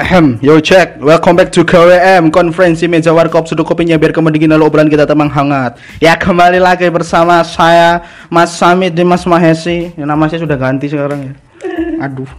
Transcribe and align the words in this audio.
Ahem, 0.00 0.40
yo 0.40 0.56
check. 0.64 0.96
Welcome 0.96 1.36
back 1.36 1.52
to 1.52 1.60
KWM 1.60 2.32
Konferensi 2.32 2.88
Meja 2.88 3.12
Warkop 3.12 3.44
Sudut 3.44 3.68
kopinya 3.68 4.00
biar 4.00 4.16
kemudian 4.16 4.48
lalu 4.48 4.64
obrolan 4.64 4.88
kita 4.88 5.04
temang 5.04 5.28
hangat. 5.28 5.76
Ya 6.00 6.16
kembali 6.16 6.56
lagi 6.56 6.88
bersama 6.88 7.44
saya 7.44 8.00
Mas 8.32 8.56
Samit 8.56 8.96
dan 8.96 9.04
Mas 9.04 9.28
Mahesi. 9.28 9.92
Ya, 9.92 10.08
nama 10.08 10.24
saya 10.32 10.40
sudah 10.40 10.56
ganti 10.56 10.88
sekarang 10.88 11.28
ya. 11.28 11.36
Aduh. 12.08 12.32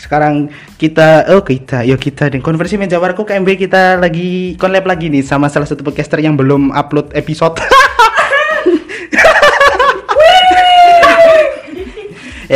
Sekarang 0.00 0.48
kita 0.80 1.28
oh 1.36 1.44
kita 1.44 1.84
yo 1.84 2.00
kita 2.00 2.32
di 2.32 2.40
konferensi 2.40 2.80
meja 2.80 2.96
warkop 2.96 3.28
KMB 3.28 3.68
kita 3.68 4.00
lagi 4.00 4.56
collab 4.56 4.88
lagi 4.88 5.12
nih 5.12 5.20
sama 5.20 5.52
salah 5.52 5.68
satu 5.68 5.84
podcaster 5.84 6.24
yang 6.24 6.32
belum 6.32 6.72
upload 6.72 7.12
episode. 7.12 7.60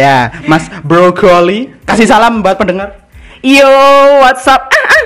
ya, 0.01 0.33
Mas 0.49 0.65
Brokoli 0.81 1.77
kasih 1.85 2.09
salam 2.09 2.41
buat 2.41 2.57
pendengar. 2.57 3.10
Yo, 3.41 3.73
what's 4.21 4.45
up? 4.45 4.69
Ah, 4.69 4.85
ah. 4.85 5.05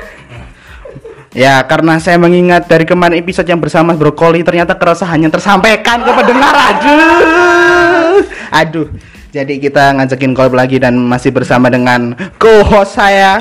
Ya, 1.30 1.62
karena 1.70 2.02
saya 2.02 2.18
mengingat 2.18 2.66
dari 2.66 2.82
kemarin 2.82 3.22
episode 3.22 3.46
yang 3.46 3.62
bersama 3.62 3.94
Brokoli 3.94 4.42
ternyata 4.42 4.74
keresahannya 4.74 5.30
tersampaikan 5.30 6.02
ke 6.02 6.10
pendengar. 6.10 6.54
Aduh. 6.54 8.26
Aduh. 8.50 8.86
Jadi 9.30 9.62
kita 9.62 9.94
ngajakin 9.98 10.34
call 10.34 10.50
lagi 10.50 10.82
dan 10.82 10.98
masih 10.98 11.30
bersama 11.30 11.70
dengan 11.70 12.14
co-host 12.38 12.98
saya. 12.98 13.38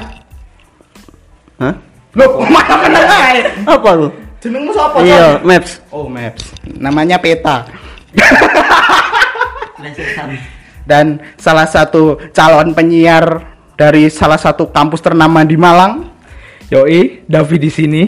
Hah? 1.57 1.73
Loh, 2.13 2.45
mana 2.45 2.75
pendengar? 2.77 3.33
Apa 3.65 3.89
lu? 3.97 4.07
Jenengmu 4.41 4.73
siapa? 4.77 4.97
Iya, 5.01 5.41
Maps. 5.41 5.81
Oh, 5.89 6.05
Maps. 6.05 6.53
Namanya 6.65 7.17
Peta. 7.17 7.65
dan 10.89 11.17
salah 11.37 11.65
satu 11.65 12.19
calon 12.35 12.75
penyiar 12.77 13.52
dari 13.73 14.09
salah 14.09 14.37
satu 14.37 14.69
kampus 14.69 15.01
ternama 15.01 15.41
di 15.45 15.57
Malang. 15.57 16.09
Yoi, 16.71 17.21
Davi 17.29 17.57
di 17.61 17.69
sini. 17.69 18.01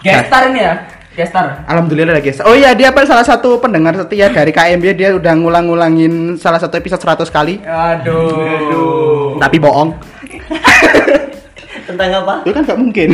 Gestar 0.00 0.48
ini 0.48 0.60
ya, 0.64 0.74
gestar. 1.12 1.64
Alhamdulillah 1.68 2.16
ada 2.16 2.24
guys. 2.24 2.40
Oh 2.44 2.56
iya, 2.56 2.72
dia 2.72 2.88
apa 2.88 3.04
salah 3.04 3.24
satu 3.24 3.60
pendengar 3.60 3.92
setia 3.96 4.32
dari 4.32 4.48
KMB 4.48 4.84
dia 4.96 5.12
udah 5.12 5.32
ngulang-ngulangin 5.36 6.40
salah 6.40 6.56
satu 6.56 6.80
episode 6.80 7.00
100 7.00 7.28
kali. 7.28 7.60
Aduh. 7.64 9.36
Tapi 9.36 9.56
bohong. 9.60 9.90
Tentang 11.90 12.10
apa? 12.22 12.34
Itu 12.46 12.54
kan 12.54 12.62
gak 12.62 12.80
mungkin. 12.80 13.08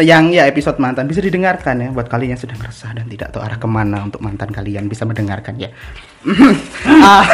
yang 0.00 0.32
ya 0.32 0.48
episode 0.48 0.80
mantan 0.80 1.04
bisa 1.04 1.20
didengarkan 1.20 1.76
ya 1.76 1.88
buat 1.92 2.08
kalian 2.08 2.32
yang 2.32 2.40
sedang 2.40 2.56
resah 2.62 2.88
dan 2.96 3.04
tidak 3.04 3.36
tahu 3.36 3.44
arah 3.44 3.60
ke 3.60 3.68
mana 3.68 4.08
untuk 4.08 4.24
mantan 4.24 4.48
kalian 4.48 4.88
bisa 4.88 5.04
mendengarkan 5.04 5.60
ya. 5.60 5.68
Ah, 6.84 7.24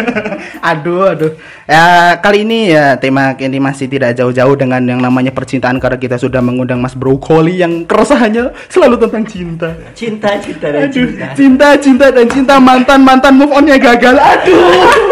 aduh, 0.72 1.12
aduh. 1.12 1.32
Ya 1.68 2.16
kali 2.20 2.48
ini 2.48 2.72
ya 2.72 2.96
tema 2.96 3.36
ini 3.36 3.60
masih 3.60 3.88
tidak 3.88 4.16
jauh-jauh 4.16 4.56
dengan 4.56 4.80
yang 4.84 5.00
namanya 5.00 5.32
percintaan 5.32 5.76
karena 5.76 6.00
kita 6.00 6.16
sudah 6.16 6.40
mengundang 6.40 6.80
Mas 6.80 6.96
Brokoli 6.96 7.60
yang 7.60 7.84
keresahannya 7.84 8.52
selalu 8.72 8.96
tentang 9.08 9.24
cinta. 9.28 9.70
Cinta, 9.92 10.36
cinta 10.40 10.66
dan 10.72 10.88
Aduh, 10.88 10.92
cinta. 10.92 11.26
cinta, 11.36 11.68
cinta 11.76 12.06
dan 12.08 12.26
cinta 12.28 12.54
mantan 12.56 13.00
mantan 13.04 13.36
move 13.36 13.52
onnya 13.52 13.76
gagal. 13.76 14.16
Aduh. 14.16 15.11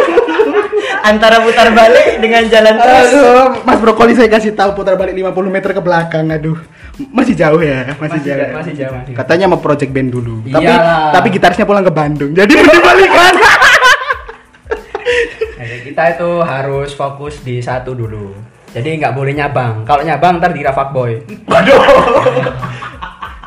Antara 1.02 1.40
putar 1.40 1.68
balik 1.70 2.18
dengan 2.18 2.44
jalan 2.46 2.74
terus. 2.76 3.08
Aduh, 3.10 3.44
Mas 3.62 3.78
Brokoli 3.78 4.12
saya 4.12 4.28
kasih 4.28 4.52
tahu 4.52 4.74
putar 4.74 4.94
balik 4.94 5.12
50 5.12 5.32
meter 5.48 5.70
ke 5.70 5.80
belakang. 5.80 6.28
Aduh. 6.28 6.58
Masih 7.08 7.32
jauh 7.32 7.56
ya, 7.58 7.96
masih, 7.96 8.02
Masih 8.02 8.20
jauh. 8.22 8.36
ja- 8.38 8.52
masih 8.52 8.74
jauh. 8.74 8.94
Katanya 9.14 9.46
mau 9.46 9.56
project 9.56 9.88
band 9.88 10.10
dulu. 10.10 10.44
Tapi 10.44 10.68
Iyalah. 10.68 11.10
tapi 11.10 11.26
gitarisnya 11.30 11.64
pulang 11.64 11.80
ke 11.80 11.88
Bandung. 11.90 12.30
Jadi 12.30 12.52
dibalikan. 12.52 13.34
Jadi 15.56 15.76
kita 15.82 16.02
itu 16.10 16.30
harus 16.40 16.92
fokus 16.92 17.40
di 17.40 17.60
satu 17.60 17.92
dulu. 17.92 18.36
Jadi 18.70 19.00
nggak 19.00 19.12
boleh 19.12 19.33
nyabang. 19.33 19.83
Kalau 19.83 20.00
nyabang 20.00 20.36
ntar 20.36 20.52
dira 20.52 20.70
fuckboy. 20.70 21.24
Waduh. 21.44 21.80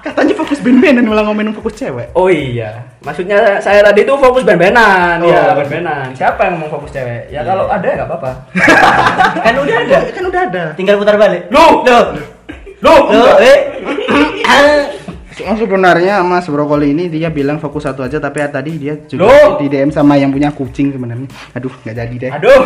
Katanya 0.04 0.36
fokus 0.36 0.60
band-bandan 0.60 1.08
malah 1.08 1.24
ngomongin 1.24 1.56
fokus 1.56 1.80
cewek. 1.80 2.12
Oh 2.12 2.28
iya, 2.28 2.84
maksudnya 3.00 3.64
saya 3.64 3.80
tadi 3.80 4.04
itu 4.04 4.12
fokus 4.20 4.44
band-bandan. 4.44 5.24
Oh. 5.24 5.32
Iya, 5.32 5.56
band-bandan. 5.56 6.12
Siapa 6.12 6.44
yang 6.44 6.60
ngomong 6.60 6.72
fokus 6.76 6.92
cewek? 6.92 7.32
Ya 7.32 7.40
kalau 7.42 7.72
ada 7.72 7.88
ya 7.88 7.96
nggak 8.04 8.10
apa-apa. 8.12 8.32
Kan 9.48 9.56
udah 9.56 9.76
ada. 9.80 9.98
Kan 10.12 10.24
udah 10.28 10.42
ada. 10.44 10.64
Tinggal 10.76 11.00
putar 11.00 11.16
balik. 11.16 11.48
Loh, 11.48 11.88
Loh. 11.88 12.04
loh, 12.84 13.00
Loh, 13.08 13.36
eh. 13.40 13.60
Sebenarnya 15.34 16.22
Mas 16.22 16.46
Brokoli 16.46 16.94
ini 16.94 17.10
dia 17.10 17.32
bilang 17.34 17.58
fokus 17.58 17.88
satu 17.88 18.06
aja 18.06 18.22
tapi 18.22 18.44
tadi 18.48 18.78
dia 18.78 18.94
juga 19.08 19.26
Loh. 19.26 19.50
di 19.58 19.66
DM 19.66 19.90
sama 19.90 20.14
yang 20.14 20.30
punya 20.30 20.52
kucing 20.54 20.94
sebenarnya. 20.94 21.26
Aduh, 21.58 21.74
nggak 21.82 21.96
jadi 21.96 22.16
deh. 22.20 22.32
Aduh, 22.32 22.62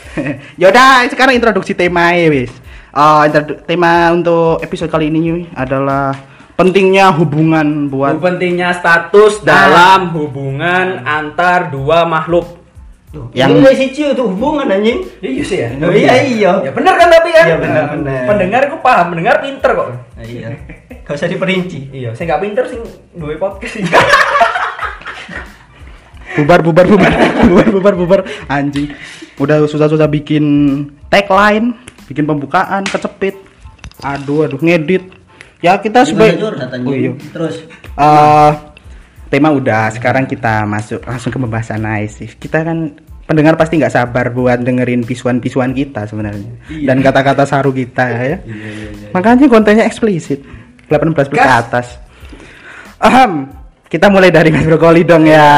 Yaudah, 0.60 1.06
sekarang 1.06 1.36
introduksi 1.38 1.76
tema 1.76 2.10
ya, 2.16 2.26
wis. 2.26 2.50
Eh, 2.90 3.22
introdu- 3.30 3.62
tema 3.62 4.10
untuk 4.10 4.58
episode 4.58 4.90
kali 4.90 5.06
ini 5.06 5.46
adalah 5.54 6.10
pentingnya 6.60 7.08
hubungan 7.16 7.88
buat 7.88 8.20
pentingnya 8.20 8.76
status 8.76 9.40
dalam 9.40 10.12
hubungan 10.12 11.00
antar 11.08 11.72
dua 11.72 12.04
makhluk. 12.04 12.60
Yang- 13.34 13.64
yang 13.64 13.74
sih 13.74 13.90
itu 13.90 14.22
hubungan 14.22 14.70
anjing. 14.70 15.02
Iya 15.18 15.42
sih 15.42 15.58
ya. 15.58 15.68
Oh, 15.82 15.90
iya 15.90 16.14
iya. 16.22 16.52
Ya 16.62 16.70
bener 16.70 16.94
kan 16.94 17.08
tapi 17.10 17.34
kan? 17.34 17.46
Iya, 17.48 17.56
bener, 17.58 17.84
bener. 17.96 18.22
Pendengar 18.28 18.60
aku 18.70 18.76
paham, 18.78 19.06
pendengar 19.10 19.42
pinter 19.42 19.70
kok. 19.74 19.86
Ah, 20.14 20.22
Iya. 20.22 20.48
Gak 21.02 21.18
usah 21.18 21.26
diperinci. 21.26 21.90
Iya, 21.90 22.14
saya 22.14 22.30
nggak 22.30 22.42
pinter 22.46 22.64
sih 22.70 22.78
duwe 23.18 23.34
podcast 23.34 23.72
sih. 23.74 23.82
bubar 26.38 26.62
bubar 26.62 26.86
bubar 26.86 27.10
bubar 27.50 27.66
bubar 27.74 27.94
bubar 27.98 28.20
anjing. 28.46 28.94
Udah 29.42 29.58
susah-susah 29.66 30.06
bikin 30.06 30.44
tagline, 31.10 31.74
bikin 32.06 32.28
pembukaan 32.28 32.86
kecepit. 32.86 33.34
Aduh 34.06 34.46
aduh 34.46 34.60
ngedit. 34.62 35.19
Ya 35.60 35.76
kita 35.76 36.08
sebagai 36.08 36.40
Oh, 36.84 36.94
iya. 36.96 37.12
Terus 37.32 37.68
Eh, 38.00 38.52
tema 39.28 39.52
udah, 39.52 39.92
sekarang 39.92 40.24
kita 40.24 40.64
masuk 40.64 41.04
langsung 41.04 41.30
ke 41.30 41.38
pembahasan 41.38 41.84
nice. 41.84 42.24
Kita 42.40 42.64
kan 42.64 42.96
pendengar 43.28 43.54
pasti 43.54 43.78
nggak 43.78 43.94
sabar 43.94 44.32
buat 44.34 44.58
dengerin 44.58 45.06
pisuan-pisuan 45.06 45.70
kita 45.70 46.02
sebenarnya 46.08 46.50
dan 46.82 46.98
kata-kata 46.98 47.46
saru 47.46 47.70
kita 47.70 48.04
ya. 48.10 48.38
Makanya 49.14 49.46
kontennya 49.46 49.86
eksplisit, 49.86 50.42
18 50.90 51.14
plus 51.14 51.28
ke 51.30 51.38
atas. 51.38 52.00
Ahem, 52.98 53.48
kita 53.90 54.06
mulai 54.06 54.30
dari 54.30 54.54
Mas 54.54 54.62
Brokoli 54.62 55.02
dong 55.02 55.26
ya, 55.26 55.50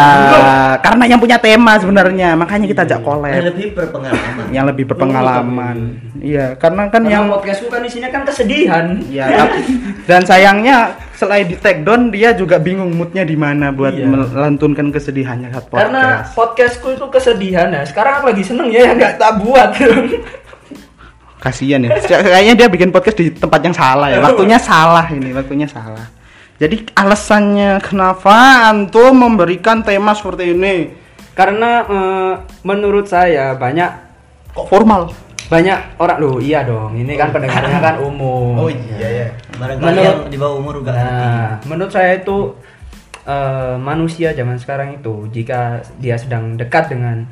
karena 0.81 1.05
yang 1.05 1.21
punya 1.21 1.37
tema 1.37 1.77
sebenarnya, 1.77 2.33
makanya 2.33 2.65
kita 2.65 2.81
ajak 2.89 2.97
yang 2.97 3.05
collab 3.05 3.45
lebih 3.45 3.69
berpengalaman. 3.77 4.45
yang 4.49 4.65
lebih 4.65 4.85
berpengalaman. 4.89 5.77
Iya, 6.17 6.57
karena 6.57 6.89
kan 6.89 7.05
Karena 7.05 7.13
yang 7.13 7.25
podcastku 7.29 7.69
kan 7.69 7.85
isinya 7.85 8.09
kan 8.09 8.25
kesedihan. 8.25 8.97
Ya, 9.13 9.29
tapi- 9.29 9.69
dan 10.09 10.25
sayangnya 10.25 10.97
selain 11.13 11.45
di 11.45 11.61
take 11.61 11.85
down 11.85 12.09
dia 12.09 12.33
juga 12.33 12.57
bingung 12.57 12.97
moodnya 12.97 13.21
di 13.21 13.37
mana 13.37 13.69
buat 13.69 13.93
Iya. 13.93 14.09
melantunkan 14.09 14.89
kesedihannya 14.89 15.53
saat 15.53 15.69
podcast. 15.69 15.83
Karena 15.85 16.05
podcastku 16.33 16.89
itu 16.89 17.07
kesedihan 17.13 17.69
ya. 17.69 17.85
Sekarang 17.85 18.25
aku 18.25 18.33
lagi 18.33 18.45
seneng 18.49 18.73
ya 18.73 18.89
yang 18.89 18.97
nggak 18.97 19.21
tak 19.21 19.45
buat. 19.45 19.77
Kasian 21.37 21.85
ya. 21.85 22.01
Kayaknya 22.01 22.55
dia 22.55 22.69
bikin 22.71 22.89
podcast 22.89 23.19
di 23.19 23.29
tempat 23.29 23.61
yang 23.61 23.77
salah 23.77 24.09
ya. 24.09 24.25
Waktunya 24.25 24.57
salah 24.57 25.05
ini, 25.13 25.37
waktunya 25.37 25.69
salah. 25.69 26.22
Jadi 26.63 26.95
alasannya 26.95 27.83
kenapa 27.83 28.71
antum 28.71 29.19
memberikan 29.19 29.83
tema 29.83 30.15
seperti 30.15 30.55
ini? 30.55 30.95
Karena 31.35 31.83
eh, 31.83 32.35
menurut 32.63 33.11
saya 33.11 33.59
banyak 33.59 33.91
Kok 34.55 34.71
formal? 34.71 35.11
banyak 35.43 36.01
orang 36.01 36.17
loh 36.17 36.41
iya 36.41 36.65
dong 36.65 36.97
ini 36.97 37.13
kan 37.13 37.29
pendengarnya 37.29 37.77
kan 37.77 38.01
umum 38.09 38.57
ya. 38.97 39.29
Barangkali 39.53 39.85
Menurut- 39.85 40.07
yang 40.07 40.21
di 40.33 40.39
bawah 40.41 40.57
umur 40.57 40.81
juga 40.81 40.97
Nah, 40.97 41.61
menurut 41.69 41.93
saya 41.93 42.17
itu 42.17 42.57
eh, 43.27 43.75
manusia 43.77 44.33
zaman 44.33 44.57
sekarang 44.57 44.97
itu 44.97 45.29
jika 45.29 45.83
dia 46.01 46.17
sedang 46.17 46.57
dekat 46.57 46.89
dengan 46.89 47.27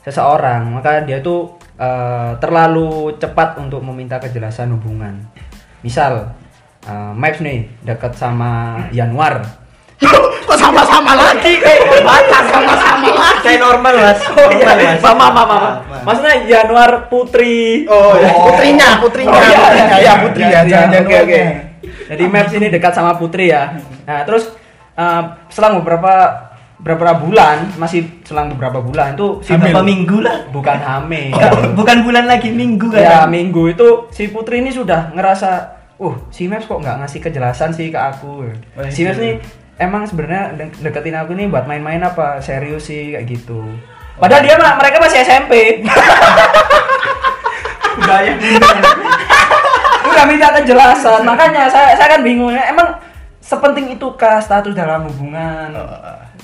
seseorang, 0.00 0.64
maka 0.70 1.04
dia 1.04 1.20
tuh 1.20 1.58
eh, 1.76 2.32
terlalu 2.38 3.12
cepat 3.18 3.60
untuk 3.60 3.84
meminta 3.84 4.16
kejelasan 4.16 4.72
hubungan. 4.72 5.20
Misal, 5.84 6.32
eh, 6.88 7.12
Maps 7.12 7.38
nih 7.38 7.58
dekat 7.82 8.12
sama 8.14 8.50
Januar. 8.90 9.44
Kok 10.48 10.56
sama-sama 10.56 11.12
lagi 11.12 11.60
baca 12.00 12.38
sama-sama 12.48 13.08
lagi. 13.10 13.40
Kayak 13.44 13.60
normal 13.60 13.94
mas. 13.98 14.20
Oh 14.30 14.48
iya, 14.48 14.64
Normal, 14.64 14.96
Mas. 14.96 15.02
mama, 15.04 15.42
mama. 15.44 15.70
Maksudnya 16.02 16.34
Januar 16.46 16.90
Putri. 17.06 17.84
Oh, 17.84 18.16
ya. 18.16 18.32
putrinya, 18.32 18.88
putrinya. 18.96 19.28
Oh, 19.30 19.42
iya, 19.44 19.58
iya, 19.76 19.96
ya, 20.00 20.12
putri 20.18 20.42
ya, 20.42 20.60
jangan 20.64 21.04
oke, 21.04 21.04
oke. 21.04 21.20
oke. 21.20 21.42
Jadi 22.08 22.24
Maps 22.24 22.52
ini 22.54 22.66
dekat 22.68 22.92
sama 22.92 23.12
Putri 23.14 23.52
ya. 23.52 23.76
Nah, 24.08 24.24
terus 24.24 24.48
eh, 24.94 25.22
selang 25.48 25.78
beberapa 25.78 26.12
beberapa 26.78 27.18
bulan, 27.18 27.74
masih 27.74 28.22
selang 28.22 28.48
beberapa 28.48 28.78
bulan 28.78 29.12
itu 29.12 29.42
si 29.42 29.50
Berapa 29.52 29.82
minggu 29.82 30.22
lah. 30.22 30.46
bukan 30.48 30.78
hamil. 30.78 31.34
Bukan- 31.34 31.74
Bukan 31.74 31.98
bulan 32.02 32.24
lagi 32.24 32.48
minggu 32.48 32.88
kan. 32.88 33.02
ya 33.02 33.18
minggu 33.26 33.68
itu 33.68 33.86
si 34.08 34.30
Putri 34.30 34.62
ini 34.62 34.70
sudah 34.70 35.10
ngerasa, 35.12 35.77
uh 35.98 36.14
si 36.30 36.46
Maps 36.46 36.70
kok 36.70 36.78
nggak 36.78 37.02
ngasih 37.04 37.20
kejelasan 37.22 37.70
sih 37.74 37.90
ke 37.90 37.98
aku. 37.98 38.46
Si 38.90 39.02
Maps 39.02 39.18
nih 39.18 39.42
emang 39.78 40.06
sebenarnya 40.06 40.54
de- 40.54 40.78
deketin 40.82 41.18
aku 41.18 41.34
nih 41.34 41.50
buat 41.50 41.66
main-main 41.66 42.02
apa 42.02 42.38
serius 42.38 42.90
sih 42.90 43.14
kayak 43.14 43.26
gitu. 43.26 43.62
Padahal 44.18 44.42
dia 44.42 44.58
mah 44.58 44.74
mereka 44.78 44.98
masih 44.98 45.22
SMP. 45.22 45.82
Gaya. 47.98 48.32
Enggak 50.08 50.26
minta 50.26 50.48
kejelasan, 50.58 51.22
makanya 51.22 51.70
saya 51.70 51.94
saya 51.94 52.18
kan 52.18 52.22
bingung 52.26 52.50
ya. 52.50 52.70
Emang 52.70 52.94
sepenting 53.38 53.94
itukah 53.94 54.42
status 54.42 54.74
dalam 54.74 55.06
hubungan? 55.06 55.70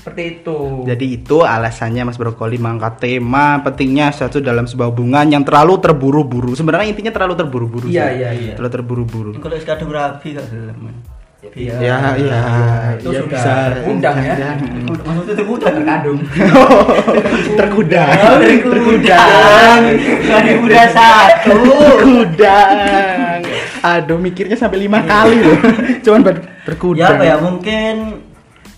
Seperti 0.04 0.36
itu. 0.36 0.84
Jadi 0.84 1.06
itu 1.16 1.48
alasannya 1.48 2.04
Mas 2.04 2.20
Brokoli 2.20 2.60
mengangkat 2.60 3.00
tema 3.00 3.64
pentingnya 3.64 4.12
satu 4.12 4.36
dalam 4.44 4.68
sebuah 4.68 4.92
hubungan 4.92 5.24
yang 5.32 5.48
terlalu 5.48 5.80
terburu-buru. 5.80 6.52
Sebenarnya 6.52 6.92
intinya 6.92 7.08
terlalu 7.08 7.40
terburu-buru. 7.40 7.88
Iya, 7.88 8.12
iya, 8.12 8.30
iya. 8.36 8.52
Terlalu 8.52 8.72
terburu-buru. 8.76 9.30
Kalau 9.40 9.56
gak 9.56 9.80
gelem. 9.80 10.92
Iya. 11.56 11.76
Ya, 11.80 11.96
iya. 12.20 12.40
Itu 13.00 13.16
iya, 13.16 13.20
sudah 13.24 13.32
bisa. 13.32 13.54
undang 13.88 14.16
ya. 14.20 14.34
Iya. 14.36 14.50
Maksudnya 14.92 15.34
itu 15.40 15.44
udah 15.48 15.72
Terkadung. 15.80 16.18
Terkudang. 17.64 18.08
Terkudang. 18.60 19.80
Dari 20.28 20.52
udah 20.60 20.86
satu. 20.92 21.56
Terkudang. 21.64 23.40
Aduh, 23.80 24.20
mikirnya 24.20 24.56
sampai 24.60 24.84
lima 24.84 25.00
kali 25.00 25.40
loh. 25.40 25.56
Cuman 26.04 26.20
buat 26.28 26.38
terkudang. 26.68 27.08
Ya 27.08 27.16
apa 27.16 27.24
ya 27.24 27.36
mungkin 27.40 27.94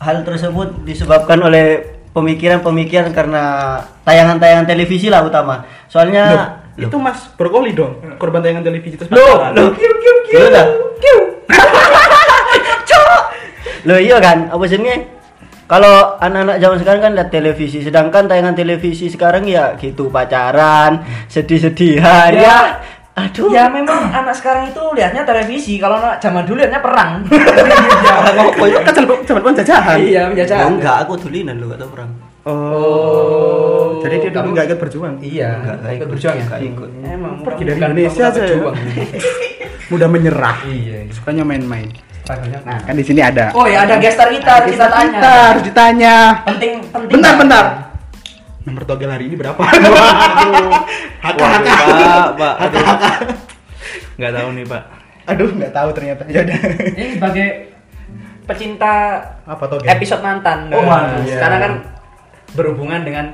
hal 0.00 0.25
tersebut 0.25 0.84
disebabkan 0.84 1.40
oleh 1.40 1.96
pemikiran-pemikiran 2.16 3.12
karena 3.12 3.76
tayangan-tayangan 4.04 4.64
televisi 4.64 5.12
lah 5.12 5.25
utama. 5.25 5.69
Soalnya 5.93 6.56
Loh, 6.76 6.88
itu 6.88 6.96
Mas 6.96 7.28
Brokoli 7.37 7.76
dong, 7.76 8.00
korban 8.16 8.40
tayangan 8.40 8.64
televisi 8.64 8.96
terus 8.96 9.12
Loh, 9.12 9.40
pacaran. 9.40 9.52
loh. 9.56 9.70
Loh, 10.32 10.48
dah. 10.52 10.66
Loh 13.87 14.02
iya 14.02 14.19
kan, 14.19 14.50
apa 14.50 14.64
sih 14.66 14.82
Kalau 15.66 16.14
anak-anak 16.22 16.62
zaman 16.62 16.78
sekarang 16.78 17.00
kan 17.02 17.12
lihat 17.19 17.31
televisi, 17.34 17.82
sedangkan 17.82 18.31
tayangan 18.31 18.54
televisi 18.54 19.10
sekarang 19.10 19.50
ya 19.50 19.75
gitu 19.75 20.14
pacaran, 20.14 21.02
sedih-sedihan 21.26 22.31
ya. 22.34 22.43
Ya. 22.43 22.58
Aduh. 23.17 23.49
Ya 23.49 23.65
memang 23.67 24.13
anak 24.13 24.37
sekarang 24.37 24.69
itu 24.69 24.83
lihatnya 24.93 25.25
televisi, 25.25 25.81
kalau 25.81 25.97
anak 25.97 26.21
zaman 26.21 26.45
dulu 26.45 26.61
lihatnya 26.61 26.79
perang. 26.79 27.25
Oh, 28.55 28.67
itu 28.67 28.77
kan 28.79 28.93
zaman 29.25 29.41
penjajahan. 29.43 29.97
iya, 29.99 30.23
Oh, 30.23 30.31
penjajahan. 30.31 30.69
enggak, 30.71 30.97
aku 31.01 31.13
tulinan 31.19 31.57
lu 31.57 31.67
gak 31.67 31.81
tau 31.81 31.89
perang. 31.89 32.11
Oh, 32.47 33.99
jadi 33.99 34.15
dia 34.19 34.31
dulu 34.31 34.39
Kamu- 34.39 34.53
nggak 34.53 34.67
ikut 34.69 34.79
berjuang. 34.79 35.15
Iya, 35.19 35.49
Enggak, 35.57 35.75
enggak 35.75 35.91
ikut 35.91 35.97
ikut. 35.99 36.09
berjuang 36.13 36.37
ya. 36.37 36.45
Enggak 36.45 36.61
ikut. 36.63 36.91
Emang 37.03 37.35
Pergi 37.43 37.63
dari 37.65 37.79
Indonesia 37.81 38.23
aja 38.23 38.37
ya. 38.37 38.41
berjuang. 38.45 38.77
Mudah 39.91 40.09
menyerah. 40.09 40.57
Iya. 40.63 40.97
iya. 41.01 41.11
Sukanya 41.11 41.43
main-main. 41.43 41.89
Nah, 42.27 42.79
kan 42.83 42.93
di 42.93 43.05
sini 43.07 43.23
ada. 43.23 43.55
Oh 43.55 43.65
ya 43.65 43.87
ada 43.87 43.97
gestar 43.97 44.27
kita, 44.29 44.67
kita 44.67 44.87
tanya. 44.89 45.15
Kita 45.15 45.31
harus 45.47 45.63
ditanya. 45.63 46.15
Penting 46.45 46.73
penting. 46.85 47.15
Bentar, 47.15 47.33
bentar. 47.39 47.65
Nomor 48.67 48.83
togel 48.83 49.07
hari 49.09 49.31
ini 49.31 49.39
berapa? 49.39 49.63
Haka, 49.63 51.39
Waduh, 51.39 51.47
haka. 51.47 51.75
Pak, 51.77 52.31
Pak. 52.35 52.55
Aduh. 52.67 52.85
Nggak 54.19 54.33
tahu 54.35 54.49
nih, 54.53 54.65
Pak. 54.67 54.83
Aduh, 55.27 55.49
nggak 55.55 55.73
tahu 55.73 55.89
ternyata. 55.95 56.23
Ya 56.27 56.41
udah. 56.43 56.59
Ini 56.99 57.07
sebagai 57.15 57.47
pecinta 58.47 58.93
Apa 59.43 59.65
togel? 59.67 59.87
episode 59.87 60.23
mantan. 60.23 60.71
Oh, 60.71 60.83
Nah, 60.83 60.87
mantan, 60.89 61.19
iya. 61.25 61.35
Sekarang 61.39 61.59
kan 61.63 61.73
berhubungan 62.55 63.01
dengan 63.03 63.27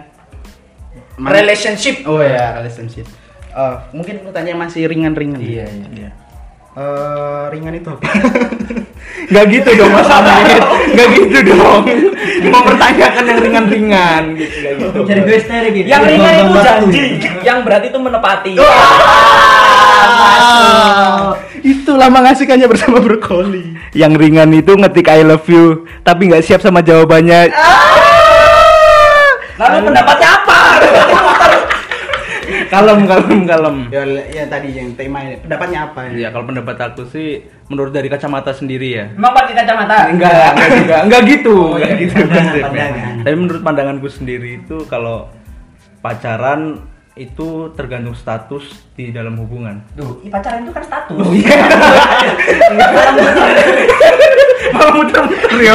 Man- 1.17 1.33
relationship. 1.33 2.05
Oh 2.05 2.21
ya, 2.21 2.57
relationship. 2.57 3.09
Eh, 3.53 3.75
mungkin 3.93 4.25
lu 4.25 4.33
tanya 4.33 4.57
masih 4.57 4.89
ringan-ringan. 4.89 5.41
Iya, 5.41 5.69
iya. 5.93 6.11
Eh, 6.73 7.45
ringan 7.53 7.77
itu 7.77 7.85
apa? 7.93 8.01
Nggak 9.33 9.45
gitu 9.53 9.71
dong, 9.77 9.93
Mas 9.93 10.09
Amit. 10.09 10.57
Nggak 10.97 11.09
gitu 11.21 11.53
dong. 11.53 11.85
Mempertanyakan 12.49 13.25
yang 13.29 13.39
ringan-ringan 13.45 14.23
gitu. 14.41 14.57
Nggak 14.57 14.81
gitu. 14.81 15.05
Jadi 15.05 15.21
gue 15.21 15.37
gitu. 15.69 15.89
Yang 15.93 16.03
ringan 16.09 16.33
itu 16.33 16.57
janji, 16.65 17.21
yang 17.45 17.61
berat 17.61 17.85
itu 17.85 17.99
menepati. 18.01 18.57
Ah, 20.33 21.37
itulah 21.61 22.09
mengasihkannya 22.09 22.65
bersama 22.73 23.05
brokoli. 23.05 23.77
Yang 23.93 24.13
ringan 24.17 24.49
itu 24.57 24.73
ngetik 24.73 25.13
I 25.13 25.29
love 25.29 25.45
you, 25.53 25.85
tapi 26.09 26.33
nggak 26.33 26.41
siap 26.41 26.65
sama 26.65 26.81
jawabannya. 26.81 27.53
Lalu 29.61 29.79
pendapatnya 29.93 30.29
apa? 30.41 30.61
kalem, 32.73 33.01
kalem, 33.05 33.39
kalem. 33.45 33.77
Ya, 33.93 34.03
ya 34.33 34.45
tadi 34.49 34.73
yang 34.73 34.97
tema 34.97 35.21
ini. 35.21 35.37
Pendapatnya 35.45 35.93
apa 35.93 36.09
Ya 36.09 36.33
kalau 36.33 36.49
pendapat 36.49 36.77
aku 36.81 37.05
sih 37.05 37.45
menurut 37.69 37.93
dari 37.93 38.09
kacamata 38.09 38.57
sendiri 38.57 38.89
ya. 38.97 39.05
Emang 39.13 39.37
pakai 39.37 39.53
kacamata? 39.53 40.09
Enggak, 40.09 40.57
enggak 40.57 40.71
juga, 40.81 40.97
enggak 41.05 41.23
gitu, 41.29 41.53
Oh, 41.53 41.77
enggak 41.77 41.91
iya, 41.93 42.01
gitu 42.01 42.15
pandangan, 42.17 42.41
konsepnya. 42.49 42.65
pandangan. 42.65 43.15
Tapi 43.21 43.37
menurut 43.37 43.63
pandanganku 43.63 44.09
sendiri 44.09 44.49
itu 44.65 44.77
kalau 44.89 45.29
pacaran 46.01 46.81
itu 47.13 47.69
tergantung 47.77 48.17
status 48.17 48.65
di 48.97 49.13
dalam 49.13 49.37
hubungan. 49.37 49.85
Tuh, 49.93 50.25
ih, 50.25 50.33
pacaran 50.33 50.65
itu 50.65 50.73
kan 50.73 50.81
status. 50.81 51.17
Malah 54.73 54.93
muter-muter 54.97 55.53
ya, 55.61 55.75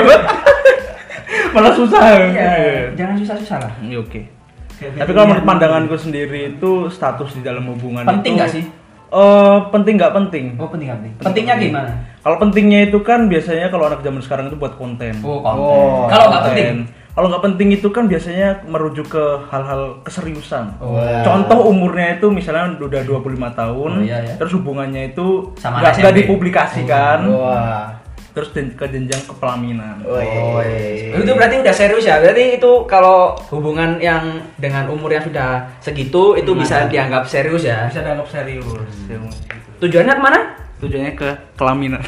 Malah 1.54 1.74
susah. 1.78 2.02
Iya, 2.34 2.52
jangan 2.98 3.16
susah-susah 3.22 3.58
lah. 3.62 3.74
Ya, 3.86 4.02
Oke. 4.02 4.37
Tapi 4.78 5.12
kalau 5.12 5.28
menurut 5.34 5.46
pandanganku 5.46 5.96
sendiri 5.98 6.54
itu 6.54 6.72
status 6.94 7.34
di 7.34 7.42
dalam 7.42 7.66
hubungan 7.74 8.06
Penting 8.06 8.34
itu, 8.34 8.40
nggak 8.40 8.52
sih? 8.54 8.64
Eh, 9.08 9.58
penting 9.72 9.96
nggak 9.96 10.14
penting? 10.14 10.46
Oh, 10.60 10.68
penting 10.68 10.92
penting. 10.92 11.12
Pentingnya 11.24 11.56
gimana? 11.56 11.92
Kalau 12.20 12.38
pentingnya 12.44 12.92
itu 12.92 13.00
kan 13.08 13.32
biasanya 13.32 13.72
kalau 13.72 13.88
anak 13.88 14.04
zaman 14.04 14.20
sekarang 14.20 14.52
itu 14.52 14.60
buat 14.60 14.76
konten. 14.76 15.16
Oh, 15.24 15.40
konten. 15.40 15.64
Oh, 15.64 16.12
Kalau 16.12 16.26
nggak 16.28 16.44
penting. 16.52 16.76
Kalau 17.18 17.28
nggak 17.34 17.44
penting 17.50 17.70
itu 17.74 17.88
kan 17.90 18.06
biasanya 18.06 18.62
merujuk 18.70 19.10
ke 19.10 19.24
hal-hal 19.50 20.06
keseriusan. 20.06 20.76
Oh. 20.78 21.02
Contoh 21.26 21.72
umurnya 21.72 22.22
itu 22.22 22.30
misalnya 22.30 22.78
udah 22.78 23.02
25 23.02 23.58
tahun, 23.58 23.92
Oh, 23.98 24.06
iya, 24.06 24.22
iya. 24.22 24.36
terus 24.38 24.54
hubungannya 24.54 25.16
itu 25.16 25.50
nggak 25.58 25.82
nggak 25.82 25.94
SMP. 25.98 26.86
Terus 28.38 28.54
ke 28.54 28.86
jenjang 28.86 29.18
kepelaminan. 29.26 30.06
Oh, 30.06 30.22
Oh, 30.22 30.62
itu 31.18 31.32
berarti 31.34 31.58
udah 31.66 31.74
serius 31.74 32.06
ya. 32.06 32.22
Berarti 32.22 32.62
itu 32.62 32.72
kalau 32.86 33.34
hubungan 33.50 33.98
yang 33.98 34.46
dengan 34.62 34.86
umur 34.94 35.10
yang 35.10 35.26
sudah 35.26 35.66
segitu 35.82 36.38
itu 36.38 36.54
bisa 36.54 36.86
dianggap 36.86 37.26
serius 37.26 37.66
ya. 37.66 37.90
Bisa 37.90 38.06
dianggap 38.06 38.30
serius. 38.30 38.62
gitu. 39.10 39.26
Tujuannya 39.82 40.14
ke 40.14 40.22
mana? 40.22 40.40
Tujuannya 40.78 41.18
ke 41.18 41.30
kelaminan. 41.58 42.06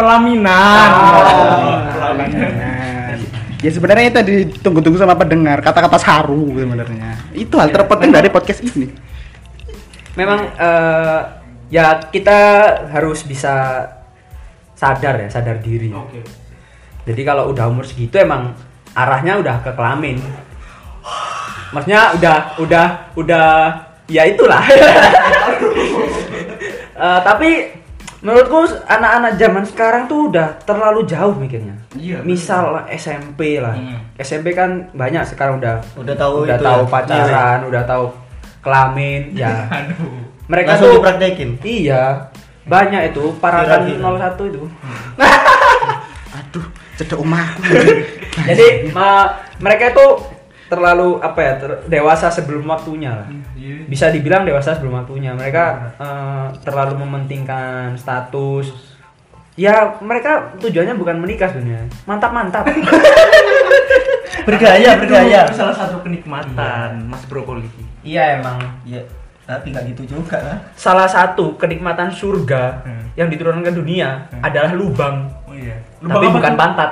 Pelaminan. 0.00 0.88
Oh, 0.88 1.76
pelaminan. 2.00 3.20
Ya 3.60 3.70
sebenarnya 3.72 4.06
itu 4.08 4.20
ditunggu-tunggu 4.24 4.96
sama 4.96 5.12
pendengar 5.12 5.60
kata-kata 5.60 6.00
saru 6.00 6.56
sebenarnya. 6.56 7.20
Itu 7.36 7.60
hal 7.60 7.68
terpenting 7.68 8.16
dari 8.16 8.32
podcast 8.32 8.64
ini. 8.64 8.88
Memang 10.16 10.40
eh, 10.56 11.43
ya 11.74 11.98
kita 12.06 12.38
harus 12.94 13.26
bisa 13.26 13.82
sadar 14.78 15.26
ya, 15.26 15.28
sadar 15.28 15.58
diri. 15.58 15.90
Jadi 17.02 17.22
kalau 17.26 17.50
udah 17.50 17.66
umur 17.66 17.82
segitu 17.82 18.22
emang 18.22 18.54
arahnya 18.94 19.42
udah 19.42 19.58
ke 19.58 19.74
kelamin. 19.74 20.22
Maksudnya 21.74 22.14
udah 22.14 22.36
udah 22.62 22.86
udah 23.18 23.48
ya 24.06 24.22
itulah. 24.30 24.62
Eh, 26.94 27.20
tapi 27.26 27.74
menurutku 28.22 28.70
anak-anak 28.86 29.34
zaman 29.34 29.66
sekarang 29.66 30.06
tuh 30.06 30.30
udah 30.30 30.62
terlalu 30.62 31.02
jauh 31.10 31.34
mikirnya. 31.34 31.74
Iya, 31.98 32.22
Misal 32.22 32.86
SMP 32.86 33.58
lah. 33.58 33.74
Hmm. 33.74 33.98
SMP 34.14 34.54
kan 34.54 34.94
banyak 34.94 35.26
sekarang 35.26 35.58
udah 35.58 35.82
Udah 35.98 36.14
tahu 36.14 36.46
udah 36.46 36.54
itu 36.54 36.62
tahu 36.62 36.82
ya, 36.86 36.90
pacaran, 36.94 37.58
udah 37.66 37.82
tahu 37.82 38.04
kelamin, 38.62 39.34
ya. 39.34 39.66
Aduh. 39.82 40.33
Mereka 40.44 40.68
Langsung 40.76 40.88
tuh 40.88 40.96
dipraktekin. 41.00 41.50
Iya. 41.64 42.28
Banyak 42.64 43.12
itu 43.12 43.24
parakan 43.38 43.80
Viral, 43.88 44.16
01 44.36 44.50
itu. 44.52 44.62
Aduh, 46.40 46.64
cedek 46.96 47.18
omahku. 47.18 47.60
Jadi 48.48 48.90
ma- 48.90 49.40
mereka 49.60 49.92
itu 49.92 50.06
terlalu 50.64 51.20
apa 51.20 51.38
ya 51.38 51.52
ter- 51.60 51.80
dewasa 51.86 52.32
sebelum 52.32 52.64
waktunya 52.66 53.12
lah. 53.12 53.28
Bisa 53.86 54.08
dibilang 54.08 54.44
dewasa 54.44 54.74
sebelum 54.74 54.96
waktunya. 54.98 55.32
Mereka 55.32 55.64
eh, 55.96 56.46
terlalu 56.64 57.04
mementingkan 57.04 57.96
status. 57.96 58.72
Ya 59.54 59.94
mereka 60.02 60.56
tujuannya 60.58 60.98
bukan 60.98 61.16
menikah 61.20 61.46
sebenarnya. 61.46 61.86
Mantap 62.04 62.32
mantap. 62.32 62.64
Bergaya, 64.44 65.00
bergaya. 65.00 65.48
Itu 65.48 65.56
salah 65.56 65.72
satu 65.72 66.04
kenikmatan 66.04 67.08
Mas 67.08 67.24
Brokoli. 67.24 67.64
iya 68.04 68.36
emang. 68.36 68.60
Iya, 68.84 69.00
tapi 69.44 69.70
nggak 69.70 69.84
gitu 69.92 70.02
juga 70.10 70.36
lah. 70.38 70.58
Salah 70.74 71.04
satu 71.04 71.52
kenikmatan 71.54 72.08
surga 72.08 72.80
Hmm. 72.80 73.04
yang 73.14 73.28
diturunkan 73.28 73.62
ke 73.62 73.72
dunia 73.72 74.08
adalah 74.40 74.72
lubang. 74.72 75.28
Oh 75.44 75.52
iya. 75.52 75.76
tapi 76.00 76.26
bukan 76.28 76.52
pantat. 76.54 76.90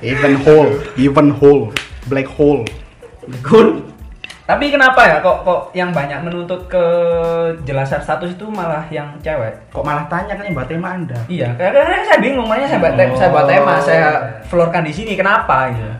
even 0.00 0.34
hole, 0.38 0.70
even 0.96 1.28
hole, 1.30 1.72
black 2.06 2.28
hole. 2.28 2.64
Gun. 3.40 3.84
Tapi 4.44 4.72
kenapa 4.72 5.04
ya 5.04 5.20
kok 5.20 5.44
kok 5.44 5.60
yang 5.72 5.92
banyak 5.92 6.24
menuntut 6.24 6.64
kejelasan 6.66 8.00
status 8.00 8.32
itu 8.32 8.48
malah 8.48 8.80
yang 8.88 9.04
cewek? 9.20 9.52
Kok 9.68 9.84
malah 9.84 10.08
tanya 10.08 10.32
kan 10.32 10.40
yang 10.42 10.56
buat 10.56 10.64
tema 10.64 10.96
Anda? 10.96 11.20
Iya, 11.28 11.52
karena 11.52 12.00
saya 12.02 12.16
bingung 12.16 12.48
makanya 12.48 12.64
saya 12.66 12.80
buat 12.80 12.94
te- 12.96 13.12
saya 13.14 13.28
buat 13.28 13.44
tema, 13.46 13.74
saya 13.78 14.06
floorkan 14.48 14.82
di 14.82 14.92
sini 14.94 15.12
kenapa 15.12 15.68
gitu. 15.68 15.92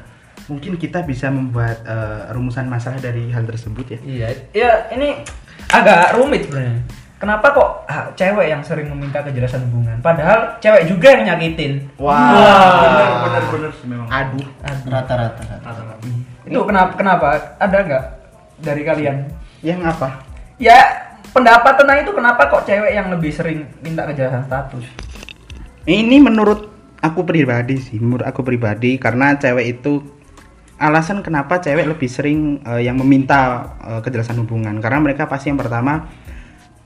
Mungkin 0.48 0.80
kita 0.80 1.04
bisa 1.04 1.28
membuat 1.28 1.84
eh, 1.84 2.32
rumusan 2.32 2.66
masalah 2.66 2.98
dari 2.98 3.28
hal 3.30 3.44
tersebut 3.44 3.84
ya. 3.94 3.98
Iya, 4.02 4.28
ya 4.56 4.70
ini 4.96 5.22
agak 5.68 6.16
rumit 6.16 6.48
sebenarnya. 6.48 6.80
Kenapa 7.18 7.50
kok 7.50 7.68
ah, 7.90 8.08
cewek 8.14 8.46
yang 8.46 8.62
sering 8.62 8.88
meminta 8.94 9.20
kejelasan 9.20 9.66
hubungan? 9.68 9.98
Padahal 10.00 10.54
cewek 10.62 10.86
juga 10.86 11.18
yang 11.18 11.34
nyakitin. 11.34 11.84
Benar 11.98 13.10
benar 13.26 13.42
benar 13.50 13.72
memang. 13.84 14.08
Aduh. 14.08 14.46
Rata-rata. 14.86 15.42
rata. 15.42 15.94
Itu 16.46 16.62
kenapa? 16.64 16.92
Kenapa? 16.96 17.26
Ada 17.58 17.76
nggak 17.84 18.04
dari 18.62 18.82
kalian? 18.86 19.16
Yang 19.60 19.80
apa? 19.84 20.08
Ya 20.62 20.78
pendapat 21.34 21.74
tentang 21.76 21.98
itu 22.06 22.12
kenapa 22.14 22.48
kok 22.48 22.64
cewek 22.64 22.92
yang 22.94 23.10
lebih 23.12 23.30
sering 23.34 23.66
minta 23.82 24.06
kejelasan 24.06 24.46
status? 24.46 24.86
Ini 25.84 26.22
menurut 26.22 26.70
aku 27.02 27.26
pribadi 27.26 27.82
sih, 27.82 27.98
menurut 27.98 28.26
aku 28.26 28.46
pribadi 28.46 28.94
karena 28.94 29.34
cewek 29.34 29.78
itu 29.78 30.17
alasan 30.78 31.26
kenapa 31.26 31.58
cewek 31.58 31.90
lebih 31.90 32.06
sering 32.06 32.62
eh, 32.62 32.86
yang 32.86 32.94
meminta 32.98 33.74
eh, 33.82 34.00
kejelasan 34.00 34.38
hubungan 34.42 34.78
karena 34.78 35.02
mereka 35.02 35.26
pasti 35.26 35.50
yang 35.50 35.58
pertama 35.58 36.06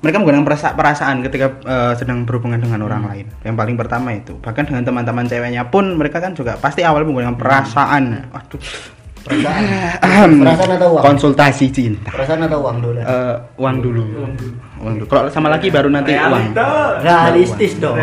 mereka 0.03 0.19
menggunakan 0.19 0.43
perasa- 0.43 0.75
perasaan 0.75 1.23
ketika 1.23 1.63
eh, 1.63 1.93
sedang 1.95 2.27
berhubungan 2.27 2.59
dengan 2.59 2.83
orang 2.83 3.07
lain. 3.07 3.27
Yang 3.47 3.55
paling 3.55 3.77
pertama 3.79 4.11
itu. 4.11 4.35
Bahkan 4.35 4.67
dengan 4.67 4.83
teman-teman 4.83 5.31
ceweknya 5.31 5.71
pun 5.71 5.95
mereka 5.95 6.19
kan 6.19 6.35
juga 6.35 6.59
pasti 6.59 6.83
awal 6.83 7.07
menggunakan 7.07 7.39
perasaan. 7.39 8.35
Waduh. 8.35 8.63
Perasaan. 9.23 9.63
Ahem. 10.03 10.33
Perasaan 10.43 10.71
atau 10.75 10.89
uang? 10.99 11.03
Konsultasi 11.07 11.67
cinta. 11.71 12.11
Perasaan 12.11 12.43
atau 12.51 12.59
uang 12.67 12.79
dulu? 12.83 12.99
Eh, 12.99 13.37
uang 13.63 13.77
dulu. 13.79 14.03
Uang 14.83 14.95
dulu. 14.99 15.05
Kalau 15.07 15.31
sama 15.31 15.47
lagi 15.47 15.71
baru 15.71 15.87
nanti 15.87 16.11
uang. 16.19 16.51
Realistis 17.07 17.79
dong. 17.79 17.95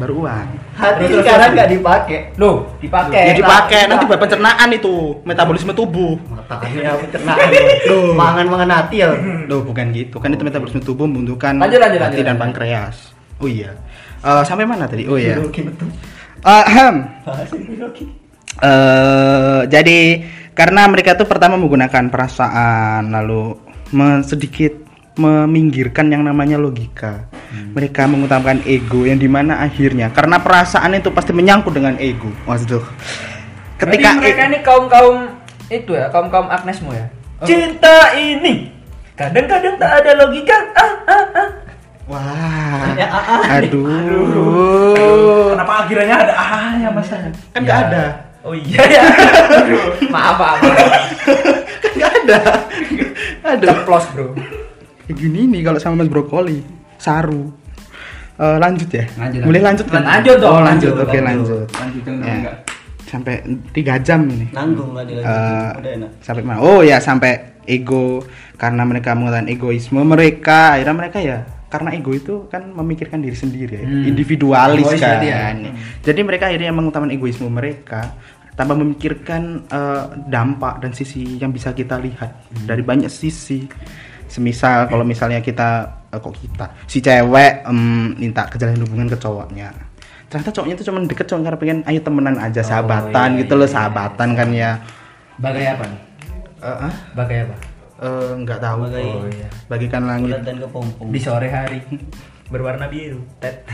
Baru 0.00 0.24
uang. 0.24 0.59
Hati 0.80 1.04
sekarang 1.12 1.52
nggak 1.52 1.68
dipakai. 1.76 2.18
Loh, 2.40 2.72
dipakai. 2.80 3.22
Ya 3.28 3.34
dipakai 3.36 3.84
nanti 3.84 4.08
buat 4.08 4.16
pencernaan 4.16 4.68
itu, 4.72 5.20
metabolisme 5.28 5.76
tubuh. 5.76 6.16
Makanya 6.32 6.96
pencernaan. 6.96 7.48
Mangan-mangan 8.16 8.70
hati 8.72 9.04
ya. 9.04 9.12
Loh, 9.44 9.60
bukan 9.60 9.92
gitu. 9.92 10.16
Kan 10.16 10.32
itu 10.32 10.40
metabolisme 10.40 10.80
tubuh 10.80 11.04
membutuhkan 11.04 11.60
Lanjut, 11.60 11.78
lanjut, 11.78 12.00
hati 12.00 12.24
lanjut, 12.24 12.26
dan 12.26 12.36
pankreas. 12.40 13.12
Oh 13.38 13.48
iya. 13.48 13.76
Eh, 14.24 14.42
sampai 14.48 14.64
mana 14.64 14.88
tadi? 14.88 15.04
Oh 15.04 15.20
iya. 15.20 15.36
Betul. 15.36 15.92
Ahem. 16.44 17.08
Eh, 18.60 19.60
jadi 19.68 20.00
karena 20.56 20.88
mereka 20.88 21.14
tuh 21.16 21.28
pertama 21.28 21.60
menggunakan 21.60 22.10
perasaan 22.10 23.12
lalu 23.12 23.56
sedikit 24.26 24.89
meminggirkan 25.20 26.08
yang 26.08 26.24
namanya 26.24 26.56
logika. 26.56 27.28
Mereka 27.50 28.08
mengutamakan 28.08 28.64
ego 28.64 29.04
yang 29.04 29.20
di 29.20 29.28
mana 29.28 29.60
akhirnya 29.60 30.08
karena 30.14 30.40
perasaan 30.40 30.96
itu 30.96 31.12
pasti 31.12 31.36
menyangkut 31.36 31.76
dengan 31.76 32.00
ego. 32.00 32.32
Waduh. 32.48 32.82
Ketika 33.76 34.16
Berarti 34.16 34.20
mereka 34.20 34.42
e- 34.42 34.48
ini 34.48 34.58
kaum 34.64 34.84
kaum 34.88 35.16
itu 35.68 35.92
ya, 35.92 36.08
kaum 36.08 36.32
kaum 36.32 36.48
Agnesmu 36.48 36.90
ya. 36.96 37.06
Cinta 37.44 38.16
ini 38.16 38.72
kadang-kadang 39.16 39.76
tak 39.76 39.90
ada 40.00 40.10
logika. 40.16 40.56
Ah, 40.76 40.92
ah, 41.08 41.26
ah. 41.36 41.48
Wah. 42.10 42.90
Ya, 42.96 43.06
ah, 43.06 43.24
ah. 43.38 43.56
Aduh. 43.60 45.54
Kenapa 45.54 45.72
akhirnya 45.86 46.16
ada 46.16 46.34
ah 46.34 46.72
ya 46.76 46.88
masanya? 46.90 47.30
Kan 47.52 47.60
nggak 47.62 47.80
ada. 47.88 48.04
Oh 48.40 48.56
iya 48.56 48.80
ya. 48.88 49.04
maaf, 50.08 50.36
maaf. 50.40 50.58
maaf. 50.64 51.04
Kan 51.84 51.92
nggak 52.00 52.12
ada. 52.24 52.40
Aduh. 53.52 53.68
Ceplos, 53.68 54.04
Bro. 54.16 54.26
Kayak 55.10 55.26
gini 55.26 55.40
nih 55.50 55.66
kalau 55.66 55.82
sama 55.82 55.94
Mas 55.98 56.08
Brokoli. 56.08 56.62
Saru. 56.94 57.50
Eh, 58.38 58.56
lanjut 58.56 58.86
ya? 58.86 59.10
Lanjut, 59.18 59.42
Boleh 59.42 59.58
lanjut. 59.58 59.82
lanjut 59.82 59.86
kan? 59.90 60.02
Lanjut 60.06 60.36
dong, 60.38 60.54
Oh, 60.54 60.62
lanjut. 60.62 60.92
lanjut, 60.94 60.94
Oke, 61.02 61.18
lanjut. 61.18 61.46
lanjut. 61.50 61.68
Lanjutin 61.74 62.14
Ya. 62.16 62.32
enggak? 62.32 62.56
Sampai 63.02 63.34
tiga 63.74 63.94
jam 63.98 64.20
ini. 64.24 64.46
Nanggung 64.54 64.94
lah. 64.94 65.02
Udah 65.02 65.74
enak. 65.98 66.10
sampai 66.22 66.42
mana? 66.46 66.62
Oh 66.62 66.78
ya 66.80 67.02
sampai 67.02 67.58
ego 67.66 68.22
karena 68.54 68.86
mereka 68.86 69.10
mengatakan 69.12 69.50
egoisme 69.50 69.98
mereka 70.00 70.78
akhirnya 70.78 70.94
mereka 70.94 71.18
ya 71.18 71.38
karena 71.66 71.90
ego 71.92 72.10
itu 72.12 72.46
kan 72.46 72.70
memikirkan 72.70 73.18
diri 73.18 73.34
sendiri 73.34 73.74
ya, 73.76 73.82
Hmm. 73.82 74.06
individualis 74.06 74.86
Egois 74.86 75.02
kan. 75.02 75.18
ya. 75.20 75.58
Jadi 76.00 76.20
mereka 76.22 76.46
akhirnya 76.46 76.70
mengutamakan 76.70 77.10
egoisme 77.10 77.50
mereka 77.50 78.14
tanpa 78.54 78.74
memikirkan 78.74 79.66
eh, 79.66 80.04
dampak 80.24 80.78
dan 80.78 80.94
sisi 80.94 81.34
yang 81.34 81.50
bisa 81.50 81.74
kita 81.74 81.98
lihat 81.98 82.30
dari 82.62 82.80
banyak 82.80 83.10
sisi. 83.10 83.66
Semisal 84.30 84.86
kalau 84.86 85.02
misalnya 85.02 85.42
kita 85.42 86.00
eh, 86.14 86.18
kok 86.22 86.34
kita 86.38 86.66
si 86.86 87.02
cewek 87.02 87.66
em, 87.66 88.14
minta 88.14 88.46
kejelasan 88.46 88.86
hubungan 88.86 89.10
ke 89.10 89.18
cowoknya. 89.18 89.74
Ternyata 90.30 90.54
cowoknya 90.54 90.74
itu 90.78 90.84
cuma 90.86 91.02
deket 91.02 91.26
cuma 91.26 91.42
karena 91.42 91.58
pengen 91.58 91.78
ayo 91.90 92.00
temenan 92.06 92.38
aja 92.38 92.62
sahabatan 92.62 93.34
iya, 93.34 93.40
gitu 93.42 93.58
iya, 93.58 93.60
loh 93.60 93.68
iya. 93.68 93.74
sahabatan 93.74 94.28
kan 94.38 94.48
ya. 94.54 94.70
Bagai 95.42 95.64
apa 95.74 95.84
nih? 95.90 96.00
Eh, 96.62 96.76
ah? 96.86 96.94
Bagai 97.18 97.38
apa? 97.50 97.56
Eh, 98.00 98.30
nggak 98.46 98.58
tahu. 98.62 98.78
Bagai- 98.86 99.10
Oh 99.10 99.26
iya. 99.26 99.48
Bagikan 99.66 100.02
langit. 100.06 100.30
Bulan 100.30 100.44
dan 100.46 100.56
kepompong. 100.62 101.08
Di 101.10 101.20
sore 101.20 101.48
hari 101.50 101.82
berwarna 102.46 102.86
biru. 102.86 103.18
Tet. 103.42 103.66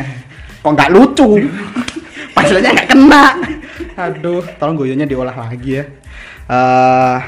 Kok 0.62 0.72
nggak 0.72 0.90
lucu? 0.94 1.42
Pasalnya 2.32 2.70
nggak 2.70 2.88
kena. 2.94 3.24
Aduh, 3.96 4.44
tolong 4.62 4.76
goyonya 4.78 5.10
diolah 5.10 5.34
lagi 5.34 5.82
ya. 5.82 5.84
Eh, 6.46 7.18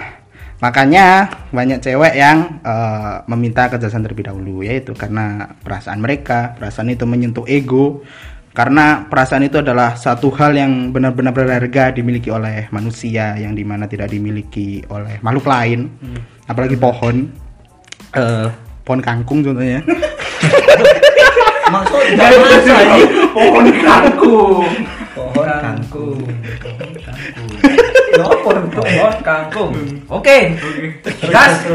makanya 0.59 1.31
banyak 1.51 1.79
cewek 1.79 2.15
yang 2.15 2.59
eh, 2.61 3.15
meminta 3.27 3.67
kejelasan 3.67 4.03
terlebih 4.03 4.27
dahulu 4.27 4.63
yaitu 4.63 4.93
karena 4.93 5.55
perasaan 5.63 5.99
mereka, 5.99 6.55
perasaan 6.55 6.91
itu 6.91 7.05
menyentuh 7.05 7.47
ego. 7.47 8.03
Karena 8.49 9.07
perasaan 9.07 9.47
itu 9.47 9.63
adalah 9.63 9.95
satu 9.95 10.35
hal 10.35 10.51
yang 10.51 10.91
benar-benar 10.91 11.31
berharga 11.31 11.95
dimiliki 11.95 12.27
oleh 12.27 12.67
manusia 12.75 13.39
yang 13.39 13.55
di 13.55 13.63
mana 13.63 13.87
tidak 13.87 14.11
dimiliki 14.11 14.83
oleh 14.91 15.23
makhluk 15.23 15.47
lain, 15.47 15.87
apalagi 16.45 16.75
pohon, 16.75 17.31
Eh, 18.09 18.49
pohon 18.83 18.99
kangkung 18.99 19.45
contohnya. 19.45 19.79
Maksudnya 21.71 22.27
Pohon 23.31 23.67
kangkung. 23.79 24.65
pohon 25.15 25.47
kangkung. 25.61 26.19
Lapor 28.25 28.57
tuh. 28.73 28.83
Pohon 28.83 29.17
kangkung. 29.23 29.73
Oke. 30.09 30.57
Gas. 31.31 31.55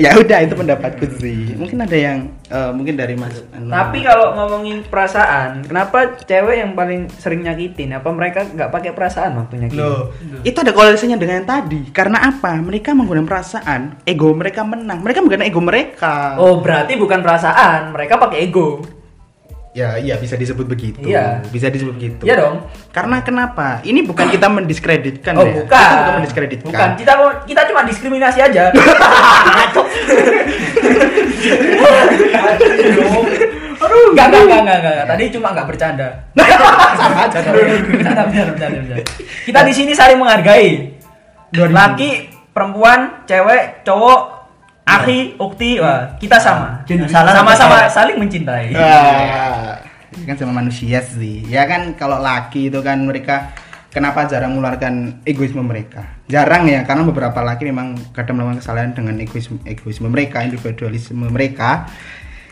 Ya 0.00 0.16
udah 0.16 0.38
itu 0.40 0.54
pendapatku 0.56 1.04
sih. 1.20 1.52
Mungkin 1.52 1.84
ada 1.84 1.92
yang 1.92 2.32
eh, 2.48 2.70
mungkin 2.72 2.96
dari 2.96 3.12
Mas. 3.18 3.36
Anu. 3.52 3.68
Tapi 3.68 4.00
kalau 4.00 4.32
ngomongin 4.32 4.80
perasaan, 4.88 5.68
kenapa 5.68 6.16
cewek 6.24 6.56
yang 6.56 6.72
paling 6.72 7.12
sering 7.20 7.44
nyakitin? 7.44 8.00
Apa 8.00 8.08
mereka 8.08 8.48
nggak 8.48 8.72
pakai 8.72 8.96
perasaan 8.96 9.36
waktu 9.36 9.60
nyakitin? 9.60 9.84
Loh, 9.84 10.08
itu 10.40 10.56
ada 10.56 10.72
korelasinya 10.72 11.20
dengan 11.20 11.44
yang 11.44 11.48
tadi. 11.48 11.80
Karena 11.92 12.32
apa? 12.32 12.56
Mereka 12.64 12.96
menggunakan 12.96 13.28
perasaan, 13.28 14.00
ego 14.08 14.32
mereka 14.32 14.64
menang. 14.64 15.04
Mereka 15.04 15.20
menggunakan 15.20 15.48
ego 15.52 15.60
mereka. 15.60 16.40
Oh, 16.40 16.64
berarti 16.64 16.96
bukan 16.96 17.20
perasaan, 17.20 17.92
mereka 17.92 18.16
pakai 18.16 18.48
ego. 18.48 18.80
Ya, 19.70 19.94
iya 20.02 20.18
bisa 20.18 20.34
disebut 20.34 20.66
begitu. 20.66 20.98
Iya. 20.98 21.46
Bisa 21.46 21.70
disebut 21.70 21.94
begitu. 21.94 22.26
Iya 22.26 22.42
dong. 22.42 22.66
Karena 22.90 23.22
kenapa? 23.22 23.78
Ini 23.86 24.02
bukan 24.02 24.26
kita 24.26 24.50
mendiskreditkan 24.50 25.38
Oh, 25.38 25.46
ya. 25.46 25.62
bukan. 25.62 25.78
Kita 25.78 25.94
bukan 25.94 26.14
mendiskreditkan. 26.18 26.66
Bukan, 26.74 26.90
kita 26.98 27.12
kita 27.46 27.60
cuma 27.70 27.80
diskriminasi 27.86 28.38
aja. 28.42 28.64
Aduh, 33.80 34.12
enggak, 34.12 34.26
enggak, 34.28 34.42
enggak, 34.44 34.60
enggak, 34.60 34.78
enggak. 34.82 35.06
Tadi 35.08 35.24
cuma 35.32 35.48
enggak 35.54 35.66
bercanda. 35.70 36.08
Sama 36.96 37.20
aja 37.30 37.38
dong. 37.40 37.54
Bercanda, 37.54 38.22
bercanda, 38.26 38.52
bercanda, 38.52 38.78
bercanda. 38.82 38.96
Kita 39.46 39.60
di 39.64 39.72
sini 39.72 39.92
saling 39.94 40.18
menghargai. 40.18 40.98
Laki, 41.50 42.10
perempuan, 42.50 43.24
cewek, 43.26 43.82
cowok, 43.82 44.20
akhi, 44.84 45.38
ukti, 45.38 45.78
wah, 45.78 46.16
kita 46.18 46.36
sama. 46.40 46.82
Salah 47.08 47.32
Sama-sama 47.34 47.52
sama 47.56 47.78
saling 47.90 48.16
mencintai. 48.18 48.74
Ah, 48.74 49.78
kan 50.26 50.34
sama 50.36 50.62
manusia 50.62 50.98
sih. 51.04 51.46
Ya 51.46 51.64
kan 51.70 51.94
kalau 51.94 52.18
laki 52.18 52.68
itu 52.72 52.80
kan 52.82 52.98
mereka 53.06 53.54
kenapa 53.94 54.26
jarang 54.26 54.54
mengeluarkan 54.54 55.22
egoisme 55.26 55.62
mereka? 55.62 56.06
Jarang 56.26 56.66
ya 56.66 56.82
karena 56.86 57.06
beberapa 57.06 57.38
laki 57.42 57.70
memang 57.70 57.98
kadang 58.14 58.38
melakukan 58.38 58.62
kesalahan 58.62 58.92
dengan 58.94 59.18
egoisme 59.22 59.62
egoisme 59.66 60.10
mereka, 60.10 60.42
individualisme 60.42 61.26
mereka. 61.30 61.86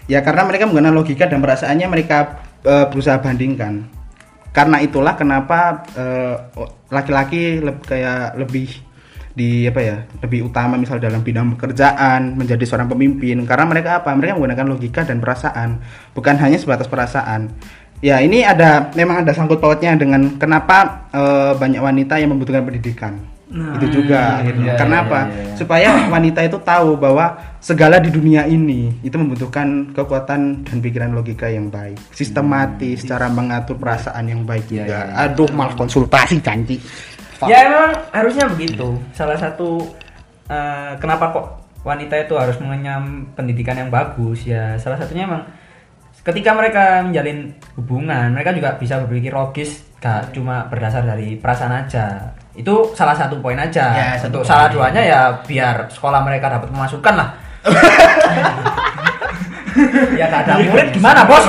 Ya 0.09 0.25
karena 0.25 0.49
mereka 0.49 0.65
menggunakan 0.65 0.95
logika 0.97 1.29
dan 1.29 1.45
perasaannya 1.45 1.87
mereka 1.91 2.41
eh, 2.65 2.87
berusaha 2.89 3.21
bandingkan. 3.21 3.87
Karena 4.55 4.81
itulah 4.81 5.15
kenapa 5.15 5.85
eh, 5.95 6.35
laki-laki 6.89 7.61
leb- 7.61 7.85
kayak 7.85 8.35
lebih 8.41 8.88
di 9.39 9.71
apa 9.71 9.79
ya 9.79 9.97
lebih 10.27 10.51
utama 10.51 10.75
misal 10.75 10.99
dalam 10.99 11.23
bidang 11.23 11.55
pekerjaan 11.55 12.35
menjadi 12.35 12.67
seorang 12.67 12.91
pemimpin 12.91 13.47
karena 13.47 13.65
mereka 13.71 14.03
apa 14.03 14.11
mereka 14.19 14.35
menggunakan 14.35 14.67
logika 14.67 15.07
dan 15.07 15.23
perasaan 15.23 15.79
bukan 16.11 16.35
hanya 16.43 16.59
sebatas 16.59 16.91
perasaan 16.91 17.47
ya 18.03 18.19
ini 18.19 18.43
ada 18.43 18.91
memang 18.99 19.23
ada 19.23 19.31
sangkut 19.31 19.63
pautnya 19.63 19.95
dengan 19.95 20.35
kenapa 20.43 21.07
eh, 21.15 21.53
banyak 21.55 21.79
wanita 21.79 22.19
yang 22.19 22.35
membutuhkan 22.35 22.67
pendidikan 22.67 23.15
itu 23.49 23.87
juga 24.01 24.45
akhirnya. 24.45 24.77
iya, 24.77 24.77
Karena 24.77 24.97
iya, 25.01 25.07
apa? 25.09 25.21
iya, 25.25 25.41
iya. 25.41 25.55
Supaya 25.57 25.89
wanita 26.13 26.41
itu 26.45 26.59
tahu 26.61 27.01
bahwa 27.01 27.33
segala 27.65 27.97
di 27.97 28.13
dunia 28.13 28.45
ini 28.45 28.93
itu 29.01 29.17
membutuhkan 29.17 29.97
kekuatan 29.97 30.69
dan 30.69 30.77
pikiran 30.85 31.17
logika 31.17 31.49
yang 31.49 31.73
baik, 31.73 31.97
sistematis, 32.13 33.09
cara 33.09 33.33
mengatur 33.33 33.81
perasaan 33.81 34.29
yang 34.29 34.45
baik 34.45 34.69
Iya, 34.69 34.85
juga. 34.85 34.85
iya, 34.85 35.01
iya. 35.09 35.25
Aduh, 35.33 35.49
malah 35.57 35.73
konsultasi 35.81 36.45
cantik. 36.45 36.81
Ya 37.47 37.71
emang 37.71 37.95
harusnya 38.11 38.51
begitu. 38.51 38.99
Salah 39.15 39.39
satu 39.39 39.79
eh, 40.51 40.93
kenapa 40.99 41.31
kok 41.31 41.47
wanita 41.87 42.19
itu 42.19 42.35
harus 42.35 42.59
mengenyam 42.59 43.31
pendidikan 43.39 43.79
yang 43.79 43.91
bagus? 43.93 44.43
Ya 44.43 44.75
salah 44.81 44.99
satunya 44.99 45.31
emang 45.31 45.47
ketika 46.27 46.51
mereka 46.53 47.01
menjalin 47.07 47.55
hubungan 47.79 48.35
mereka 48.35 48.51
juga 48.51 48.75
bisa 48.77 49.01
berpikir 49.07 49.33
logis 49.33 49.87
gak 50.03 50.35
cuma 50.35 50.67
berdasar 50.67 51.07
dari 51.07 51.39
perasaan 51.39 51.87
aja. 51.87 52.35
Itu 52.59 52.91
salah 52.99 53.15
satu 53.15 53.39
poin 53.39 53.59
aja. 53.59 53.87
Ya, 53.95 54.09
satu 54.19 54.43
untuk 54.43 54.43
poin. 54.43 54.51
salah 54.51 54.67
duanya 54.73 55.03
ya 55.07 55.21
biar 55.47 55.87
sekolah 55.87 56.27
mereka 56.27 56.51
dapat 56.51 56.75
pemasukan 56.75 57.15
lah 57.15 57.31
ya 60.13 60.25
gak 60.27 60.41
ada 60.45 60.53
murid 60.61 60.89
gimana 60.91 61.23
bos 61.25 61.45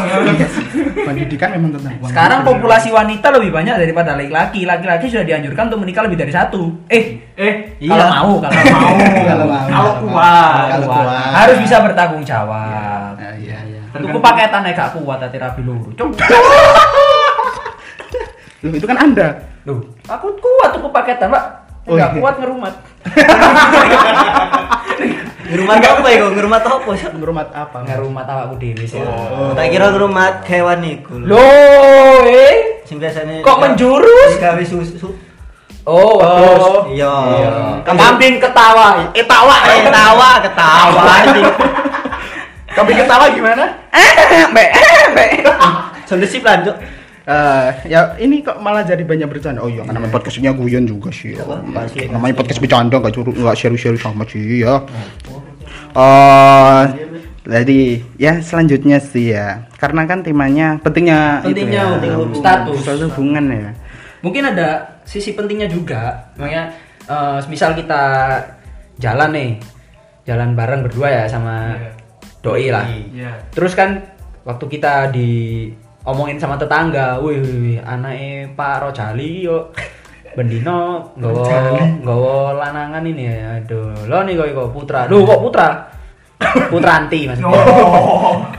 Pendidikan 1.00 1.50
memang 1.52 1.70
tentang 1.74 1.96
uang. 1.98 2.08
sekarang 2.08 2.40
populasi 2.44 2.88
wanita 2.90 3.28
lebih 3.32 3.50
banyak 3.50 3.74
daripada 3.76 4.14
laki-laki 4.14 4.64
laki-laki 4.64 5.08
sudah 5.08 5.24
dianjurkan 5.24 5.68
untuk 5.68 5.80
menikah 5.80 6.04
lebih 6.04 6.16
dari 6.18 6.30
satu 6.30 6.70
eh 6.88 7.18
Eh, 7.34 7.54
kalau 7.82 8.06
mau 8.06 8.32
kalau 8.38 8.52
mau 8.52 8.94
Kalau 9.00 9.46
mau. 9.48 9.64
Kalau 9.64 9.92
kuat. 10.04 10.66
Kalau 10.68 10.86
kuat. 10.88 11.32
harus 11.34 11.56
bisa 11.58 11.76
bertanggung 11.80 12.22
jawab 12.22 13.16
Ah, 13.16 13.34
iya, 13.34 13.58
iya. 13.64 13.80
tuku 13.92 14.18
paketan 14.18 14.62
nek 14.62 14.74
gak 14.74 14.90
kuat 14.94 15.18
hati 15.18 15.36
rapi 15.36 15.62
luru. 15.62 15.90
Loh, 18.60 18.70
itu 18.70 18.84
kan 18.84 19.00
Anda. 19.00 19.40
Loh, 19.64 19.80
aku 20.04 20.36
kuat 20.36 20.70
tuku 20.74 20.88
paketan 20.90 21.30
pak 21.30 21.44
Oh, 21.88 21.96
Gak 21.96 22.12
iya. 22.12 22.14
kuat 22.14 22.34
ngerumat 22.38 22.74
Ngerumat 25.50 25.82
apa 25.82 26.08
ya 26.14 26.18
kok? 26.22 26.32
Ngerumat 26.38 26.64
apa 26.64 26.90
sih? 26.94 27.08
Ngerumat 27.10 27.48
apa? 27.50 27.78
Ngerumat 27.82 28.26
awakku 28.30 28.56
dewi 28.62 28.86
sih 28.86 29.02
Oh. 29.02 29.52
Tak 29.58 29.66
kira 29.74 29.90
ngerumat 29.90 30.46
hewan 30.46 30.80
iku. 30.86 31.18
lho. 31.18 31.34
Loh, 31.34 32.22
eh 32.30 32.86
Sing 32.86 33.02
biasanya 33.02 33.42
Kok 33.42 33.58
menjurus? 33.58 34.38
Gawe 34.38 34.64
susu. 34.66 35.10
Oh, 35.90 36.22
waduh. 36.22 36.86
Iya. 36.94 37.82
Kambing 37.82 38.38
ketawa. 38.38 39.10
Eh 39.10 39.26
tawa. 39.26 39.58
Eh, 39.74 39.90
tawa 39.90 40.30
ketawa. 40.38 41.04
Kambing 42.78 42.98
ketawa 43.02 43.26
gimana? 43.34 43.66
Sampai 46.06 46.26
sip 46.30 46.46
lanjut. 46.46 46.78
Eh, 47.30 47.70
ya 47.86 48.18
ini 48.18 48.42
kok 48.42 48.58
malah 48.58 48.82
jadi 48.82 49.06
banyak 49.06 49.30
bercanda. 49.30 49.62
Oh 49.62 49.70
iya, 49.70 49.86
kan 49.86 49.94
namanya 49.94 50.18
podcastnya 50.18 50.50
guyon 50.50 50.90
juga 50.90 51.14
sih. 51.14 51.38
Ya. 51.38 51.46
pasti. 51.46 52.10
Namanya 52.10 52.34
podcast 52.34 52.58
bercanda 52.58 52.98
nggak 52.98 53.14
curu 53.14 53.30
nggak 53.38 53.54
share 53.54 53.78
share 53.78 54.02
sama 54.02 54.26
sih 54.26 54.66
ya. 54.66 54.82
Eh, 55.94 56.82
jadi 57.46 57.80
ya 58.18 58.34
selanjutnya 58.42 58.98
sih 58.98 59.38
ya, 59.38 59.70
karena 59.78 60.10
kan 60.10 60.26
temanya 60.26 60.82
pentingnya 60.82 61.46
itu 61.46 61.54
Pentingnya 61.54 61.82
ya, 61.82 61.94
untuk 61.98 62.10
hubungan. 62.18 62.38
status. 62.42 62.78
Status 62.82 63.02
hubungan 63.14 63.46
ya. 63.54 63.72
Mungkin 64.26 64.44
ada 64.50 64.70
sisi 65.06 65.38
pentingnya 65.38 65.70
juga. 65.70 66.34
Makanya 66.34 66.74
eh, 67.06 67.38
misal 67.46 67.78
kita 67.78 68.02
jalan 68.98 69.30
nih. 69.38 69.52
Jalan 70.26 70.54
bareng 70.54 70.82
berdua 70.86 71.08
ya 71.10 71.24
sama 71.26 71.74
doi 72.42 72.74
lah. 72.74 72.86
Iya. 72.90 73.38
Terus 73.54 73.74
kan 73.74 74.02
waktu 74.46 74.66
kita 74.66 75.10
di 75.10 75.30
omongin 76.08 76.40
sama 76.40 76.56
tetangga, 76.56 77.20
wih, 77.20 77.40
wih, 77.44 77.58
wih 77.60 77.78
anaknya 77.84 78.52
Pak 78.56 78.76
Rojali 78.88 79.44
yo 79.44 79.74
Bendino 80.38 81.12
nggawa 81.18 81.76
nggawa 82.06 82.36
lanangan 82.56 83.04
ini 83.04 83.24
ya. 83.28 83.60
Aduh, 83.60 83.92
lo 84.08 84.24
nih 84.24 84.38
kok 84.38 84.72
putra. 84.72 85.10
Loh, 85.10 85.26
kok 85.26 85.42
putra? 85.42 85.70
Putranti 86.72 87.28
Mas. 87.28 87.40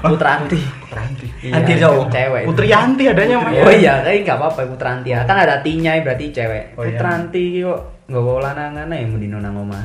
Putranti. 0.05 0.61
Putranti. 0.61 1.27
Anti 1.49 1.73
jauh. 1.81 2.05
Cewek. 2.15 2.45
Putri 2.45 2.69
Yanti 2.69 3.09
adanya 3.09 3.41
mah. 3.41 3.53
Oh 3.65 3.73
iya, 3.73 4.05
tapi 4.05 4.21
nggak 4.21 4.37
apa-apa 4.37 4.61
Putranti 4.69 5.17
ya. 5.17 5.25
Kan 5.25 5.41
ada 5.41 5.65
tinya 5.65 5.97
berarti 6.05 6.29
cewek. 6.29 6.77
Oh, 6.77 6.85
iya. 6.85 7.01
Putranti 7.01 7.65
kok 7.65 7.81
nggawa 8.13 8.53
lanangan 8.53 8.93
aja 8.93 9.07
Bendino 9.09 9.39
nang 9.41 9.57
omah. 9.57 9.85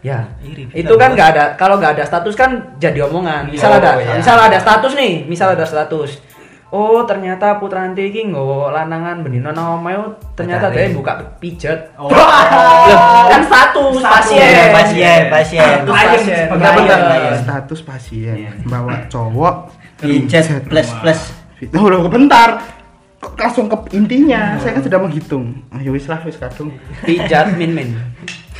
Ya, 0.00 0.32
Iri, 0.40 0.64
itu 0.72 0.94
kan 0.96 1.12
nggak 1.12 1.28
ada 1.36 1.44
kalau 1.60 1.76
nggak 1.76 2.00
ada 2.00 2.08
status 2.08 2.32
kan 2.32 2.80
jadi 2.80 3.04
omongan. 3.04 3.52
Misal 3.52 3.68
Oh, 3.68 3.76
ada, 3.76 4.00
iya. 4.00 4.16
misal 4.16 4.40
ada 4.40 4.56
status 4.56 4.96
nih, 4.96 5.28
misal 5.28 5.52
ada 5.52 5.68
status. 5.68 6.24
Oh 6.70 7.02
ternyata 7.02 7.58
Putranti 7.58 8.14
iki 8.14 8.30
nggawa 8.30 8.70
lanangan 8.70 9.26
bendino 9.26 9.50
nang 9.50 9.82
omahe 9.82 9.98
ternyata 10.38 10.70
dia 10.70 10.86
buka 10.94 11.18
pijat. 11.42 11.98
Oh. 11.98 12.06
Loh, 12.06 13.26
kan 13.26 13.42
status, 13.42 13.98
Status. 13.98 14.30
pasien. 14.30 14.70
Pasien, 14.70 15.20
pasien. 15.26 15.76
Status 15.82 15.98
pasien. 15.98 16.46
Bentar, 16.46 16.72
bentar. 16.78 16.98
Klien. 17.02 17.34
Status 17.42 17.80
pasien 17.82 18.36
bawa 18.70 18.94
cowok 19.10 19.54
Pijet 20.00 20.46
plus 20.64 20.88
plus. 21.02 21.20
Oh, 21.76 21.84
udah 21.90 22.08
bentar. 22.08 22.62
Kok 23.20 23.36
langsung 23.36 23.68
ke 23.68 23.76
intinya? 23.92 24.56
Saya 24.56 24.80
kan 24.80 24.82
sudah 24.86 24.96
menghitung. 24.96 25.52
Ayo 25.76 25.92
wis 25.92 26.08
lah 26.08 26.24
wis 26.24 26.40
kadung. 26.40 26.72
Pijat 27.04 27.52
min 27.52 27.76
min. 27.76 27.88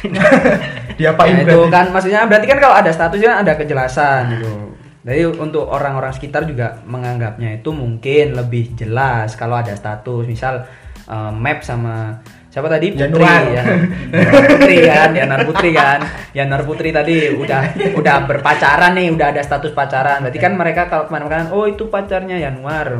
Diapain 1.01 1.33
Nah, 1.33 1.44
itu 1.49 1.61
kan 1.73 1.88
maksudnya 1.92 2.29
berarti 2.29 2.44
kan 2.49 2.59
kalau 2.61 2.77
ada 2.77 2.92
statusnya 2.92 3.40
ada 3.40 3.57
kejelasan 3.57 4.37
gitu. 4.37 4.53
Jadi 5.00 5.24
untuk 5.32 5.64
orang-orang 5.64 6.12
sekitar 6.12 6.44
juga 6.44 6.84
menganggapnya 6.84 7.56
itu 7.56 7.72
mungkin 7.72 8.36
lebih 8.36 8.76
jelas 8.76 9.32
kalau 9.32 9.56
ada 9.56 9.72
status, 9.72 10.28
misal 10.28 10.68
eh, 11.08 11.32
map 11.32 11.64
sama 11.64 12.20
siapa 12.50 12.66
tadi 12.66 12.90
Putri 12.92 13.06
Januar. 13.06 13.42
ya. 13.48 13.62
Yanar 14.10 14.44
Putri 14.50 14.76
kan, 14.82 15.10
Yanar 15.14 15.40
Putri 15.46 15.70
kan. 15.72 15.98
Yanar 16.34 16.62
Putri 16.66 16.88
tadi 16.90 17.16
udah 17.32 17.62
udah 17.94 18.16
berpacaran 18.26 18.92
nih, 18.92 19.08
udah 19.08 19.26
ada 19.32 19.40
status 19.40 19.72
pacaran. 19.72 20.20
Berarti 20.20 20.38
kan 20.38 20.52
mereka 20.58 20.90
kalau 20.90 21.06
ke 21.06 21.12
mana-mana 21.14 21.48
oh 21.48 21.64
itu 21.64 21.86
pacarnya 21.88 22.36
Januar. 22.36 22.90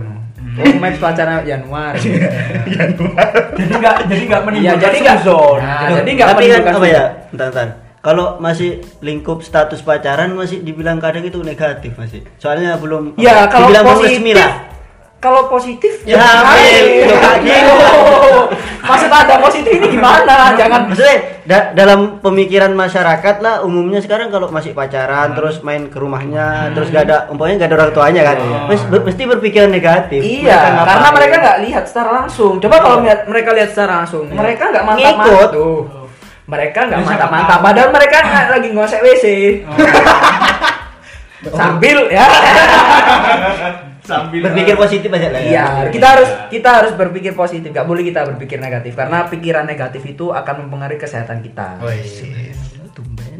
Oh, 0.51 0.67
Maps 0.79 0.99
pacarnya 0.99 1.45
Januar. 1.51 1.95
Jadi 3.55 3.73
nggak 3.77 3.97
jadi 4.09 4.23
nggak 4.25 4.41
Iya, 4.41 4.47
menimbulkan 4.49 4.81
jadi 4.81 4.97
nggak 5.05 5.19
suzon. 5.21 5.59
Nah, 5.61 5.89
jadi 6.01 6.11
nggak 6.17 6.29
tapi 6.31 6.35
kan 6.41 6.47
menimbulkan 6.49 6.75
apa 6.75 6.87
ya? 6.89 7.05
bentar. 7.31 7.69
Kalau 8.01 8.37
masih 8.37 8.71
lingkup 8.99 9.41
status 9.41 9.81
pacaran 9.81 10.33
masih 10.33 10.61
dibilang 10.61 10.97
kadang 10.97 11.21
itu 11.21 11.37
negatif 11.41 11.93
masih. 11.95 12.25
Soalnya 12.37 12.75
belum 12.75 13.13
Ya 13.15 13.45
kalau 13.45 13.69
dibilang 13.69 13.85
belum 13.85 13.97
positif, 13.99 14.17
resmi 14.17 14.33
lah. 14.33 14.53
kalau 15.21 15.43
positif 15.47 15.93
Ya, 16.03 16.17
lo 16.17 16.49
kayak 16.49 17.45
gitu. 17.45 17.85
Maksud 18.81 19.07
ada 19.07 19.37
positif 19.39 19.69
ini 19.71 19.87
gimana? 19.93 20.49
Jangan 20.59 20.89
Maksudnya 20.89 21.17
da- 21.45 21.69
dalam 21.75 22.01
pemikiran 22.19 22.73
masyarakat 22.73 23.37
lah 23.39 23.61
umumnya 23.61 24.01
sekarang 24.01 24.33
kalau 24.33 24.49
masih 24.49 24.73
pacaran 24.73 25.37
terus 25.37 25.61
main 25.61 25.85
ke 25.85 25.95
rumahnya 25.95 26.73
terus 26.73 26.89
gak 26.89 27.05
ada 27.05 27.29
umpamanya 27.29 27.61
gak 27.61 27.69
ada 27.69 27.77
orang 27.79 27.93
tuanya 27.93 28.23
kan 28.25 28.37
ber- 28.89 29.05
mesti 29.05 29.23
berpikiran 29.29 29.69
negatif 29.69 30.19
Mereka 30.19 30.41
Iya, 30.41 30.57
ngapain? 30.57 30.89
karena 30.89 31.09
mereka 31.13 31.35
nggak 31.39 31.59
lihat 31.61 31.85
secara 31.85 32.11
langsung. 32.15 32.53
Coba 32.57 32.77
kalau 32.81 33.05
lihat- 33.05 33.29
mereka 33.29 33.51
lihat 33.53 33.69
secara 33.69 33.93
langsung, 34.01 34.25
mereka 34.27 34.73
nggak 34.73 34.85
mantap 34.87 35.05
Ngikut. 35.21 35.51
Mereka 36.51 36.81
nggak 36.91 37.01
siapa 37.07 37.15
mantap 37.15 37.31
mantap. 37.31 37.49
tahu. 37.55 37.67
Padahal 37.71 37.91
mereka 37.95 38.17
nggak 38.27 38.47
lagi 38.51 38.69
ngosek 38.75 39.01
WC. 39.07 39.27
Sambil 41.55 41.99
ya. 42.11 42.27
Sambil 44.11 44.43
berpikir 44.51 44.75
positif 44.75 45.07
aja 45.15 45.31
lah 45.31 45.39
ya. 45.39 45.47
Iya, 45.47 45.65
kita 45.95 46.07
harus 46.19 46.29
kita 46.51 46.69
harus 46.83 46.93
berpikir 46.99 47.33
positif. 47.39 47.71
Nggak 47.71 47.87
boleh 47.87 48.03
kita 48.03 48.27
berpikir 48.27 48.59
negatif 48.59 48.99
karena 48.99 49.31
pikiran 49.31 49.65
negatif 49.65 50.03
itu 50.03 50.35
akan 50.35 50.67
mempengaruhi 50.67 50.99
kesehatan 50.99 51.39
kita. 51.47 51.79
Tumben 52.91 53.40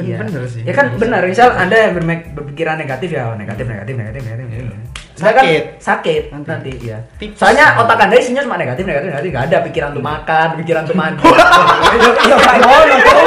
Iya. 0.00 0.18
Bener 0.24 0.42
sih. 0.48 0.62
Ya 0.64 0.72
kan 0.72 0.86
benar. 0.96 1.20
Misal 1.24 1.52
Anda 1.54 1.76
yang 1.76 1.92
berpikiran 2.32 2.76
negatif 2.80 3.08
ya, 3.12 3.30
oh, 3.30 3.36
negatif, 3.36 3.64
negatif, 3.68 3.94
negatif, 3.96 4.20
negatif. 4.24 4.46
negatif. 4.48 4.88
Sedangkan 5.20 5.44
Sakit. 5.44 5.64
sakit 5.84 6.22
nanti, 6.48 6.72
ya. 6.80 6.98
Soalnya 7.36 7.76
otak 7.76 8.00
Anda 8.00 8.16
isinya 8.16 8.40
cuma 8.40 8.56
negatif, 8.56 8.88
negatif, 8.88 9.12
negatif. 9.12 9.28
Gak 9.36 9.44
ada 9.52 9.58
pikiran 9.68 9.88
untuk 9.92 10.06
makan, 10.08 10.48
pikiran 10.64 10.80
untuk 10.88 10.96
mandi. 10.96 11.20
Iya, 11.20 12.36
kayak 12.40 12.60
ngono, 12.64 12.96
tuh. 13.04 13.24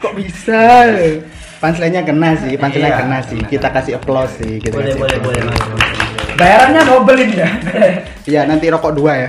Kok 0.00 0.12
bisa? 0.16 0.62
Punchline-nya 1.60 2.02
kena 2.06 2.30
sih, 2.40 2.54
punchline 2.56 2.88
Iya. 2.88 3.00
kena 3.04 3.18
sih. 3.26 3.40
Kita 3.44 3.68
kasih 3.68 4.00
applause 4.00 4.32
sih. 4.40 4.62
Kita 4.62 4.78
boleh 4.80 4.94
kasih 4.94 5.00
boleh 5.00 5.16
applause. 5.18 5.42
boleh 5.42 5.42
Mas. 5.44 5.60
Bayarannya 6.40 6.82
ini 7.20 7.34
ya. 7.36 7.48
Iya, 8.24 8.40
nanti 8.48 8.66
rokok 8.72 8.92
dua 8.96 9.12
ya. 9.26 9.28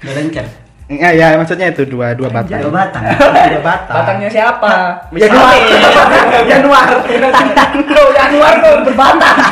Berencer. 0.00 0.67
Ya, 0.88 1.12
ya, 1.12 1.36
maksudnya 1.36 1.68
itu 1.68 1.84
dua, 1.84 2.16
dua 2.16 2.32
batang. 2.32 2.64
Dua 2.64 2.72
batang. 2.72 3.04
Dua 3.52 3.60
batang. 3.60 3.96
Batangnya 4.00 4.28
siapa? 4.32 4.72
Januar. 5.12 5.52
Januar. 6.48 6.86
Loh, 7.92 8.08
Januar 8.16 8.54
tuh 8.64 8.74
berbatang. 8.88 9.36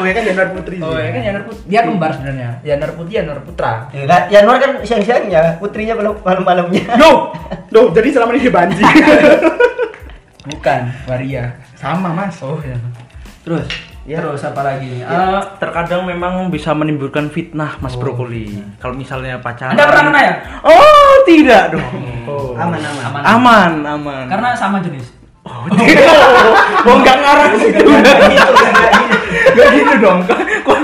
Oh 0.00 0.08
ya 0.08 0.16
kan 0.16 0.24
Januar 0.24 0.48
Putri. 0.56 0.80
Oh, 0.80 0.96
ya 0.96 1.12
kan 1.12 1.20
Januar 1.20 1.44
Putri. 1.44 1.60
Dia 1.68 1.80
kembar 1.84 2.10
sebenarnya. 2.16 2.48
Januar 2.64 2.90
Putri, 2.96 3.12
Januar 3.20 3.38
Putra. 3.44 3.72
Ya, 3.92 4.08
kan, 4.08 4.22
Januar 4.32 4.56
kan 4.56 4.70
siang-siangnya, 4.80 5.60
putrinya 5.60 5.92
belum 5.92 6.24
malam-malamnya. 6.24 6.96
Duh, 6.96 7.36
duh, 7.68 7.92
jadi 7.92 8.08
selama 8.08 8.32
ini 8.32 8.48
banji. 8.48 8.80
Bukan, 10.48 10.80
Waria. 11.04 11.52
Sama 11.76 12.16
mas. 12.16 12.40
Oh, 12.40 12.56
ya. 12.64 12.80
Terus 13.44 13.68
Terus 14.08 14.42
apa 14.42 14.60
lagi? 14.64 15.04
Eh, 15.04 15.40
Terkadang 15.60 16.08
memang 16.08 16.48
bisa 16.48 16.72
menimbulkan 16.72 17.28
fitnah 17.28 17.76
Mas 17.84 17.94
Brokoli. 18.00 18.48
Kalau 18.80 18.96
misalnya 18.96 19.36
pacaran. 19.38 19.76
Anda 19.76 19.84
pernah 19.84 20.04
kena 20.08 20.20
ya? 20.24 20.34
Oh, 20.64 21.12
tidak 21.28 21.76
dong. 21.76 21.94
Oh. 22.24 22.56
Aman, 22.56 22.80
aman. 22.80 23.02
Aman. 23.04 23.22
Aman, 23.24 23.72
aman. 23.84 24.24
Karena 24.26 24.48
sama 24.56 24.80
jenis. 24.80 25.04
oh, 25.44 26.94
enggak 26.96 27.16
ngarah 27.20 27.48
situ. 27.56 27.84
Enggak 29.50 29.68
gitu 29.72 29.94
dong. 30.00 30.18
Kok 30.24 30.38
kok 30.64 30.78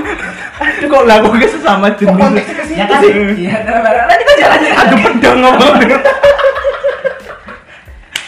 aduh, 0.56 0.88
kok 0.88 1.02
lakunya 1.08 1.48
sesama 1.48 1.88
jenis. 1.96 2.44
Ya 2.72 2.84
kan? 2.84 3.00
Iya, 3.04 3.54
nah, 3.64 4.16
kita 4.16 4.32
jalan 4.36 4.58
aja. 4.60 4.70
Aduh 4.84 4.98
pedang 5.00 5.38
ngomong. 5.40 5.74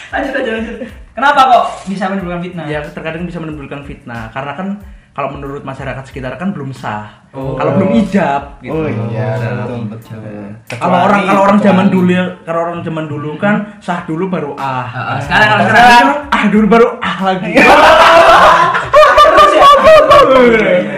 Lanjut 0.09 0.33
aja 0.33 0.51
lanjut. 0.57 0.98
Kenapa 1.19 1.41
kok 1.51 1.63
bisa 1.91 2.07
menimbulkan 2.07 2.39
fitnah? 2.39 2.65
ya 2.71 2.79
terkadang 2.79 3.27
bisa 3.27 3.43
menimbulkan 3.43 3.83
fitnah 3.83 4.31
karena 4.31 4.55
kan 4.55 4.67
kalau 5.11 5.35
menurut 5.35 5.67
masyarakat 5.67 5.99
sekitar 6.07 6.31
kan 6.39 6.55
belum 6.55 6.71
sah. 6.71 7.27
Oh. 7.35 7.59
Kalau 7.59 7.75
belum 7.75 7.91
ijab 7.99 8.63
gitu. 8.63 8.71
Oh 8.71 8.87
iya, 8.87 9.35
Nah, 9.35 9.67
betul 9.67 9.83
betul. 9.91 10.23
Kalau 10.79 10.97
orang 11.11 11.27
kalau 11.27 11.41
orang 11.43 11.59
zaman 11.59 11.91
dulu 11.91 12.15
kalau 12.47 12.59
orang 12.71 12.79
zaman 12.87 13.05
dulu 13.11 13.35
kan 13.35 13.75
sah 13.83 14.07
dulu 14.07 14.31
baru 14.31 14.55
ah. 14.55 14.87
Ah, 14.87 15.19
sekarang 15.19 15.47
kalau 15.51 15.63
sekarang 15.67 15.83
sekarang 15.91 16.07
ah 16.31 16.43
dulu 16.47 16.65
baru 16.71 16.87
ah 17.03 17.17
lagi. 17.19 17.51
terus 19.19 19.51
ya. 19.51 19.67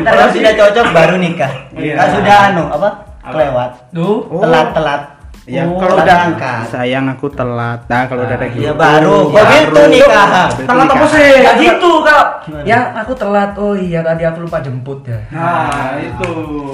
Kalau 0.05 0.25
sudah 0.29 0.53
cocok 0.53 0.85
baru 0.93 1.15
nikah. 1.17 1.51
Iya. 1.73 1.93
Kalau 1.97 2.11
sudah 2.21 2.35
anu 2.53 2.63
apa? 2.69 2.89
Kelewat. 3.25 3.71
Tuh. 3.89 4.17
Telat-telat. 4.37 5.20
Ya, 5.41 5.65
Oh, 5.65 5.73
kalau 5.73 5.97
udah 5.97 6.17
angkat. 6.29 6.69
sayang 6.69 7.09
aku 7.09 7.25
telat. 7.27 7.81
Nah, 7.89 8.05
kalau 8.05 8.21
udah 8.23 8.37
ada 8.37 8.45
gitu. 8.45 8.61
Ya 8.61 8.77
baru. 8.77 9.25
Kok 9.25 9.33
baru. 9.33 9.49
gitu 9.57 9.81
nikah? 9.89 10.29
Telat 10.53 10.85
apa 10.87 11.05
sih? 11.09 11.29
Ya 11.41 11.51
gitu 11.57 11.91
kalau 12.05 12.25
Gimana? 12.39 12.61
ya 12.61 12.79
aku 12.95 13.13
telat. 13.17 13.51
Oh 13.57 13.73
iya 13.73 14.05
tadi 14.05 14.21
aku 14.21 14.45
lupa 14.45 14.61
jemput 14.61 15.01
ya. 15.01 15.17
Nah, 15.27 15.97
itu 15.97 16.29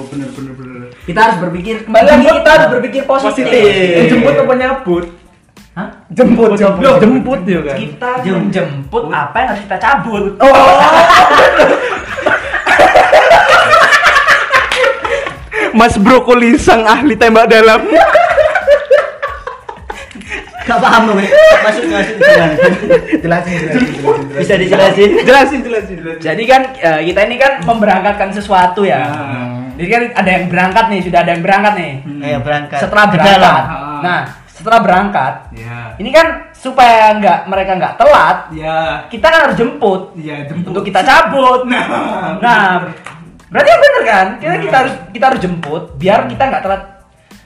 bener 0.06 0.28
bener 0.30 0.52
bener. 0.52 0.80
Kita 1.00 1.16
harus 1.18 1.36
berpikir 1.40 1.74
kembali 1.82 2.04
lagi 2.06 2.26
kita 2.28 2.50
harus 2.50 2.68
berpikir 2.70 3.02
positif. 3.02 3.48
Positif. 3.48 4.04
Jemput 4.06 4.34
apa 4.36 4.52
nyabut? 4.54 5.04
Hah? 5.72 5.88
Jemput, 6.10 6.50
jemput, 6.52 6.94
jemput 7.00 7.40
ya 7.46 7.60
kan. 7.62 7.72
Kita 7.74 8.10
menjemput 8.20 9.04
apa 9.08 9.36
yang 9.38 9.48
harus 9.48 9.62
kita 9.64 9.78
cabut. 9.78 10.24
Mas 15.70 15.94
Brokoli 15.96 16.58
sang 16.58 16.82
ahli 16.82 17.14
tembak 17.14 17.48
dalam. 17.48 17.80
Gak 20.68 20.78
paham 20.78 21.02
loh, 21.08 21.14
Mek. 21.16 21.32
Masuk 21.64 21.84
masuk? 21.88 22.16
Jelasin, 22.20 22.72
jelasin, 23.24 23.56
jelasin. 23.64 24.36
Bisa 24.36 24.54
dijelasin? 24.54 25.08
jelasin, 25.24 25.60
jelasin, 25.64 25.96
jelasin. 25.96 26.20
Jadi 26.20 26.42
kan 26.44 26.62
eh, 26.76 27.00
kita 27.08 27.20
ini 27.24 27.36
kan 27.36 27.52
memberangkatkan 27.64 28.28
sesuatu 28.30 28.84
ya. 28.84 29.00
Hmm. 29.08 29.72
Jadi 29.74 29.88
kan 29.88 30.02
ada 30.12 30.30
yang 30.30 30.44
berangkat 30.46 30.84
nih, 30.88 31.00
sudah 31.00 31.18
ada 31.22 31.30
yang 31.32 31.40
berangkat 31.40 31.72
nih. 31.74 31.92
Ayo 32.20 32.38
berangkat. 32.42 32.78
Setelah 32.78 33.04
berangkat. 33.08 33.32
dalam. 33.32 33.54
Ah. 33.64 33.98
Nah, 33.98 34.20
setelah 34.44 34.80
berangkat, 34.82 35.34
Ya. 35.54 35.94
ini 35.96 36.10
kan 36.10 36.26
supaya 36.52 37.14
nggak 37.14 37.38
mereka 37.46 37.72
nggak 37.74 37.94
telat, 37.96 38.38
Ya. 38.52 39.06
kita 39.06 39.24
kan 39.24 39.40
harus 39.48 39.56
jemput 39.56 40.02
Ya, 40.18 40.42
jemput. 40.44 40.68
untuk 40.68 40.82
kita 40.84 41.00
cabut. 41.00 41.62
Nah, 41.64 41.84
Nah, 42.42 42.90
berarti 43.48 43.68
yang 43.70 43.80
bener 43.80 44.02
kan? 44.04 44.26
Kita 44.36 44.54
kita 44.60 44.76
harus 44.76 44.94
kita 45.08 45.24
harus 45.24 45.40
jemput 45.40 45.82
biar 45.96 46.26
kita 46.26 46.42
nggak 46.44 46.62
telat. 46.62 46.82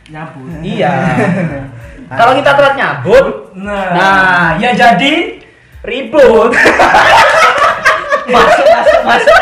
nyabut. 0.05 0.45
Iya. 0.61 0.93
Kalau 2.19 2.33
kita 2.37 2.51
telat 2.57 2.75
nyabut, 2.77 3.27
Nah. 3.53 3.89
nah 3.93 4.47
ya 4.57 4.73
jadi 4.73 5.39
ribut. 5.85 6.53
Masuk 8.23 8.67
masuk 8.71 9.01
masuk. 9.03 9.35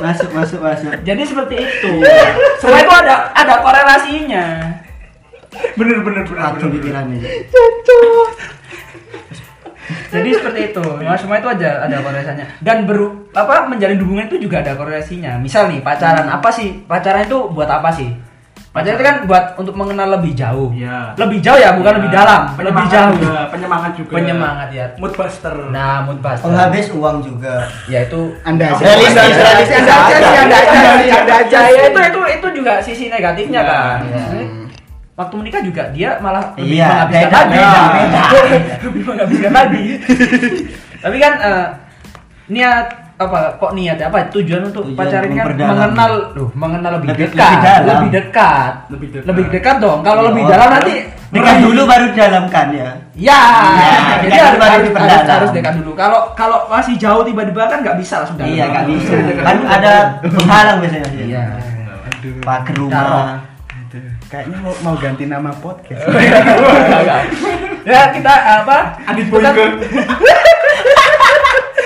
Masuk 0.00 0.30
masuk 0.32 0.58
masuk. 0.64 0.90
jadi 1.04 1.22
seperti 1.22 1.54
itu. 1.60 1.92
Semua 2.56 2.80
itu 2.80 2.92
ada 2.92 3.28
ada 3.36 3.54
korelasinya. 3.60 4.46
bener 5.78 6.00
bener 6.02 6.24
bener. 6.26 6.50
Bener. 6.56 6.70
pikirannya. 6.72 7.20
Jadi 10.08 10.28
seperti 10.32 10.60
itu. 10.72 10.86
Nah, 11.04 11.18
semua 11.20 11.36
itu 11.42 11.48
aja 11.52 11.84
ada 11.84 12.00
korelasinya. 12.00 12.46
Dan 12.64 12.88
beru 12.88 13.28
apa 13.36 13.68
menjalin 13.68 14.00
hubungan 14.00 14.26
itu 14.30 14.48
juga 14.48 14.64
ada 14.64 14.72
korelasinya. 14.72 15.36
Misal 15.36 15.68
nih 15.68 15.84
pacaran 15.84 16.24
apa 16.30 16.48
sih? 16.48 16.80
Pacaran 16.88 17.28
itu 17.28 17.38
buat 17.52 17.68
apa 17.68 17.92
sih? 17.92 18.08
Pacaran 18.74 18.98
itu 18.98 19.04
kan 19.06 19.16
buat 19.24 19.44
untuk 19.54 19.78
mengenal 19.78 20.18
lebih 20.18 20.34
jauh. 20.34 20.74
Iya. 20.74 21.14
Lebih 21.14 21.38
jauh 21.38 21.54
ya, 21.56 21.78
bukan 21.78 21.94
Ya. 21.94 21.96
lebih 21.96 22.10
dalam, 22.10 22.42
lebih 22.58 22.86
jauh. 22.90 23.14
juga, 23.14 23.40
penyemangat 23.46 23.92
juga. 23.94 24.12
Penyemangat 24.12 24.68
ya. 24.68 24.84
Mood 24.98 25.14
buster. 25.14 25.54
Nah, 25.70 26.02
mood 26.02 26.18
buster. 26.18 26.42
Penghabis 26.42 26.86
uang 26.90 27.16
juga. 27.22 27.70
Ya 27.86 28.02
itu 28.02 28.34
Anda 28.42 28.74
aja. 28.74 28.82
Realistis, 28.82 29.14
Anda 29.14 29.22
aja. 29.22 29.44
realistis. 29.46 29.78
Anda 29.78 29.94
aja 29.94 30.16
sih, 30.18 30.26
Anda 30.34 30.56
aja 30.58 30.74
sih, 30.74 31.10
Anda 31.14 31.34
aja 31.38 31.58
ya, 31.62 31.82
itu 31.86 31.98
itu 32.02 32.20
itu 32.34 32.48
juga 32.52 32.72
sisi 32.82 33.04
negatifnya 33.06 33.62
Iya. 33.62 33.70
kan. 33.70 33.98
Iya. 34.02 34.24
Waktu 35.14 35.34
menikah 35.38 35.62
juga 35.62 35.82
dia 35.88 36.10
malah 36.18 36.44
lebih 36.58 36.74
Iya, 36.74 36.88
menghabiskan 36.90 37.30
beda, 37.30 37.38
lagi. 37.38 37.54
beda, 37.54 37.82
beda. 37.94 38.22
lebih 38.90 39.02
menghabiskan 39.06 39.52
lagi. 39.54 39.84
Tapi 40.98 41.16
kan 41.16 41.32
eh, 41.38 41.66
niat 42.50 42.86
apa 43.14 43.38
kok 43.56 43.70
niat 43.72 43.94
ya? 43.94 44.06
apa 44.08 44.26
tujuan 44.28 44.62
untuk 44.64 44.82
Tujuan 44.84 44.98
pacaran 44.98 45.30
kan 45.30 45.46
mengenal 45.54 46.12
loh 46.34 46.48
mengenal 46.52 46.90
lebih, 46.98 47.08
Lebih- 47.14 47.22
dekat 47.30 47.46
lebih 47.46 47.62
dalam. 47.62 47.86
lebih 47.86 48.10
dekat 48.10 48.72
Lebih 48.90 49.08
dekat. 49.08 49.24
lebih 49.24 49.44
dekat 49.48 49.76
dong 49.78 49.98
kalau 50.02 50.20
Iya, 50.20 50.28
lebih 50.28 50.42
oh, 50.42 50.50
dalam 50.50 50.68
nanti 50.72 50.94
Nikah 51.30 51.56
dulu 51.58 51.82
baru 51.84 52.06
dalamkan 52.10 52.66
ya. 52.70 52.88
ya 53.12 53.42
Iya, 53.74 53.90
jadi 54.20 54.26
dekat 54.28 54.38
harus, 54.40 54.54
baru 54.56 54.70
harus, 54.70 54.84
diperdalam. 54.84 55.14
harus, 55.16 55.30
harus 55.32 55.50
dekat 55.52 55.72
dulu 55.78 55.90
kalau 55.94 56.20
kalau 56.32 56.58
masih 56.66 56.94
jauh 56.94 57.22
tiba-tiba 57.22 57.62
kan 57.64 57.78
nggak 57.80 57.96
bisa 57.98 58.14
langsung 58.18 58.36
dalam 58.36 58.50
Iya, 58.50 58.64
nggak 58.68 58.84
bisa. 58.88 59.12
Dekat 59.20 59.42
Kan 59.42 59.56
dulu. 59.56 59.66
ada 59.68 59.92
penghalang 60.24 60.78
biasanya. 60.78 61.08
iya 61.16 61.44
Taruh. 62.44 62.72
rumah. 62.80 63.38
Kayaknya 64.26 64.58
mau, 64.58 64.74
mau 64.82 64.94
ganti 64.96 65.24
nama 65.24 65.54
podcast. 65.54 66.02
ya 67.84 68.10
kita 68.10 68.32
apa 68.64 68.98
Adit 69.04 69.28
itu 69.28 69.38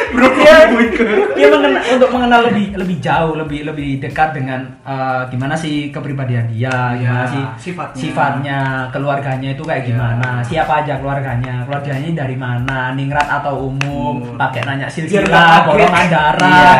Iya. 0.08 0.56
Boyke. 0.68 1.04
dia 1.34 1.48
mengenal 1.48 1.82
untuk 1.90 2.10
mengenal 2.10 2.40
lebih 2.44 2.66
lebih 2.74 2.96
jauh 2.98 3.34
lebih 3.34 3.60
lebih 3.64 3.98
dekat 3.98 4.32
dengan 4.32 4.60
eh, 4.80 5.22
gimana 5.28 5.54
sih 5.54 5.88
kepribadian 5.88 6.48
dia 6.48 6.94
gimana 6.94 7.20
Ya, 7.20 7.26
sih 7.26 7.44
sifatnya. 7.62 7.98
sifatnya 7.98 8.58
keluarganya 8.88 9.48
itu 9.50 9.62
kayak 9.62 9.82
Ya. 9.82 9.88
gimana 9.88 10.30
siapa 10.42 10.72
aja 10.80 10.94
keluarganya 10.96 11.54
keluarganya 11.62 12.08
dari 12.16 12.36
mana 12.36 12.92
ningrat 12.92 13.28
atau 13.30 13.68
umum 13.68 14.20
Hmm. 14.20 14.36
pakai 14.36 14.64
nanya 14.64 14.88
silsilah 14.88 15.64
golongan 15.64 15.94
Iya. 16.00 16.10
darah 16.10 16.76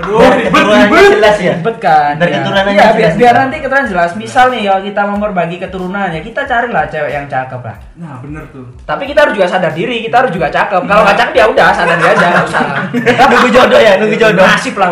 Aduh, 0.00 0.16
ribet 0.16 0.48
keturunannya 0.48 0.86
ribet. 0.86 1.10
jelas 1.14 1.36
ya. 1.38 1.52
ribet 1.54 1.76
kan 1.78 2.12
Biar 2.14 2.26
ya. 2.26 2.36
keturunannya 2.36 2.72
Iya, 2.72 2.86
biar, 2.88 2.94
jelas. 2.96 3.14
biar 3.14 3.34
nanti 3.36 3.56
keturunan 3.58 3.86
jelas 3.86 4.10
misal 4.14 4.44
nih 4.48 4.60
kalau 4.64 4.80
kita 4.82 5.00
mau 5.04 5.18
berbagi 5.20 5.56
keturunan 5.58 6.08
ya 6.08 6.20
kita 6.20 6.40
carilah 6.42 6.84
cewek 6.86 7.12
yang 7.12 7.26
cakep 7.26 7.60
lah 7.60 7.76
Nah, 7.94 8.14
bener 8.18 8.44
tuh. 8.48 8.64
tapi 8.82 9.02
kita 9.04 9.18
harus 9.22 9.34
juga 9.34 9.46
sadar 9.46 9.70
diri 9.70 9.96
kita 10.00 10.16
harus 10.18 10.30
juga 10.30 10.48
cakep 10.48 10.82
kalau 10.82 11.02
nggak 11.02 11.18
cakep 11.18 11.34
ya 11.34 11.44
udah 11.46 11.68
sadar 11.70 11.96
diri 11.96 12.10
aja 12.10 12.26
nggak 12.28 12.44
usah 12.46 12.62
Nunggu 13.30 13.48
jodoh 13.50 13.80
ya, 13.80 13.92
nunggu 13.96 14.16
jodoh. 14.16 14.44
nasib 14.44 14.74
lah 14.74 14.88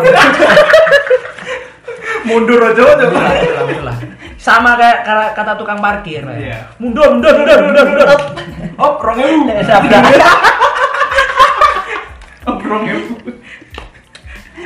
Mundur 2.21 2.61
aja 2.61 2.77
aja. 2.77 2.93
Alhamdulillah, 2.99 3.33
alhamdulillah. 3.33 3.95
sama 4.37 4.75
kayak 4.75 5.01
kata, 5.33 5.51
tukang 5.55 5.79
parkir 5.79 6.21
ya. 6.21 6.31
Iya. 6.31 6.59
mundur 6.77 7.11
mundur 7.11 7.33
mundur 7.35 7.59
mundur 7.61 7.85
mundur 7.87 8.07
Op, 8.77 8.95
rong 8.97 9.19
ewu. 9.19 9.43
Eh, 9.49 9.59
sabda. 9.61 9.97
Op, 12.45 12.59
rong 12.61 12.85
ewu. 12.87 13.03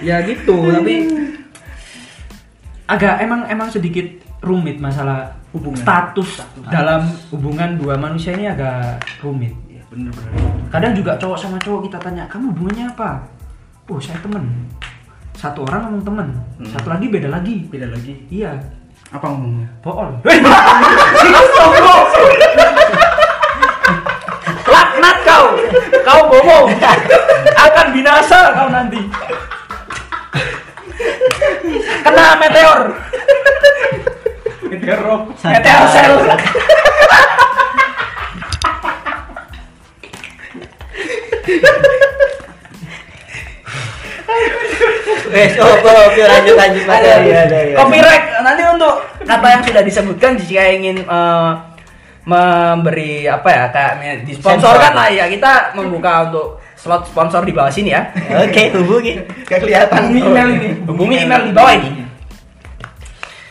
Ya 0.04 0.20
gitu 0.28 0.56
tapi 0.68 0.96
agak 2.84 3.24
emang 3.24 3.48
emang 3.48 3.72
sedikit 3.72 4.04
rumit 4.44 4.76
masalah 4.78 5.32
Hubungan. 5.56 5.80
status 5.80 6.44
dalam 6.68 7.08
hubungan 7.32 7.80
dua 7.80 7.96
manusia 7.96 8.36
ini 8.36 8.50
agak 8.50 9.00
rumit. 9.24 9.56
Iya, 9.72 9.86
bener 9.88 10.12
bener. 10.12 10.34
kadang 10.68 10.92
juga 10.98 11.16
cowok 11.16 11.38
sama 11.40 11.58
cowok 11.62 11.88
kita 11.88 11.98
tanya 12.04 12.28
kamu 12.28 12.52
hubungannya 12.52 12.92
apa? 12.92 13.24
Oh 13.88 14.02
saya 14.02 14.20
temen. 14.20 14.68
Satu 15.38 15.64
orang 15.64 15.88
ngomong 15.88 16.04
temen 16.04 16.28
satu 16.68 16.92
lagi 16.92 17.08
beda 17.08 17.32
lagi. 17.32 17.64
Beda 17.72 17.88
lagi. 17.88 18.14
iya. 18.28 18.52
Apa 19.14 19.30
ngomongnya? 19.30 19.70
bohong 19.86 20.20
laknat 24.74 25.18
kau. 25.22 25.46
Kau 26.02 26.22
bohong. 26.34 26.66
Akan 27.56 27.88
binasa 27.94 28.58
kau 28.58 28.68
nanti 28.74 29.00
kena 32.04 32.26
meteor 32.40 32.80
Meteor. 34.68 35.00
meteor 35.46 35.84
sel 35.94 36.14
Wes, 45.34 45.58
oh, 45.58 45.66
oh, 45.66 46.06
yuk, 46.14 46.30
lanjut 46.30 46.54
lanjut. 46.54 46.86
Ada, 46.86 47.10
ada. 47.26 47.58
Copyright 47.74 48.24
nanti 48.46 48.62
untuk 48.70 49.02
kata 49.26 49.48
yang 49.50 49.64
sudah 49.66 49.82
disebutkan 49.82 50.32
jika 50.38 50.64
ingin 50.70 51.02
eh, 51.02 51.52
memberi 52.24 53.28
apa 53.28 53.50
ya 53.52 53.64
kayak 53.74 54.24
disponsorkan 54.24 54.94
lah 54.96 55.12
ya 55.12 55.28
kita 55.28 55.76
membuka 55.76 56.32
untuk 56.32 56.63
slot 56.84 57.08
sponsor 57.08 57.48
di 57.48 57.56
bawah 57.56 57.72
sini 57.72 57.96
ya. 57.96 58.12
Oke, 58.44 58.68
hubungi. 58.76 59.16
Gak 59.48 59.64
kelihatan 59.64 60.12
Hubungi 60.12 60.20
email 60.20 60.50
ini. 60.52 60.70
Hubungi 60.84 61.16
email 61.24 61.42
di 61.48 61.54
bawah 61.56 61.74
ini. 61.80 61.90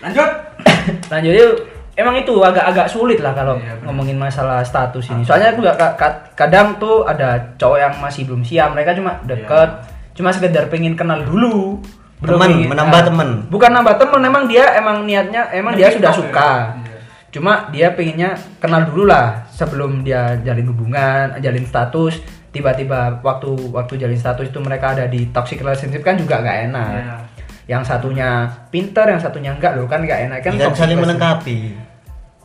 Lanjut. 0.04 0.30
Lanjut 1.12 1.32
yuk. 1.32 1.54
Emang 1.92 2.16
itu 2.16 2.32
agak-agak 2.40 2.88
sulit 2.88 3.20
lah 3.20 3.36
kalau 3.36 3.60
Iya, 3.60 3.76
ngomongin 3.84 4.16
masalah 4.16 4.64
status 4.64 5.12
ini. 5.12 5.28
Soalnya 5.28 5.52
aku 5.52 5.60
ka- 5.76 6.32
kadang 6.32 6.80
tuh 6.80 7.04
ada 7.04 7.52
cowok 7.60 7.78
yang 7.80 7.94
masih 8.00 8.24
belum 8.24 8.40
siap. 8.44 8.72
Mereka 8.72 8.96
cuma 8.96 9.20
deket, 9.28 9.70
cuma 10.16 10.32
sekedar 10.32 10.72
pengen 10.72 10.96
kenal 10.96 11.20
dulu. 11.20 11.84
Ingin- 12.24 12.70
menambah 12.72 13.00
nah, 13.00 13.06
temen. 13.12 13.28
Bukan 13.52 13.70
nambah 13.76 13.94
temen, 14.00 14.20
emang 14.24 14.44
dia 14.48 14.64
emang 14.78 15.04
niatnya 15.04 15.52
emang 15.52 15.76
dia 15.76 15.92
sudah 15.92 16.12
TikTok 16.12 16.16
ya? 16.16 16.20
suka. 16.32 16.52
Iya. 16.80 16.98
Cuma 17.28 17.52
dia 17.68 17.86
pengennya 17.92 18.30
kenal 18.56 18.88
dulu 18.88 19.04
lah 19.12 19.44
sebelum 19.52 20.00
dia 20.00 20.40
jalin 20.40 20.72
hubungan, 20.72 21.36
jalin 21.44 21.64
status. 21.68 22.24
Tiba-tiba 22.52 23.24
waktu 23.24 23.50
waktu 23.72 23.96
jalin 23.96 24.20
status 24.20 24.52
itu 24.52 24.60
mereka 24.60 24.92
ada 24.92 25.08
di 25.08 25.32
toxic 25.32 25.58
relationship 25.64 26.04
kan 26.04 26.20
juga 26.20 26.44
nggak 26.44 26.58
enak. 26.68 26.92
Iya. 26.92 27.16
Yang 27.64 27.82
satunya 27.88 28.44
pinter, 28.68 29.08
yang 29.08 29.20
satunya 29.22 29.50
enggak 29.56 29.80
loh 29.80 29.88
kan 29.88 30.04
nggak 30.04 30.28
enak 30.28 30.38
kan. 30.44 30.52
Kan 30.54 30.68
toxic 30.68 30.84
saling 30.84 31.00
melengkapi. 31.00 31.58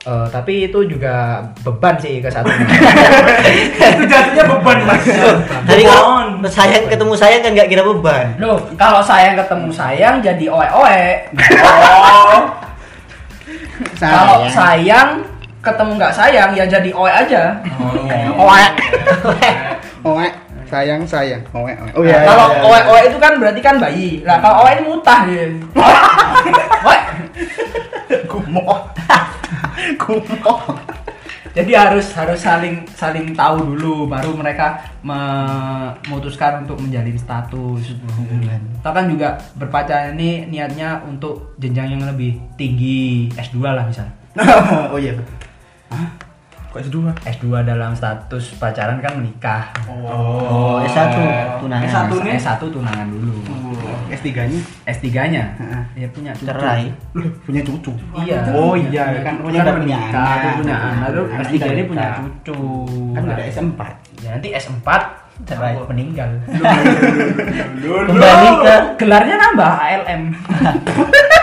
Eh, 0.08 0.28
tapi 0.32 0.72
itu 0.72 0.80
juga 0.88 1.44
beban 1.68 2.00
sih 2.00 2.24
ke 2.24 2.32
satunya. 2.32 2.64
Itu 3.92 4.08
jatuhnya 4.08 4.44
beban 4.48 4.80
mas. 4.88 5.04
Tadi 5.68 5.84
kalau 5.84 6.40
sayang 6.48 6.88
ketemu 6.88 7.14
sayang 7.20 7.42
kan 7.44 7.52
nggak 7.52 7.68
kira 7.68 7.84
beban. 7.84 8.26
Loh, 8.40 8.56
kalau 8.80 9.04
sayang 9.04 9.36
ketemu 9.36 9.68
sayang 9.68 10.24
jadi 10.24 10.46
oe-oe. 10.48 11.28
Oh. 11.60 12.40
Kalau 14.02 14.50
sayang 14.50 15.22
ketemu 15.62 15.92
nggak 16.02 16.16
sayang 16.16 16.50
ya 16.58 16.66
jadi 16.66 16.90
oe 16.98 17.12
aja. 17.12 17.62
Oe. 17.78 19.52
Oe. 20.16 20.30
Sayang 20.68 21.04
sayang. 21.04 21.44
Oe. 21.52 21.72
oe. 21.72 21.92
Oh 21.96 22.04
iya. 22.04 22.24
kalau 22.24 22.48
iya, 22.52 22.60
iya. 22.60 22.68
oe-oe 22.88 23.02
itu 23.12 23.18
kan 23.20 23.34
berarti 23.40 23.62
kan 23.64 23.76
bayi. 23.76 24.10
Lah 24.24 24.38
kalau 24.40 24.64
oe 24.64 24.72
ini 24.72 24.84
mutah 24.88 25.20
dia. 25.28 25.46
Oe. 26.88 27.00
Kumoh. 28.32 28.80
Kumoh. 30.00 30.60
Jadi 31.58 31.74
harus 31.74 32.14
harus 32.14 32.38
saling 32.38 32.86
saling 32.94 33.34
tahu 33.34 33.74
dulu 33.74 34.06
baru 34.06 34.30
mereka 34.38 34.78
memutuskan 35.02 36.62
untuk 36.62 36.78
menjalin 36.78 37.18
status 37.18 37.98
hubungan. 38.14 38.62
Atau 38.78 38.94
kan 38.94 39.10
juga 39.10 39.42
berpacaran 39.58 40.14
ini 40.22 40.46
niatnya 40.46 41.02
untuk 41.02 41.58
jenjang 41.58 41.98
yang 41.98 42.06
lebih 42.06 42.38
tinggi 42.62 43.26
S2 43.34 43.58
lah 43.74 43.90
misalnya. 43.90 44.14
oh 44.94 45.02
iya. 45.02 45.18
Hah? 45.90 46.27
Kok 46.78 46.86
S2? 46.86 46.98
S2 47.26 47.46
dalam 47.66 47.90
status 47.98 48.54
pacaran 48.62 49.02
kan 49.02 49.18
menikah. 49.18 49.74
Oh, 49.90 50.78
S1 50.86 51.10
tunangan. 51.58 51.90
S1 51.90 52.14
nih. 52.22 52.38
S1 52.38 52.62
tunangan 52.62 53.10
dulu. 53.10 53.34
S3-nya 54.14 54.62
S3-nya 54.86 55.44
Heeh. 55.58 55.84
ya 55.98 56.08
punya 56.14 56.30
cucu. 56.38 56.46
Cerai. 56.46 56.86
Loh, 57.18 57.26
punya 57.42 57.66
cucu. 57.66 57.90
Iya. 58.22 58.46
Oh 58.54 58.78
iya, 58.78 59.26
kan 59.26 59.42
punya 59.42 59.66
udah 59.66 59.74
punya 59.74 59.98
menikah, 59.98 60.30
anak. 60.38 60.54
punya 60.62 60.76
anak, 60.78 61.08
terus 61.10 61.28
Anak 61.34 61.48
S3 61.50 61.56
udah 61.58 61.74
ini 61.74 61.84
punya 61.84 62.06
nikah. 62.06 62.18
cucu. 62.22 62.62
Kan 63.10 63.22
udah 63.26 63.34
ada 63.34 63.46
S4. 63.50 63.82
Ya 64.22 64.30
nanti 64.38 64.48
S4 64.54 64.90
Cerai. 65.50 65.74
meninggal. 65.82 66.30
Kembali 68.06 68.50
ke 68.62 68.76
Gelarnya 69.02 69.36
nambah 69.36 69.72
ALM. 69.82 70.22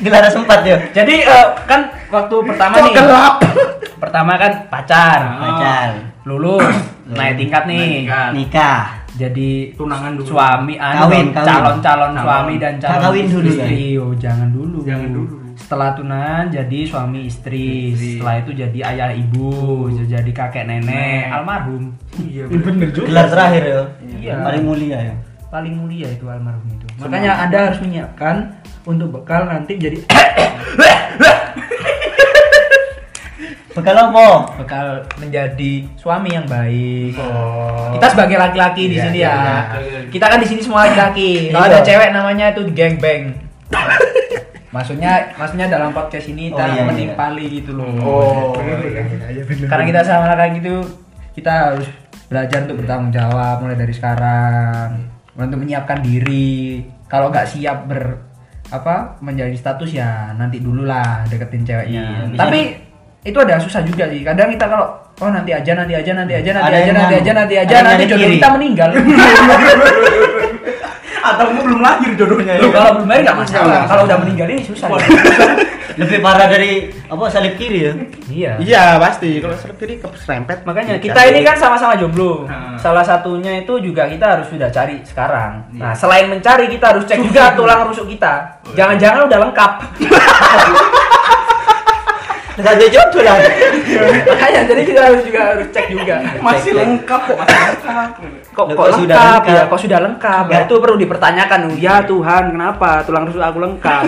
gelar 0.00 0.24
sempat 0.28 0.60
ya. 0.62 0.76
Jadi 0.92 1.14
eh, 1.20 1.46
kan 1.64 1.80
waktu 2.08 2.34
pertama 2.44 2.74
Kok 2.74 2.84
nih. 2.84 2.94
gelap? 2.94 3.34
Pertama 4.02 4.34
kan 4.34 4.52
pacar. 4.66 5.20
Pacar. 5.38 5.88
Lulus, 6.22 6.66
naik 7.06 7.38
tingkat 7.38 7.62
nih. 7.64 7.78
Naik 7.78 7.94
tingkat. 8.02 8.30
Nikah. 8.34 8.82
Jadi 9.12 9.50
Tunangan 9.72 10.16
dulu. 10.16 10.26
suami 10.26 10.74
anu, 10.74 11.04
Kawin, 11.04 11.26
kawin. 11.30 11.46
calon-calon 11.46 12.10
Calon. 12.10 12.10
suami 12.18 12.54
dan 12.56 12.74
calon 12.80 12.98
Kawin 12.98 13.26
dulu, 13.28 13.46
istri. 13.46 13.84
Oh, 13.94 14.12
jangan 14.16 14.48
dulu. 14.50 14.78
Jangan 14.82 15.10
dulu. 15.12 15.34
Setelah 15.54 15.92
tunangan 15.92 16.44
jadi 16.48 16.78
suami 16.82 17.20
istri. 17.22 17.92
Istri. 17.92 18.10
Setelah 18.16 18.34
itu 18.40 18.50
jadi 18.56 18.78
ayah 18.88 19.10
ibu, 19.12 19.52
jadi 19.94 20.30
kakek 20.32 20.64
nenek, 20.64 20.88
Nenek. 20.88 21.22
almarhum. 21.30 21.82
Iya 22.18 22.42
Bener 22.48 22.88
juga. 22.90 23.06
Gelar 23.06 23.26
terakhir 23.28 23.62
ya. 23.62 23.82
Iya. 24.18 24.34
Paling 24.42 24.64
mulia 24.64 24.98
ya. 24.98 25.14
Paling 25.52 25.76
mulia 25.76 26.08
itu 26.08 26.24
almarhum 26.24 26.64
itu. 26.64 26.88
Makanya 26.96 27.44
Anda 27.44 27.68
harus 27.68 27.78
menyiapkan 27.84 28.56
untuk 28.88 29.12
bekal 29.12 29.44
nanti 29.44 29.76
jadi 29.76 30.00
Bekal 33.72 33.96
apa? 33.96 34.52
bekal 34.60 34.86
menjadi 35.16 35.88
suami 35.96 36.32
yang 36.32 36.44
baik. 36.44 37.16
Oh. 37.16 37.88
Kita 37.96 38.06
sebagai 38.12 38.36
laki-laki 38.36 38.92
di 38.92 38.96
Iya, 38.96 39.04
sini 39.08 39.18
iya, 39.20 39.32
ya. 39.32 39.36
iya. 39.80 40.00
Kita 40.08 40.28
kan 40.28 40.40
di 40.40 40.48
sini 40.48 40.60
semua 40.60 40.84
laki-laki. 40.84 41.48
Kalau 41.48 41.64
Iya. 41.64 41.72
ada 41.72 41.80
cewek 41.80 42.08
namanya 42.12 42.46
itu 42.52 42.62
geng 42.72 42.96
bang. 42.96 43.32
maksudnya 44.72 45.36
maksudnya 45.36 45.68
dalam 45.68 45.92
podcast 45.92 46.28
ini 46.28 46.48
Oh, 46.48 46.56
kita 46.56 46.64
iya, 46.64 46.74
iya. 46.76 46.84
menimpali 46.84 47.44
gitu 47.60 47.76
loh. 47.76 47.88
Oh. 48.00 48.52
Karena 49.68 49.84
kita 49.84 50.00
sama 50.00 50.32
laki 50.32 50.60
gitu, 50.60 50.76
kita 51.32 51.52
harus 51.72 51.88
belajar 52.28 52.64
untuk 52.64 52.76
bertanggung 52.84 53.12
jawab 53.12 53.60
mulai 53.60 53.76
dari 53.76 53.92
sekarang. 53.92 55.11
Untuk 55.32 55.58
menyiapkan 55.60 56.04
diri. 56.04 56.84
Kalau 57.08 57.32
nggak 57.32 57.48
siap 57.48 57.88
ber 57.88 58.32
apa 58.72 59.20
menjadi 59.20 59.52
status 59.52 59.92
ya 59.92 60.32
nanti 60.32 60.56
dulu 60.56 60.88
lah 60.88 61.28
deketin 61.28 61.64
ceweknya. 61.64 62.24
Iya. 62.32 62.38
Tapi 62.40 62.60
itu 63.22 63.38
ada 63.38 63.60
susah 63.60 63.84
juga 63.84 64.08
sih. 64.08 64.24
Kadang 64.24 64.48
kita 64.48 64.64
kalau 64.64 64.96
oh 65.20 65.30
nanti 65.30 65.52
aja 65.52 65.72
nanti 65.76 65.92
aja 65.92 66.10
nanti 66.16 66.32
aja 66.34 66.50
nanti 66.56 66.72
Ada 66.72 66.78
aja 66.80 66.92
nanti 66.92 67.14
aja 67.14 67.32
nanti 67.36 67.54
aja 67.60 67.74
nanti 67.84 68.04
jodoh 68.08 68.28
kita 68.32 68.48
meninggal. 68.56 68.88
Atau 71.22 71.54
belum 71.54 71.78
lahir 71.78 72.10
jodohnya 72.18 72.58
ya? 72.58 72.66
kalau 72.74 72.90
belum 72.98 73.08
lahir 73.08 73.22
nggak 73.28 73.38
masalah. 73.38 73.68
Nggak 73.68 73.84
Kalau 73.88 74.02
udah 74.08 74.18
meninggal 74.24 74.46
ini 74.50 74.62
susah. 74.66 74.88
Lebih 75.92 76.18
parah 76.18 76.46
dari 76.46 76.72
apa 77.04 77.24
salib 77.28 77.54
kiri 77.54 77.80
ya. 77.82 77.92
Iya. 78.26 78.52
Iya, 78.58 78.84
pasti. 78.96 79.38
Kalau 79.38 79.54
serep 79.54 79.76
kiri 79.76 79.94
keserempet. 79.96 80.64
Makanya 80.64 80.96
Iya. 80.96 81.04
kita 81.04 81.20
ini 81.26 81.40
kan 81.42 81.56
sama-sama 81.56 81.94
jomblo. 81.94 82.44
Hmm. 82.44 82.76
Salah 82.76 83.02
satunya 83.02 83.60
itu 83.60 83.76
juga 83.78 84.06
kita 84.06 84.38
harus 84.38 84.46
sudah 84.48 84.68
cari 84.68 85.04
sekarang. 85.04 85.68
Nah, 85.74 85.92
selain 85.92 86.26
mencari 86.26 86.66
kita 86.66 86.92
harus 86.92 87.04
cek 87.04 87.20
juga 87.22 87.52
tulang 87.52 87.84
rusuk 87.84 88.08
kita. 88.08 88.60
Jangan-jangan 88.72 89.26
udah 89.26 89.38
lengkap. 89.42 89.72
Enggak 92.52 92.76
ada 92.76 92.86
jodoh 92.86 93.22
lah. 93.24 93.36
Makanya 94.28 94.60
jadi 94.68 94.82
kita 94.84 95.00
harus 95.00 95.20
juga 95.24 95.40
harus 95.40 95.66
cek 95.72 95.86
juga. 95.88 96.16
Masih 96.38 96.72
lengkap 96.76 97.20
kok, 97.24 97.36
masih 97.40 97.56
lengkap. 97.64 98.10
Kok, 98.52 98.64
Loh, 98.68 98.76
kok 98.76 98.76
kok 98.76 98.88
sudah 98.92 99.16
lengkap, 99.16 99.40
lengkap? 99.40 99.56
ya? 99.56 99.62
Kok 99.64 99.80
sudah 99.80 99.98
lengkap? 100.04 100.44
Ya, 100.52 100.58
itu 100.68 100.74
perlu 100.76 100.96
dipertanyakan. 101.00 101.60
Ya 101.80 101.96
Tuhan, 102.04 102.42
kenapa 102.52 103.00
tulang 103.02 103.24
rusuk 103.24 103.40
aku 103.40 103.58
lengkap? 103.58 104.00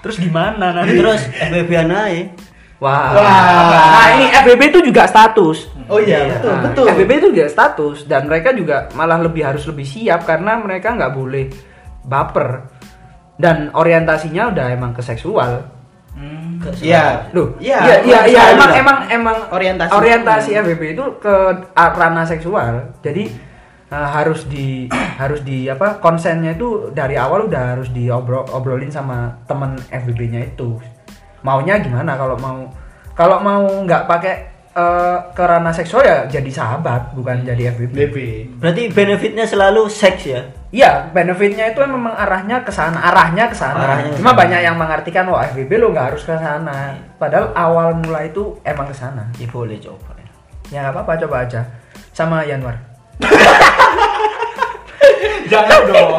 Terus 0.00 0.16
gimana 0.18 0.70
nanti? 0.72 0.94
Terus 0.94 1.20
FBB 1.26 1.72
naik. 1.84 2.26
Wah. 2.78 3.10
Wah. 3.10 3.42
Nah, 3.90 4.06
ini 4.14 4.26
FBB 4.30 4.62
itu 4.70 4.80
juga 4.86 5.02
status. 5.04 5.66
Oh 5.88 5.98
iya, 5.98 6.30
betul, 6.30 6.52
Nah, 6.52 6.62
betul. 6.68 6.84
FBB 6.94 7.10
itu 7.16 7.28
juga 7.34 7.46
status 7.48 7.98
dan 8.04 8.28
mereka 8.28 8.52
juga 8.52 8.86
malah 8.92 9.18
lebih 9.18 9.42
harus 9.42 9.64
lebih 9.66 9.82
siap 9.82 10.22
karena 10.22 10.60
mereka 10.60 10.92
nggak 10.92 11.10
boleh 11.10 11.48
baper 12.04 12.68
dan 13.34 13.72
orientasinya 13.72 14.52
udah 14.52 14.66
emang 14.68 14.92
ke 14.92 15.02
seksual. 15.02 15.64
Hmm. 16.12 16.58
Iya. 16.82 17.30
Loh, 17.32 17.54
Iya, 17.56 17.78
iya, 17.82 17.96
iya, 18.02 18.18
iya, 18.26 18.42
emang 18.52 18.70
emang 18.74 18.98
emang 19.08 19.36
Orientasi. 19.54 19.94
orientasi 19.94 20.50
FBB 20.58 20.82
itu 20.92 21.04
ke 21.22 21.34
ranah 21.74 22.26
seksual. 22.26 22.94
Jadi 23.00 23.30
eh, 23.88 24.08
harus 24.08 24.44
di 24.48 24.88
harus 25.22 25.40
di 25.42 25.66
apa 25.66 25.98
konsennya 25.98 26.54
itu 26.54 26.92
dari 26.92 27.18
awal 27.18 27.48
udah 27.48 27.76
harus 27.76 27.88
diobrol 27.90 28.46
obrolin 28.52 28.92
sama 28.92 29.44
temen 29.48 29.76
FBB-nya 29.90 30.54
itu. 30.54 30.78
Maunya 31.42 31.80
gimana 31.80 32.18
kalau 32.18 32.36
mau 32.38 32.68
kalau 33.16 33.42
mau 33.42 33.64
nggak 33.64 34.06
pakai 34.06 34.34
eh, 34.76 35.18
ke 35.34 35.42
ranah 35.42 35.74
seksual 35.74 36.06
ya 36.06 36.18
jadi 36.30 36.50
sahabat 36.52 37.16
bukan 37.16 37.42
jadi 37.42 37.74
FBB. 37.74 37.94
BB. 37.94 38.16
Berarti 38.62 38.82
benefitnya 38.92 39.44
selalu 39.48 39.90
seks 39.90 40.22
ya. 40.28 40.42
Iya, 40.68 41.08
benefitnya 41.16 41.72
itu 41.72 41.80
memang 41.80 42.12
arahnya 42.12 42.60
ke 42.60 42.68
sana, 42.68 43.00
arahnya 43.00 43.48
ke 43.48 43.56
sana. 43.56 44.04
Cuma 44.12 44.36
banyak 44.36 44.60
yang 44.60 44.76
mengartikan 44.76 45.24
wah 45.32 45.48
FBB 45.48 45.80
lo 45.80 45.96
nggak 45.96 46.12
harus 46.12 46.22
ke 46.28 46.36
sana. 46.36 46.92
Padahal 47.16 47.56
awal 47.56 47.96
mula 47.96 48.20
itu 48.28 48.60
emang 48.60 48.84
ke 48.84 48.94
sana. 48.94 49.32
Ya 49.40 49.48
boleh 49.48 49.80
coba. 49.80 50.18
Ya 50.68 50.84
nggak 50.84 50.94
apa-apa 51.00 51.12
coba 51.24 51.36
aja. 51.48 51.60
Sama 52.12 52.44
Yanwar. 52.44 52.87
Jangan 55.48 55.80
dong. 55.88 56.10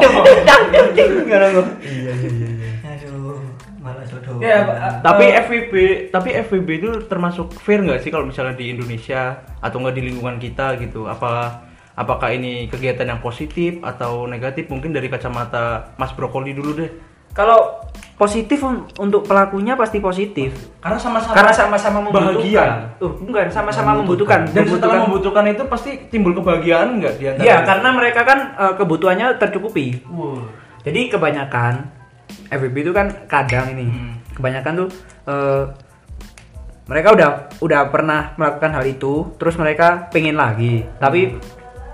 Iya 1.80 2.12
iya 2.18 2.30
iya. 2.34 2.70
Aduh, 2.98 3.38
malah 3.78 4.04
jodoh. 4.04 4.42
Ya, 4.42 4.58
tapi 5.00 5.24
eh, 5.30 5.38
FVB 5.46 5.74
tapi 6.10 6.34
FVB 6.34 6.68
itu 6.82 6.90
termasuk 7.06 7.54
fair 7.54 7.80
nggak 7.80 8.02
sih 8.02 8.10
kalau 8.10 8.26
misalnya 8.26 8.58
di 8.58 8.74
Indonesia 8.74 9.38
atau 9.62 9.78
nggak 9.80 9.96
di 9.96 10.02
lingkungan 10.10 10.42
kita 10.42 10.76
gitu 10.82 11.06
apa 11.06 11.62
apakah 11.94 12.32
ini 12.34 12.66
kegiatan 12.66 13.06
yang 13.06 13.20
positif 13.22 13.78
atau 13.84 14.26
negatif 14.26 14.66
mungkin 14.72 14.90
dari 14.90 15.06
kacamata 15.06 15.94
Mas 16.00 16.12
Brokoli 16.16 16.56
dulu 16.56 16.70
deh 16.80 16.90
kalau 17.30 17.78
positif 18.16 18.60
un- 18.60 18.84
untuk 18.98 19.24
pelakunya 19.24 19.72
pasti 19.74 19.96
positif 19.96 20.52
Karena 20.76 21.00
sama-sama 21.00 21.32
karena 21.32 21.52
sama-sama 21.52 21.98
membutuhkan. 22.02 22.36
bahagia. 22.36 22.64
Uh, 23.00 23.12
bukan 23.16 23.48
sama-sama 23.48 23.90
membutuhkan. 23.96 24.40
Dan 24.46 24.68
setelah 24.68 24.96
membutuhkan 25.02 25.44
itu 25.46 25.62
pasti 25.64 25.90
timbul 26.06 26.34
kebahagiaan 26.34 27.00
enggak 27.00 27.16
di 27.16 27.24
antara 27.26 27.42
Iya, 27.42 27.56
karena 27.64 27.88
mereka 27.90 28.20
kan 28.22 28.38
eh, 28.54 28.74
kebutuhannya 28.76 29.26
tercukupi. 29.36 30.04
Wow. 30.06 30.44
Jadi 30.80 31.08
kebanyakan 31.08 31.72
FBB 32.46 32.76
itu 32.82 32.92
kan 32.92 33.08
kadang 33.24 33.72
ini, 33.72 33.84
Hmm. 33.84 34.12
kebanyakan 34.34 34.72
tuh 34.76 34.88
eh, 35.22 35.64
mereka 36.84 37.08
udah 37.12 37.28
udah 37.58 37.80
pernah 37.88 38.34
melakukan 38.34 38.74
hal 38.74 38.84
itu, 38.84 39.12
terus 39.36 39.54
mereka 39.54 40.10
pengen 40.10 40.34
lagi, 40.34 40.84
tapi 40.96 41.40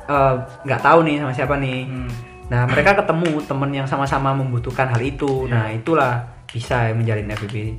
eh, 0.06 0.34
nggak 0.64 0.80
tahu 0.80 0.98
nih 1.02 1.18
sama 1.18 1.32
siapa 1.32 1.54
nih. 1.56 1.86
Hmm. 1.86 2.10
Nah 2.46 2.62
mereka 2.64 2.94
ketemu 2.94 3.42
temen 3.42 3.70
yang 3.72 3.86
sama-sama 3.86 4.30
membutuhkan 4.30 4.86
hal 4.86 5.00
itu, 5.00 5.46
nah 5.46 5.66
itulah 5.68 6.22
bisa 6.46 6.94
menjalin 6.94 7.26
FBB. 7.28 7.74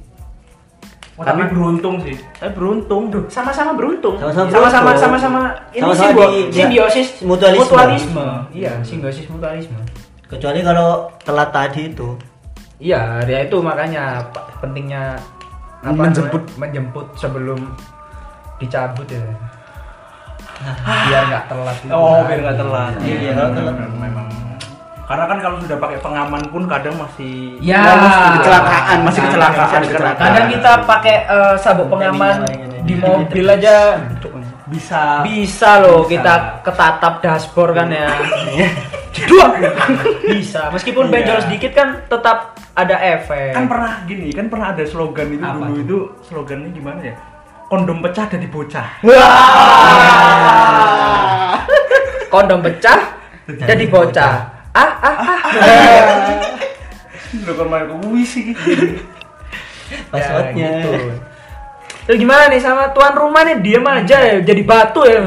Wah, 1.18 1.26
tapi 1.26 1.50
beruntung 1.50 1.98
sih. 2.04 2.14
Saya 2.38 2.54
beruntung. 2.54 3.10
Duh, 3.10 3.26
sama-sama 3.26 3.74
beruntung. 3.74 4.22
Sama-sama 4.22 4.70
sama-sama 4.70 4.92
sama-sama 4.94 5.42
ini 5.74 5.82
di- 6.14 6.46
di- 6.46 6.54
simbiosis 6.54 7.08
mutualisme. 7.26 7.64
mutualisme. 7.66 8.28
Iya, 8.54 8.74
simbiosis 8.86 9.26
mutualisme. 9.26 9.82
Kecuali 10.30 10.62
kalau 10.62 11.10
telat 11.26 11.50
tadi 11.50 11.90
itu. 11.90 12.14
Iya, 12.78 13.26
ya 13.26 13.40
itu 13.42 13.58
makanya 13.58 14.22
pentingnya 14.62 15.18
apa 15.82 16.06
Menjemput. 16.06 16.44
menjemput 16.62 17.08
sebelum 17.18 17.66
dicabut 18.62 19.10
ya. 19.10 19.24
Biar 21.10 21.22
nggak 21.30 21.44
telat. 21.50 21.78
Oh, 21.90 22.22
biar 22.30 22.40
nggak 22.46 22.58
telat. 22.58 22.94
Iya, 23.02 23.32
kalau 23.34 23.52
telat. 23.58 23.76
memang. 23.98 24.27
Karena 25.08 25.24
kan 25.24 25.40
kalau 25.40 25.58
sudah 25.64 25.78
pakai 25.80 25.98
pengaman 26.04 26.44
pun 26.52 26.68
kadang 26.68 27.00
masih 27.00 27.56
Ya, 27.64 27.80
kecelakaan, 28.44 29.08
masih 29.08 29.22
Nah, 29.24 29.28
kecelakaan, 29.32 29.80
masih 29.80 29.88
kecelakaan. 29.88 30.20
Kadang 30.20 30.48
kita 30.52 30.72
pakai 30.84 31.16
eh, 31.24 31.56
sabuk 31.58 31.88
pengaman 31.88 32.44
di 32.84 32.94
mobil 33.00 33.46
aja. 33.48 34.04
Bisa. 34.68 35.24
Bisa 35.24 35.80
loh 35.80 36.04
Bisa. 36.04 36.12
kita 36.12 36.34
ketatap 36.60 37.14
dashboard 37.24 37.72
kan 37.72 37.88
ya. 37.88 38.12
Dua. 39.18 39.48
bisa, 40.28 40.70
meskipun 40.70 41.08
Iya. 41.08 41.14
benjol 41.16 41.40
sedikit 41.42 41.72
kan 41.74 41.90
tetap 42.06 42.38
ada 42.76 42.96
efek. 43.02 43.56
kan 43.56 43.66
pernah 43.66 43.92
gini 44.06 44.30
kan 44.30 44.46
pernah 44.46 44.76
ada 44.76 44.84
slogan 44.86 45.34
itu 45.34 45.42
Apa 45.42 45.66
dulu 45.66 45.80
itu 45.82 45.98
slogannya 46.22 46.70
gimana 46.70 47.00
ya? 47.02 47.16
Kondom 47.66 48.04
pecah 48.04 48.28
dari 48.28 48.46
bocah. 48.46 48.88
Kondom 52.28 52.60
pecah 52.60 53.00
jadi 53.48 53.84
bocah. 53.88 54.57
Ah 54.78 54.92
ah 55.02 55.18
ah. 55.18 55.40
lo 57.50 57.52
kan 57.58 57.68
main 57.68 57.86
ke 57.90 58.22
sih 58.24 58.54
Passwordnya. 60.14 60.70
Ya, 60.70 60.84
gitu. 60.84 60.92
Terus 62.08 62.18
gimana 62.24 62.48
nih 62.48 62.62
sama 62.64 62.92
tuan 62.96 63.16
rumah 63.16 63.44
nih 63.44 63.60
diem 63.60 63.84
aja 63.84 64.18
ya 64.22 64.36
jadi 64.40 64.62
batu 64.64 65.04
ya. 65.04 65.20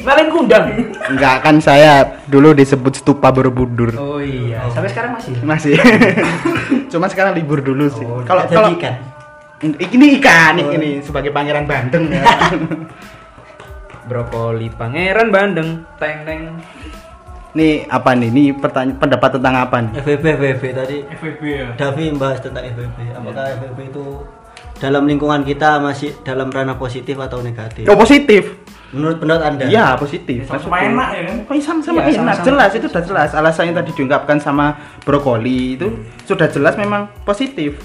Malin 0.00 0.32
kundang. 0.32 0.64
Enggak 1.12 1.44
kan 1.44 1.60
saya 1.60 2.24
dulu 2.24 2.56
disebut 2.56 3.04
stupa 3.04 3.28
Borobudur. 3.28 3.92
Oh 4.00 4.16
iya, 4.16 4.64
sampai 4.72 4.88
sekarang 4.88 5.12
masih. 5.12 5.32
Masih. 5.44 5.74
Cuma 6.92 7.04
sekarang 7.12 7.36
libur 7.36 7.60
dulu 7.60 7.92
sih. 7.92 8.06
Oh, 8.08 8.24
Kalau 8.24 8.48
jadi 8.48 8.56
kalau 8.56 8.70
ikan. 8.80 8.94
ini 9.60 10.06
ikan 10.20 10.56
ini 10.56 11.04
sebagai 11.04 11.28
pangeran 11.36 11.68
Bandeng 11.68 12.08
ya. 12.08 12.24
Brokoli 14.08 14.72
pangeran 14.72 15.28
Bandeng, 15.28 15.84
teng 16.00 16.24
teng. 16.24 16.64
Nih 17.50 17.82
apa 17.86 18.14
nih? 18.14 18.30
Ini 18.30 18.44
pertanyaan 18.54 18.94
pendapat 18.96 19.30
tentang 19.34 19.54
apa 19.58 19.76
nih? 19.80 19.92
FVB 19.98 20.24
FVB 20.38 20.62
tadi 20.70 20.96
FVB 21.10 21.42
ya 21.42 21.66
Davi 21.74 22.04
membahas 22.08 22.38
tentang 22.38 22.62
FVB. 22.64 22.98
Apakah 23.10 23.44
FVB 23.58 23.78
itu 23.90 24.04
dalam 24.78 25.04
lingkungan 25.04 25.42
kita 25.42 25.76
masih 25.76 26.14
dalam 26.22 26.46
ranah 26.48 26.78
positif 26.78 27.18
atau 27.18 27.42
negatif? 27.42 27.84
Oh 27.84 27.98
positif. 27.98 28.54
Menurut 28.90 29.18
pendapat 29.18 29.42
Anda? 29.48 29.64
Iya 29.66 29.94
positif. 29.94 30.46
sama 30.46 30.78
enak 30.80 31.08
ya 31.10 31.22
kan 31.22 31.36
Oh, 31.40 31.54
iya, 31.54 31.62
sama-sama 31.62 31.98
Iya, 32.00 32.02
enak, 32.02 32.14
sama-sama. 32.16 32.46
jelas 32.46 32.70
itu 32.74 32.86
sudah 32.86 33.04
jelas. 33.04 33.30
Alasan 33.32 33.62
yang 33.70 33.76
tadi 33.76 33.90
diungkapkan 33.92 34.38
sama 34.38 34.66
brokoli 35.02 35.74
itu 35.74 35.86
sudah 36.22 36.46
jelas 36.46 36.74
memang 36.74 37.10
positif. 37.22 37.78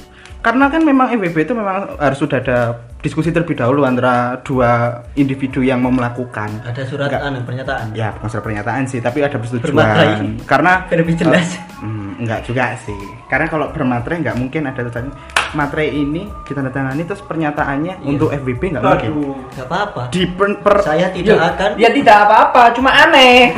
Karena 0.46 0.70
kan 0.70 0.86
memang 0.86 1.10
FWB 1.10 1.38
itu 1.42 1.54
memang 1.58 1.98
harus 1.98 2.22
sudah 2.22 2.38
ada 2.38 2.60
diskusi 3.02 3.34
terlebih 3.34 3.58
dahulu 3.58 3.82
antara 3.82 4.38
dua 4.40 5.02
individu 5.14 5.60
yang 5.60 5.82
mau 5.82 5.90
melakukan. 5.90 6.62
Ada 6.62 6.86
surat 6.86 7.10
Enggak. 7.10 7.22
anu 7.24 7.40
pernyataan. 7.42 7.86
Ya, 7.92 8.14
bukan 8.14 8.30
surat 8.30 8.46
pernyataan 8.46 8.86
sih, 8.86 9.02
tapi 9.02 9.20
ada 9.20 9.42
Bermaterai. 9.42 9.66
persetujuan. 9.66 10.46
Karena 10.46 10.72
lebih 11.02 11.18
jelas. 11.18 11.58
eh, 11.58 11.82
hmm, 11.82 12.22
enggak 12.22 12.46
juga 12.46 12.78
sih. 12.78 13.02
Karena 13.26 13.50
kalau 13.50 13.74
bermaterai 13.74 14.22
enggak 14.22 14.38
mungkin 14.38 14.62
ada 14.64 14.78
tulisan 14.80 15.10
materai 15.52 15.90
ini 15.90 16.30
ditandatangani 16.46 17.02
terus 17.04 17.26
pernyataannya 17.26 18.06
untuk 18.06 18.30
FWB 18.30 18.62
enggak 18.70 18.84
mungkin. 18.86 19.10
aduh 19.12 19.34
Gak 19.50 19.66
apa-apa. 19.66 20.02
Di 20.10 20.30
per, 20.30 20.62
per- 20.62 20.86
Saya 20.86 21.10
tidak 21.10 21.42
akan 21.58 21.70
Ya 21.76 21.90
tidak 21.90 22.18
apa-apa, 22.22 22.70
cuma 22.72 22.94
aneh. 22.94 23.50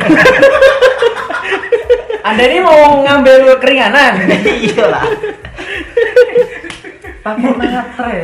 Anda 2.24 2.42
ini 2.44 2.58
mau 2.60 2.80
ngambil 3.02 3.56
keringanan. 3.56 4.24
Iyalah. 4.40 5.04
Pakai 7.34 7.68
matre. 7.70 8.16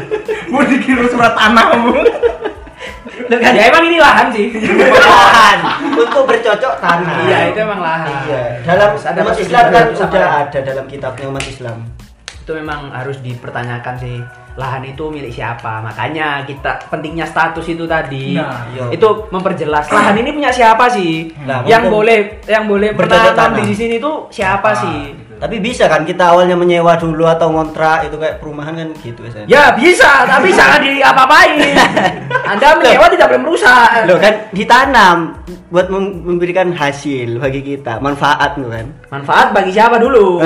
mau 0.50 0.62
dikira 0.62 1.04
surat 1.06 1.32
tanah 1.32 1.66
bu 1.76 1.92
Loh 3.24 3.38
kan? 3.38 3.52
Ya 3.52 3.68
emang 3.68 3.84
ini 3.84 3.96
lahan 3.96 4.26
sih. 4.28 4.52
lahan 5.00 5.58
untuk 5.94 6.22
bercocok 6.24 6.74
tanah. 6.76 7.16
Iya, 7.24 7.38
itu 7.48 7.58
emang 7.58 7.80
lahan. 7.80 8.12
Iya. 8.22 8.42
Dalam 8.62 8.90
ada 8.94 9.20
umat 9.22 9.36
Islam 9.36 9.64
kan 9.70 9.86
sudah 9.92 10.24
ada 10.42 10.58
dalam 10.60 10.84
kitabnya 10.84 11.26
umat 11.28 11.44
Islam. 11.44 11.78
itu 12.36 12.52
memang 12.52 12.92
harus 12.92 13.16
dipertanyakan 13.18 13.96
sih 13.96 14.20
lahan 14.54 14.84
itu 14.84 15.08
milik 15.08 15.32
siapa 15.32 15.80
makanya 15.80 16.44
kita 16.44 16.76
pentingnya 16.86 17.24
status 17.24 17.64
itu 17.64 17.88
tadi 17.88 18.36
Nah, 18.36 18.68
iya. 18.68 18.84
itu 18.92 19.08
memperjelas 19.30 19.88
lahan 19.88 20.12
ini 20.14 20.28
punya 20.28 20.52
siapa 20.52 20.84
sih 20.86 21.32
Nah, 21.40 21.64
yang 21.64 21.88
boleh 21.88 22.44
yang 22.44 22.68
boleh 22.68 22.92
bertanam 22.92 23.32
tanam. 23.32 23.64
di 23.64 23.72
sini 23.72 23.96
tuh 23.96 24.28
siapa 24.28 24.76
sih 24.76 25.23
Tapi 25.44 25.60
bisa 25.60 25.84
kan 25.84 26.08
kita 26.08 26.32
awalnya 26.32 26.56
menyewa 26.56 26.96
dulu 26.96 27.28
atau 27.28 27.52
ngontrak 27.52 28.08
itu 28.08 28.16
kayak 28.16 28.40
perumahan 28.40 28.72
kan 28.72 28.88
gitu 28.96 29.20
biasanya. 29.20 29.44
ya 29.44 29.76
bisa 29.76 30.24
tapi 30.24 30.48
jangan 30.56 30.80
di 30.80 31.04
apa-apain 31.04 31.60
anda 32.48 32.72
menyewa 32.80 33.12
tidak 33.12 33.28
boleh 33.28 33.42
merusak 33.44 34.08
Loh 34.08 34.16
kan 34.16 34.34
ditanam 34.56 35.36
buat 35.68 35.92
mem- 35.92 36.24
memberikan 36.24 36.72
hasil 36.72 37.36
bagi 37.36 37.60
kita, 37.60 38.00
manfaat 38.00 38.56
loh 38.56 38.72
kan. 38.72 38.88
manfaat 39.12 39.52
bagi 39.52 39.76
siapa 39.76 40.00
dulu 40.00 40.40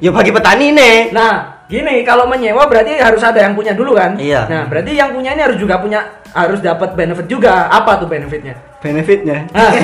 ya 0.00 0.08
bagi 0.08 0.30
petani 0.32 0.70
nih. 0.72 1.10
Nah, 1.10 1.66
gini 1.66 2.06
kalau 2.06 2.24
menyewa 2.24 2.64
berarti 2.64 2.96
harus 3.02 3.20
ada 3.20 3.42
yang 3.42 3.52
punya 3.52 3.74
dulu 3.76 3.92
kan? 3.98 4.14
Iya. 4.16 4.46
Nah, 4.48 4.64
berarti 4.70 4.94
yang 4.94 5.10
punya 5.10 5.34
ini 5.34 5.42
harus 5.44 5.58
juga 5.60 5.82
punya 5.82 6.00
harus 6.32 6.62
dapat 6.62 6.94
benefit 6.94 7.26
juga. 7.26 7.66
Apa 7.68 7.98
tuh 8.00 8.06
benefitnya? 8.06 8.54
Benefitnya 8.78 9.42
Hah? 9.50 9.74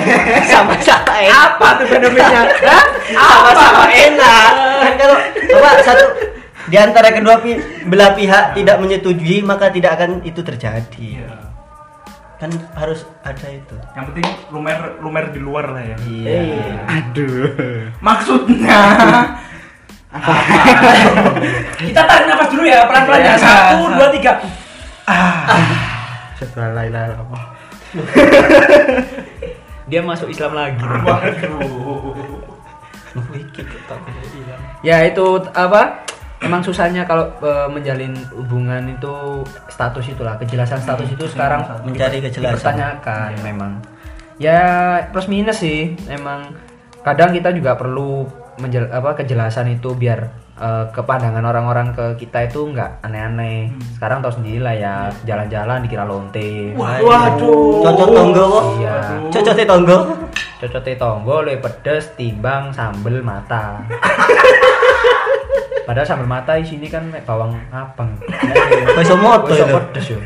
sama-sama 0.46 1.14
enak. 1.18 1.50
Apa 1.50 1.68
tuh 1.76 1.87
benefitnya? 1.90 2.42
Hah? 2.62 2.85
Sama-sama 3.11 3.85
enak. 3.90 4.50
Kan 4.78 4.92
kalau 4.94 5.16
apa 5.50 5.70
satu 5.83 6.04
di 6.64 6.76
antara 6.78 7.11
kedua 7.11 7.42
pi- 7.42 7.59
belah 7.85 8.14
pihak 8.14 8.54
tidak 8.54 8.76
menyetujui 8.78 9.42
maka 9.42 9.68
tidak 9.68 9.98
akan 9.98 10.22
itu 10.22 10.40
terjadi. 10.40 11.26
Kan 12.38 12.50
harus 12.74 13.02
ada 13.20 13.46
itu. 13.46 13.74
yang 13.94 14.04
penting 14.11 14.26
lumer 14.50 14.76
lumer 14.98 15.24
di 15.28 15.40
luar 15.40 15.70
lah 15.70 15.83
ya 15.83 15.96
Iya. 16.04 16.40
Aduh. 16.85 17.50
maksudnya 18.07 18.78
Kita 21.74 22.00
tarik 22.04 22.26
nafas 22.28 22.48
dulu 22.48 22.62
ya, 22.62 22.87
pelan-pelan 22.87 23.18
ya. 23.18 23.26
Iya. 23.26 23.35
Satu, 23.37 23.78
dua, 23.90 24.09
tiga. 24.14 24.33
Setelah 26.38 26.70
laila 26.72 27.02
apa? 27.18 27.38
Dia 29.90 30.00
masuk 30.00 30.33
Islam 30.33 30.52
lagi. 30.57 30.80
waduh 30.80 32.16
Ya 34.87 35.04
itu 35.07 35.26
apa? 35.54 36.02
Emang 36.42 36.61
susahnya 36.61 37.09
kalau 37.09 37.30
eh, 37.40 37.68
menjalin 37.72 38.12
hubungan 38.37 38.85
itu 38.90 39.44
status 39.70 40.12
itulah 40.12 40.37
kejelasan 40.37 40.76
status 40.83 41.09
itu 41.09 41.24
sekarang 41.30 41.64
Mencari 41.88 42.20
kejelasan. 42.20 42.52
dipertanyakan 42.59 43.30
memang. 43.40 43.72
Ya 44.37 44.61
plus 45.14 45.30
minus 45.30 45.62
sih 45.62 45.94
emang 46.11 46.52
kadang 47.00 47.30
kita 47.33 47.54
juga 47.54 47.78
perlu 47.78 48.26
menjel, 48.59 48.90
apa 48.90 49.14
kejelasan 49.14 49.78
itu 49.78 49.94
biar 49.94 50.43
eh, 50.64 50.85
kepandangan 50.97 51.45
orang-orang 51.45 51.93
ke 51.93 52.24
kita 52.24 52.49
itu 52.49 52.72
nggak 52.72 53.05
aneh-aneh. 53.05 53.68
Sekarang 54.01 54.24
tahu 54.24 54.41
sendiri 54.41 54.64
lah 54.64 54.72
ya 54.72 54.95
jalan-jalan 55.28 55.84
dikira 55.84 56.09
lonte. 56.09 56.72
Waduh. 56.72 57.84
Cocok 57.84 58.09
tonggo 58.09 58.45
kok. 58.49 58.64
Iya. 58.80 58.97
Cocok 59.28 59.55
tonggo. 59.68 59.99
Cocote 60.64 60.97
tonggo 60.97 61.45
lebih 61.45 61.61
pedes 61.61 62.16
timbang 62.16 62.72
sambel 62.72 63.20
mata. 63.20 63.84
Padahal 65.84 66.09
sambel 66.09 66.24
mata 66.24 66.57
di 66.57 66.64
sini 66.64 66.88
kan 66.88 67.05
bawang 67.28 67.53
abang. 67.68 68.16
Kaiso 68.97 69.12
moto 69.20 69.53
itu. 69.53 69.68
pedes 69.68 70.05
yo. 70.09 70.16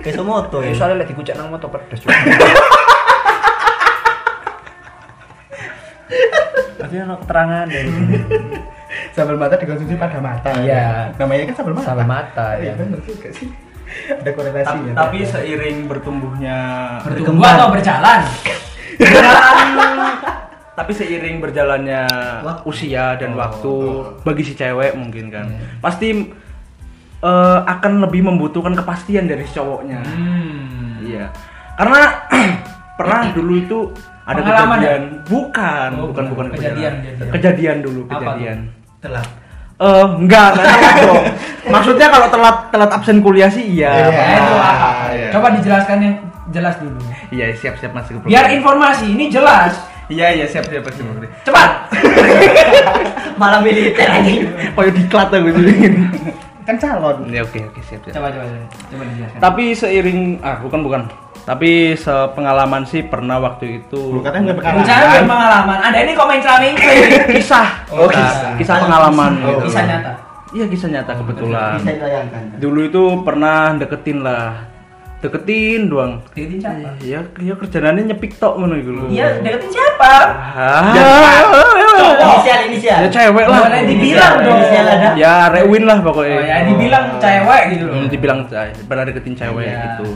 Kaiso 0.00 0.24
moto 0.24 0.64
Ya 0.64 0.72
ya. 0.72 0.80
soalnya 0.80 1.04
lagi 1.04 1.12
dikucek 1.12 1.36
nang 1.36 1.52
moto 1.52 1.68
pedes 1.68 2.00
yo. 2.00 2.08
Tapi 6.80 6.94
ono 7.04 7.20
keterangan 7.20 7.68
dari 7.68 7.88
sini. 7.92 8.16
Sambal 9.10 9.36
mata 9.36 9.54
dikonsumsi 9.54 9.94
pada 9.94 10.18
mata. 10.18 10.50
Iya. 10.54 11.12
Namanya 11.14 11.48
kan 11.48 11.54
sambal 11.54 11.74
mata. 11.74 11.86
Sambal 11.86 12.06
mata, 12.06 12.46
Iya, 12.56 12.64
ya. 12.66 12.72
benar 12.76 13.00
juga 13.02 13.28
sih. 13.30 13.48
Ada 13.92 14.24
Ta- 14.24 14.32
korelasinya. 14.32 14.92
tapi 14.96 15.18
seiring 15.22 15.84
bertumbuhnya 15.84 16.56
Bertumbuh 17.02 17.44
atau 17.44 17.68
berjalan? 17.68 18.20
tapi 20.72 20.90
seiring 20.90 21.36
berjalannya 21.38 22.08
Waktu. 22.40 22.62
usia 22.64 23.12
dan 23.14 23.36
waktu 23.36 23.72
bagi 24.24 24.42
si 24.42 24.52
cewek 24.54 24.96
mungkin 24.96 25.28
kan 25.28 25.46
pasti 25.78 26.32
eh, 27.20 27.58
akan 27.62 28.00
lebih 28.00 28.24
membutuhkan 28.24 28.72
kepastian 28.72 29.28
dari 29.28 29.44
si 29.44 29.52
cowoknya 29.52 30.00
Hmm. 30.02 31.04
iya 31.04 31.28
karena 31.76 32.00
pernah 32.98 33.28
dulu 33.36 33.54
itu 33.58 33.78
ada 34.22 34.38
Pengalaman 34.38 34.78
kejadian 34.78 35.02
bukan 35.26 35.90
Oh, 35.92 36.06
bukan 36.08 36.24
bukan. 36.24 36.24
bukan 36.30 36.46
Kejadian, 36.54 36.72
kejadian 36.72 36.94
kejadian. 36.94 37.32
kejadian 37.34 37.76
dulu 37.78 38.00
Apa 38.02 38.08
tuh? 38.08 38.16
kejadian 38.22 38.58
Telat. 39.02 39.26
eh 39.74 40.04
enggak 40.16 40.48
enggak 40.54 40.66
telat 40.70 40.94
dong 41.02 41.22
maksudnya 41.66 42.06
kalau 42.06 42.26
telat 42.30 42.56
telat 42.70 42.90
absen 42.92 43.18
kuliah 43.18 43.50
sih 43.50 43.66
iya 43.68 43.90
Iya. 43.90 44.06
Ya, 44.06 44.26
itu 44.30 44.54
iya. 45.12 45.28
Coba 45.34 45.46
dijelaskan 45.52 45.98
yang 45.98 46.14
jelas 46.48 46.74
dulu. 46.78 46.98
iya 47.28 47.50
siap 47.52 47.74
siap 47.76 47.90
masuk 47.90 48.22
ke 48.22 48.30
Biar 48.30 48.46
informasi 48.48 49.10
ini 49.10 49.26
jelas. 49.26 49.74
iya 50.06 50.30
iya 50.30 50.46
siap 50.46 50.64
siap 50.64 50.86
siap 50.86 51.18
Cepat. 51.42 51.70
Malah 53.34 53.58
militer 53.58 54.06
lagi. 54.06 54.46
kayak 54.70 54.92
diklat 54.94 55.28
aku 55.28 55.50
sih 55.50 55.90
kan 56.62 56.76
calon. 56.78 57.26
ya 57.26 57.42
oke 57.42 57.58
oke 57.64 57.80
siap 57.82 58.00
siap 58.04 58.14
Coba 58.14 58.30
coba 58.30 58.44
coba, 58.46 58.66
coba 58.86 59.02
dijelaskan. 59.04 59.40
tapi 59.42 59.64
seiring 59.74 60.20
ah 60.40 60.62
bukan 60.62 60.80
bukan 60.80 61.00
tapi 61.42 61.70
sepengalaman 61.94 62.82
sih 62.82 63.02
pernah 63.02 63.36
waktu 63.36 63.80
itu 63.80 63.98
Lu 63.98 64.20
katanya 64.20 64.52
nggak 64.52 64.58
pengalaman. 64.62 65.26
Pengalaman. 65.26 65.78
Anda 65.80 65.98
ini 66.00 66.12
komen 66.12 66.38
ceraming 66.38 66.74
kisah 67.34 67.66
Oh, 67.88 68.06
kisah, 68.06 68.22
kisah. 68.24 68.50
kisah 68.56 68.76
pengalaman 68.78 69.32
Oh. 69.40 69.58
gitu. 69.58 69.66
Kisah 69.66 69.82
nyata. 69.84 70.12
iya 70.50 70.64
kisah 70.66 70.88
nyata 70.88 71.12
kebetulan 71.14 71.76
Bisa 71.76 71.90
ditayangkan. 71.92 72.42
dulu 72.56 72.80
itu 72.84 73.02
pernah 73.22 73.58
deketin 73.74 74.20
lah 74.20 74.68
deketin 75.18 75.86
doang 75.86 76.18
Deketin 76.28 76.58
siapa? 76.58 76.90
ya 77.00 77.20
ya 77.36 77.54
kerjaannya 77.54 78.02
nyepik 78.04 78.36
tok 78.36 78.54
ngono 78.56 78.74
iku 78.74 78.90
lho 78.92 79.04
Iya, 79.08 79.38
deketin 79.40 79.70
siapa? 79.70 80.12
Ah. 80.52 80.92
Inisial 82.12 82.58
inisial. 82.66 82.98
ya 82.98 83.08
cewek 83.08 83.46
lah 83.46 83.60
Boleh 83.62 83.82
dibilang 83.84 84.34
dong. 84.40 84.58
Inisial 84.58 84.86
ada. 84.88 85.08
ya 85.14 85.34
Rewin 85.48 85.84
lah 85.84 85.98
pokoknya 86.00 86.36
Oh 86.36 86.44
ya, 86.44 86.56
dibilang 86.64 87.04
cewek 87.16 87.62
gitu 87.68 87.84
loh. 87.84 87.94
Hmm, 87.96 88.06
dibilang 88.08 88.38
eh, 88.48 88.70
pernah 88.82 89.04
deketin 89.04 89.34
cewek 89.34 89.64
Iya. 89.64 89.78
gitu 89.96 90.08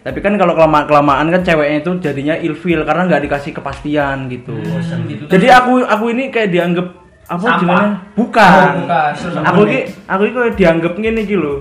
tapi 0.00 0.18
kan 0.18 0.34
kalau 0.34 0.52
kelamaan 0.54 0.84
kelamaan 0.84 1.24
kan 1.28 1.40
ceweknya 1.40 1.76
itu 1.78 1.90
jadinya 1.98 2.34
ilfil 2.34 2.82
karena 2.82 3.02
nggak 3.04 3.20
dikasih 3.22 3.50
kepastian 3.52 4.26
gitu 4.26 4.56
Bosen 4.56 5.04
gitu. 5.04 5.22
jadi 5.28 5.46
aku 5.54 5.82
aku 5.82 6.04
ini 6.10 6.28
kayak 6.28 6.48
dianggap 6.48 6.86
apa 7.26 7.46
jenenge 7.58 7.70
Oh, 7.70 7.86
bukan. 8.18 8.66
Terus 9.14 9.34
apa 9.36 9.46
aku 9.46 9.58
ini 9.62 9.78
aku 10.04 10.20
ini 10.24 10.30
kayak 10.34 10.52
dianggap 10.56 10.92
ngene 10.94 11.20
iki 11.20 11.34
lho 11.34 11.54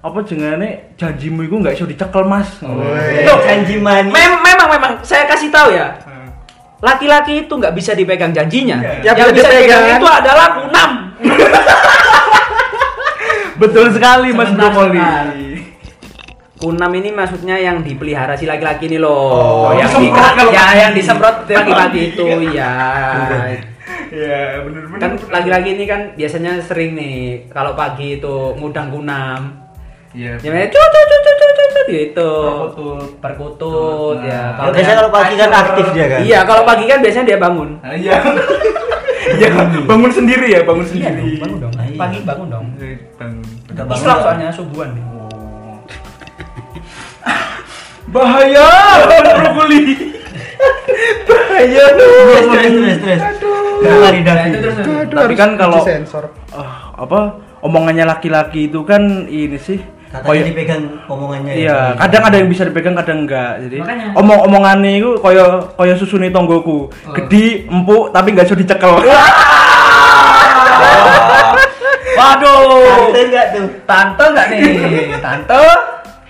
apa 0.00 0.18
jenenge 0.22 0.68
janjimu 0.96 1.40
itu 1.42 1.54
nggak 1.54 1.72
iso 1.72 1.84
dicekel 1.84 2.22
mas. 2.24 2.48
Itu 2.58 3.32
janji 3.40 3.74
manis. 3.78 4.10
Mem- 4.10 4.40
memang 4.42 4.68
memang 4.68 4.90
saya 5.00 5.24
kasih 5.24 5.48
tahu 5.48 5.70
ya. 5.70 5.94
Laki-laki 6.80 7.40
itu 7.40 7.52
nggak 7.52 7.70
bisa 7.70 7.92
dipegang 7.92 8.32
janjinya. 8.32 8.80
Ya, 8.98 9.14
Yang 9.14 9.38
bisa 9.38 9.46
dipegang 9.46 9.78
dipegang. 9.78 9.94
itu 9.94 10.06
adalah 10.08 10.46
kunam. 10.58 10.90
betul 13.60 13.86
sekali 13.92 14.28
mas 14.34 14.50
Brokoli 14.50 14.98
sebentar. 14.98 15.26
Kunam 16.62 16.94
ini 16.94 17.10
maksudnya 17.10 17.58
yang 17.58 17.82
dipelihara 17.82 18.38
si 18.38 18.46
laki-laki 18.46 18.86
ini 18.86 19.02
loh, 19.02 19.66
Oh, 19.66 19.70
yang 19.74 19.90
di, 19.90 20.06
disemprot 20.06 20.30
kalau 20.38 20.52
ya 20.54 20.64
yang 20.78 20.92
disemprot 20.94 21.36
laki-laki 21.50 22.00
itu 22.14 22.22
ya. 22.54 22.72
ya 24.14 24.62
bener-bener 24.62 24.98
Kan 25.02 25.10
laki-laki 25.26 25.74
ini 25.74 25.84
kan 25.90 26.14
biasanya 26.14 26.62
sering 26.62 26.94
nih 26.94 27.50
kalau 27.50 27.74
pagi 27.74 28.22
itu 28.22 28.54
ngudang 28.54 28.94
kunam. 28.94 29.58
iya 30.14 30.38
Ya 30.38 30.50
cut 30.70 30.86
cut 30.86 31.06
cut 31.10 31.22
cut 31.24 31.50
cut 31.50 31.70
cut 31.74 31.86
gitu. 31.90 32.30
Perkutut. 32.30 33.10
Perkutut 33.18 34.16
ya. 34.22 34.54
Ya, 34.54 34.70
biasanya 34.70 34.96
kalau 35.02 35.10
pagi 35.10 35.34
kan 35.34 35.50
aktif 35.50 35.86
dia 35.90 36.06
kan. 36.06 36.20
Iya, 36.22 36.38
kalau 36.46 36.62
pagi 36.62 36.84
kan 36.86 36.98
biasanya 37.02 37.26
dia 37.26 37.38
bangun. 37.42 37.68
Ah, 37.82 37.98
iya 37.98 38.22
Iya 39.38 39.48
bangun 39.82 40.12
sendiri 40.12 40.46
ya 40.52 40.60
bangun 40.62 40.86
sendiri 40.86 41.40
bangun 41.42 41.58
dong. 41.58 41.72
Iya. 41.74 41.98
Pagi 41.98 42.18
bangun 42.22 42.48
dong. 42.52 42.66
Bangun. 43.18 43.44
Islam 43.90 44.14
ya? 44.14 44.22
soalnya 44.22 44.48
subuhan 44.52 44.90
nih. 44.94 45.04
Bahaya 48.08 48.66
brokoli 49.38 49.80
bahaya 51.24 51.84
Stres 51.92 52.44
stres 52.44 52.70
stres 52.70 52.96
stres. 52.98 53.22
Nah, 53.82 54.10
terus. 54.52 54.74
Aduh, 54.78 55.18
Tapi 55.18 55.34
kan 55.34 55.50
kalau-. 55.56 55.82
Ah, 56.52 56.94
apa 56.96 57.20
omongannya 57.60 58.04
laki-laki 58.04 58.66
itu 58.66 58.82
kan 58.82 59.02
ini 59.26 59.56
sih 59.56 59.78
Katanya 60.06 60.28
koyo- 60.28 60.44
dipegang 60.44 60.82
omongannya. 61.06 61.52
iya 61.56 61.96
kadang 61.96 62.22
ada 62.22 62.36
yang 62.36 62.46
bisa 62.46 62.62
dipegang 62.62 62.92
kadang 62.92 63.24
enggak 63.24 63.58
jadi 63.60 63.76
Makanya. 63.80 64.06
omong-omongannya 64.12 64.92
itu 64.94 65.10
koyo 65.18 65.44
koyo 65.72 65.94
susune 65.96 66.28
tonggoku 66.28 66.86
Oh. 66.86 67.14
gede 67.16 67.64
empuk 67.66 68.12
tapi 68.12 68.30
nggak 68.30 68.44
bisa 68.44 68.54
dicekel 68.54 68.92
Waduh. 72.12 73.08
Tante 73.08 73.20
enggak 73.24 73.46
tuh? 73.50 73.66
Tante 73.82 74.24
enggak 74.26 74.46
nih? 74.48 74.62
Tante? 75.18 75.64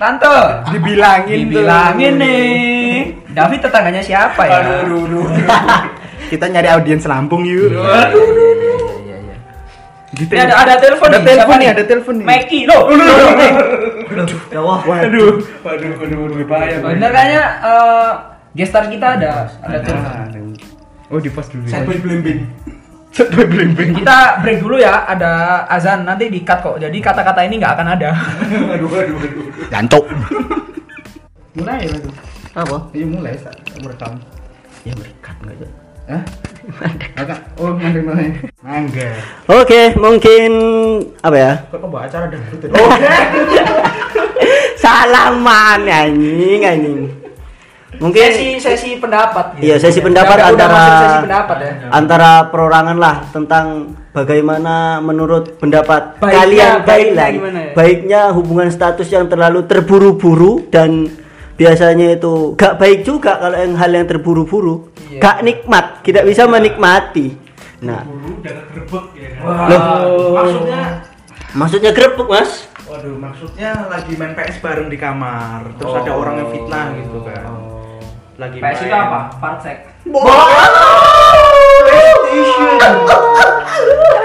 Tante. 0.03 0.37
Dibilangin 0.75 1.39
tuh. 1.39 1.47
Dibilangin 1.47 2.15
nih. 2.19 3.15
David 3.31 3.61
tetangganya 3.63 4.03
siapa 4.03 4.43
ya? 4.51 4.59
aduh, 4.59 4.75
aduh, 4.83 5.03
aduh. 5.07 5.27
Kita 6.33 6.51
nyari 6.51 6.69
audiens 6.75 7.07
Lampung 7.07 7.47
yuk. 7.47 7.71
Aduh. 7.71 8.27
Iya, 9.07 9.17
iya. 9.23 9.37
Gitu 10.19 10.33
ya. 10.35 10.51
ada 10.51 10.55
ada 10.67 10.75
telepon 10.83 11.07
Ada 11.07 11.19
nih. 11.23 11.27
telepon 11.31 11.57
nih, 11.63 11.69
ada 11.71 11.83
telepon 11.87 12.15
nih. 12.19 12.27
Meki 12.27 12.61
loh. 12.67 12.83
Ya 14.51 14.61
wah. 14.61 14.81
Waduh, 14.83 15.39
waduh, 15.63 15.91
waduh, 16.03 16.19
waduh, 16.19 16.47
bahaya. 16.51 16.77
Bener 16.83 17.11
kayaknya 17.15 17.45
eh, 17.63 18.11
gestar 18.59 18.91
kita 18.91 19.07
ada 19.23 19.55
ada 19.63 19.79
telepon. 19.87 20.59
Oh, 21.15 21.21
di 21.23 21.31
post 21.31 21.55
dulu. 21.55 21.69
Sad 21.71 21.87
boy 21.87 21.97
blimbing. 23.13 24.01
Kita 24.01 24.41
break 24.41 24.65
dulu 24.65 24.81
ya, 24.81 25.05
ada 25.05 25.63
azan 25.69 26.09
nanti 26.09 26.33
di 26.33 26.41
cut 26.41 26.65
kok. 26.65 26.81
Jadi 26.81 26.97
kata-kata 26.99 27.45
ini 27.45 27.61
nggak 27.61 27.77
akan 27.77 27.89
ada. 27.93 28.11
Aduh, 28.73 28.89
aduh, 28.89 29.17
aduh. 29.21 29.45
Jantok. 29.69 30.09
Mulai 31.53 31.85
ya, 31.85 32.01
tuh. 32.01 32.33
Apa? 32.53 32.77
Iya 32.93 33.07
mulai 33.09 33.35
merekam. 33.81 34.13
Ya 34.85 34.93
berkat 34.97 35.37
enggak 35.41 35.57
ya? 35.57 35.69
Hah? 36.13 36.23
Agak. 37.17 37.39
Oh, 37.57 37.73
mangga 37.75 38.01
mulai. 38.05 38.29
Mangga. 38.61 39.09
Oke, 39.49 39.81
mungkin 39.97 40.51
apa 41.25 41.37
ya? 41.37 41.53
Kok 41.73 41.89
bawa 41.89 42.09
acara 42.09 42.29
dangdut 42.29 42.61
tadi? 42.61 42.73
Salaman 44.83 45.89
anjing 45.89 46.61
anjing. 46.61 47.09
Mungkin 47.93 48.25
Sesi 48.25 48.49
sesi 48.57 48.91
pendapat. 48.97 49.57
gitu. 49.57 49.63
Iya, 49.65 49.77
sesi 49.77 50.01
pendapat 50.01 50.33
udah 50.35 50.49
antara- 50.49 50.89
sesi 50.99 51.17
pendapat 51.23 51.57
ya. 51.59 51.73
antara 51.91 52.31
perorangan 52.49 52.97
lah 52.97 53.17
tentang 53.29 53.65
bagaimana 54.11 54.75
menurut 54.99 55.57
pendapat 55.57 56.17
Baiknya- 56.17 56.33
kalian 56.35 56.73
baiknya 56.83 57.27
gimana 57.31 57.61
ya? 57.61 57.73
baiknya 57.73 58.21
hubungan 58.31 58.69
status 58.69 59.09
yang 59.09 59.27
terlalu 59.27 59.65
terburu-buru 59.65 60.67
dan 60.67 61.09
biasanya 61.55 62.13
itu 62.13 62.53
gak 62.55 62.77
baik 62.77 63.03
juga 63.03 63.37
kalau 63.39 63.55
yang 63.55 63.73
hal 63.75 63.91
yang 63.91 64.05
terburu-buru 64.05 64.89
Iya. 65.07 65.21
gak 65.21 65.37
nikmat 65.43 65.85
tidak 66.01 66.25
bisa 66.25 66.45
menikmati 66.45 67.37
nah 67.79 68.03
Dulu 68.03 68.29
udah 68.37 68.53
kegerebek 68.63 69.05
ya 69.15 69.29
kan. 69.33 69.43
Wah. 69.43 69.67
Loh. 69.67 70.33
Maksudnya 70.35 70.81
maksudnya 71.53 71.91
grebek 71.91 72.27
mas 72.27 72.51
Waduh, 72.83 73.17
maksudnya 73.17 73.89
lagi 73.89 74.13
main 74.15 74.35
PS 74.35 74.61
bareng 74.61 74.87
di 74.87 74.97
kamar, 74.97 75.65
terus 75.75 75.97
ada 75.97 76.13
orang 76.13 76.37
yang 76.37 76.49
fitnah 76.51 76.93
gitu 76.93 77.25
kan. 77.25 77.41
Lagi 78.43 78.59
PS 78.59 78.79
itu 78.83 78.91
main. 78.91 79.07
apa? 79.07 79.21
Partsek. 79.39 79.79
PlayStation. 81.87 82.93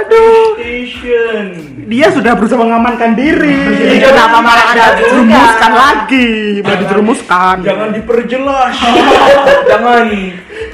PlayStation. 0.09 1.45
Dia 1.87 2.07
sudah 2.09 2.33
berusaha 2.33 2.57
mengamankan 2.57 3.13
diri. 3.13 3.61
Iya, 3.95 4.09
Kenapa 4.09 4.41
malah 4.41 4.73
ada 4.73 4.97
dijerumuskan 4.97 5.69
juga. 5.69 5.79
lagi? 5.79 6.29
Mau 6.59 6.75
dijerumuskan. 6.75 7.55
Jangan 7.61 7.89
diperjelas. 7.93 8.75
Jangan. 9.71 10.05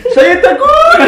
Saya 0.10 0.34
takut. 0.40 0.98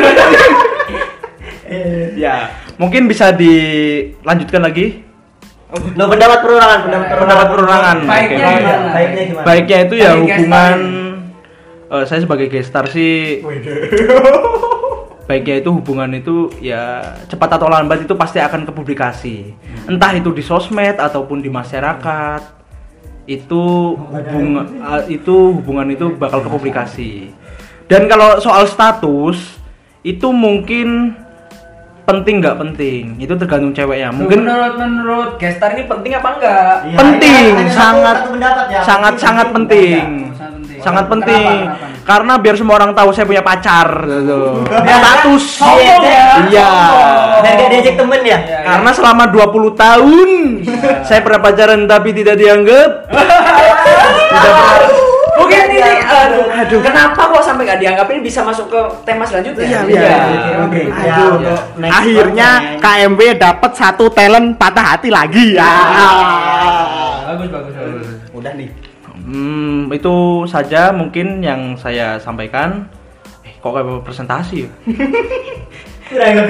ya, 2.20 2.52
mungkin 2.76 3.08
bisa 3.08 3.32
dilanjutkan 3.32 4.62
lagi. 4.62 5.08
Lo 5.98 6.08
pendapat 6.08 6.40
perorangan 6.40 6.80
pendapat 6.84 7.08
Pendapat 7.20 7.48
perorangan. 7.50 7.98
Baiknya 8.06 8.38
gimana? 8.38 8.94
baiknya 8.94 9.24
gimana 9.28 9.44
Baiknya 9.44 9.78
itu 9.82 9.96
ya 9.98 10.12
Sebagai 10.14 10.24
hubungan 10.24 10.78
eh, 12.00 12.06
saya 12.08 12.20
sebagai 12.24 12.52
gestar 12.52 12.86
sih 12.92 13.40
baiknya 15.26 15.66
itu 15.66 15.70
hubungan 15.74 16.14
itu 16.14 16.54
ya 16.62 17.02
cepat 17.26 17.58
atau 17.58 17.66
lambat 17.66 18.06
itu 18.06 18.14
pasti 18.14 18.38
akan 18.38 18.70
kepublikasi 18.70 19.58
entah 19.90 20.14
itu 20.14 20.30
di 20.30 20.46
sosmed 20.46 21.02
ataupun 21.02 21.42
di 21.42 21.50
masyarakat 21.50 22.42
itu 23.26 23.64
hubungan 23.98 24.66
eh, 24.70 25.04
itu 25.18 25.36
hubungan 25.58 25.90
itu 25.90 26.14
bakal 26.14 26.46
kepublikasi 26.46 27.34
dan 27.90 28.06
kalau 28.06 28.38
soal 28.38 28.70
status 28.70 29.58
itu 30.06 30.30
mungkin 30.30 31.18
penting 32.06 32.38
nggak 32.38 32.58
penting? 32.62 33.18
Itu 33.18 33.34
tergantung 33.34 33.74
ceweknya. 33.74 34.14
Mungkin 34.14 34.46
mungkin 34.46 34.54
menurut 34.54 34.74
menurut 34.78 35.30
gestar 35.42 35.74
ini 35.74 35.90
penting 35.90 36.14
apa 36.14 36.30
enggak? 36.38 36.76
Iya, 36.86 36.98
penting 37.02 37.52
satu- 37.66 37.74
sangat 37.74 38.18
pendapat 38.30 38.66
ya. 38.70 38.82
sangat 38.86 39.14
Penting, 39.18 39.26
sangat 39.26 39.48
penting, 39.50 40.06
penting 40.38 40.65
Sangat 40.86 41.10
penting. 41.10 41.42
Kenapa? 41.66 41.82
Kenapa 41.82 41.96
karena 42.06 42.38
biar 42.38 42.56
semua 42.56 42.78
orang 42.78 42.94
tahu 42.94 43.10
saya 43.10 43.26
punya 43.26 43.42
pacar 43.42 44.06
gitu. 44.06 44.62
Status 44.70 45.46
ya. 45.58 45.98
iya 46.54 46.72
Biar 47.42 47.54
gak 47.58 47.70
diajak 47.74 47.96
temen 47.98 48.22
ya. 48.22 48.38
Iya. 48.46 48.60
karena 48.62 48.92
selama 48.94 49.24
20 49.34 49.74
tahun 49.74 50.30
saya 51.02 51.20
pernah 51.26 51.42
pacaran 51.42 51.82
tapi 51.90 52.10
tidak 52.14 52.38
dianggap 52.38 53.10
tidak 53.10 54.54
pernah 54.54 54.94
Mungkin 55.36 55.68
ini 55.68 55.94
aduh, 56.00 56.48
aduh, 56.48 56.80
kenapa 56.80 57.22
kok 57.28 57.44
sampai 57.44 57.68
nggak 57.68 57.80
dianggap 57.84 58.08
ini 58.08 58.24
bisa 58.24 58.40
masuk 58.40 58.72
ke 58.72 58.80
tema 59.04 59.28
selanjutnya? 59.28 59.68
Iya, 59.68 59.80
iya. 59.92 60.18
Oke, 60.64 60.82
ya, 60.88 61.92
Akhirnya. 61.92 62.50
KMB 62.80 63.20
dapat 63.36 63.72
satu 63.76 64.08
talent 64.16 64.56
patah 64.56 64.96
hati 64.96 65.12
lagi 65.12 65.60
ya. 65.60 65.68
Bagus, 67.36 67.52
bagus, 67.52 67.74
bagus. 67.76 68.08
udah 68.32 68.54
nih. 68.56 68.85
Hmm, 69.36 69.92
itu 69.92 70.48
saja 70.48 70.96
mungkin 70.96 71.44
yang 71.44 71.76
saya 71.76 72.16
sampaikan. 72.24 72.88
Eh, 73.44 73.60
kok 73.60 73.76
kayak 73.76 74.08
presentasi 74.08 74.64
ya? 74.64 74.72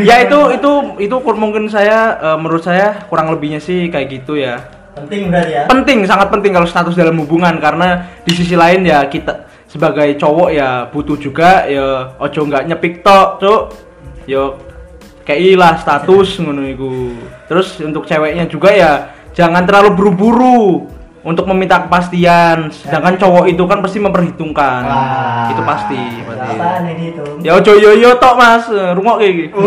Ya 0.03 0.27
itu 0.27 0.39
itu 0.51 0.71
itu 0.99 1.15
mungkin 1.39 1.71
saya 1.71 2.19
eh, 2.19 2.35
menurut 2.35 2.59
saya 2.59 3.07
kurang 3.07 3.31
lebihnya 3.31 3.63
sih 3.63 3.87
kayak 3.87 4.11
gitu 4.11 4.35
ya. 4.35 4.59
penting 4.95 5.31
berarti 5.31 5.51
ya. 5.51 5.63
Penting, 5.67 5.97
sangat 6.07 6.27
penting 6.31 6.51
kalau 6.55 6.67
status 6.67 6.95
dalam 6.95 7.19
hubungan 7.19 7.55
karena 7.59 8.03
di 8.23 8.31
sisi 8.35 8.55
lain 8.55 8.83
ya 8.83 9.03
kita 9.07 9.47
sebagai 9.67 10.15
cowok 10.15 10.49
ya 10.55 10.87
butuh 10.87 11.19
juga 11.19 11.67
ya 11.67 12.15
ojo 12.19 12.47
nggak 12.47 12.67
nyepik 12.67 13.03
tok, 13.03 13.43
Cuk. 13.43 13.63
Yo 14.27 14.59
kayak 15.23 15.55
lah 15.55 15.79
status 15.79 16.39
ngono 16.39 16.63
iku. 16.67 17.15
Terus 17.47 17.79
untuk 17.79 18.07
ceweknya 18.07 18.47
juga 18.47 18.71
ya 18.71 18.91
jangan 19.35 19.67
terlalu 19.67 19.95
buru-buru 19.99 20.87
untuk 21.25 21.49
meminta 21.49 21.81
kepastian. 21.89 22.69
Sedangkan 22.69 23.17
cowok 23.17 23.49
itu 23.49 23.63
kan 23.65 23.81
pasti 23.81 23.97
memperhitungkan. 23.97 24.81
Wah. 24.85 25.49
Itu 25.49 25.61
pasti, 25.65 25.97
pasti. 26.21 26.53
Ya 27.41 27.57
ojo 27.57 27.73
yo 27.73 27.97
yo 27.97 28.13
tok 28.21 28.37
Mas, 28.37 28.69
rungok 28.69 29.25
kayak 29.25 29.33
gitu. 29.41 29.57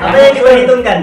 Apa 0.00 0.16
yang 0.20 0.34
diperhitungkan? 0.36 0.98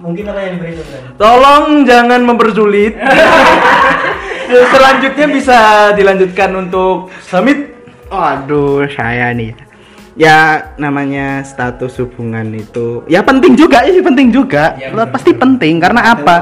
Mungkin 0.00 0.24
apa 0.32 0.38
yang 0.40 0.52
diperhitungkan? 0.56 1.00
Tolong 1.20 1.64
jangan 1.84 2.20
mempersulit. 2.24 2.96
Selanjutnya 4.72 5.26
bisa 5.28 5.58
dilanjutkan 5.92 6.50
untuk 6.56 7.12
summit. 7.24 7.72
Aduh, 8.12 8.84
saya 8.92 9.32
nih. 9.32 9.71
Ya 10.12 10.70
namanya 10.76 11.40
status 11.40 11.96
hubungan 12.04 12.52
itu 12.52 13.00
ya 13.08 13.24
penting 13.24 13.56
juga 13.56 13.80
ya 13.84 13.96
penting 14.04 14.28
juga. 14.28 14.76
Ya, 14.76 14.92
pasti 15.08 15.32
penting 15.32 15.80
karena 15.80 16.12
apa? 16.12 16.36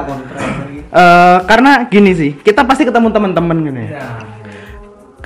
Eh 0.91 1.37
karena 1.47 1.87
gini 1.87 2.11
sih, 2.11 2.31
kita 2.35 2.67
pasti 2.67 2.83
ketemu 2.83 3.07
teman-teman 3.15 3.57
kan 3.63 3.75
ya. 3.79 3.89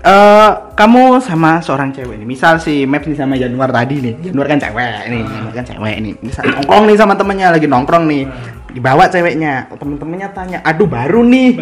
Eh, 0.05 0.51
kamu 0.77 1.17
sama 1.17 1.65
seorang 1.65 1.89
cewek 1.89 2.21
nih, 2.21 2.29
misal 2.29 2.61
si 2.61 2.85
Maps 2.85 3.09
nih 3.09 3.17
sama 3.17 3.41
Januar 3.41 3.73
tadi 3.73 4.05
nih, 4.05 4.13
Januar 4.29 4.45
kan 4.45 4.61
cewek 4.61 5.09
nih, 5.09 5.23
Januar 5.25 5.53
kan 5.57 5.65
cewek 5.65 5.95
nih, 5.97 6.13
misal 6.21 6.43
nongkrong 6.45 6.85
nih 6.85 6.97
sama 7.01 7.13
temennya 7.17 7.49
lagi 7.49 7.65
nongkrong 7.65 8.05
nih, 8.05 8.23
dibawa 8.69 9.09
ceweknya, 9.09 9.65
temen-temennya 9.73 10.29
tanya, 10.29 10.61
aduh 10.61 10.85
baru 10.85 11.25
nih, 11.25 11.57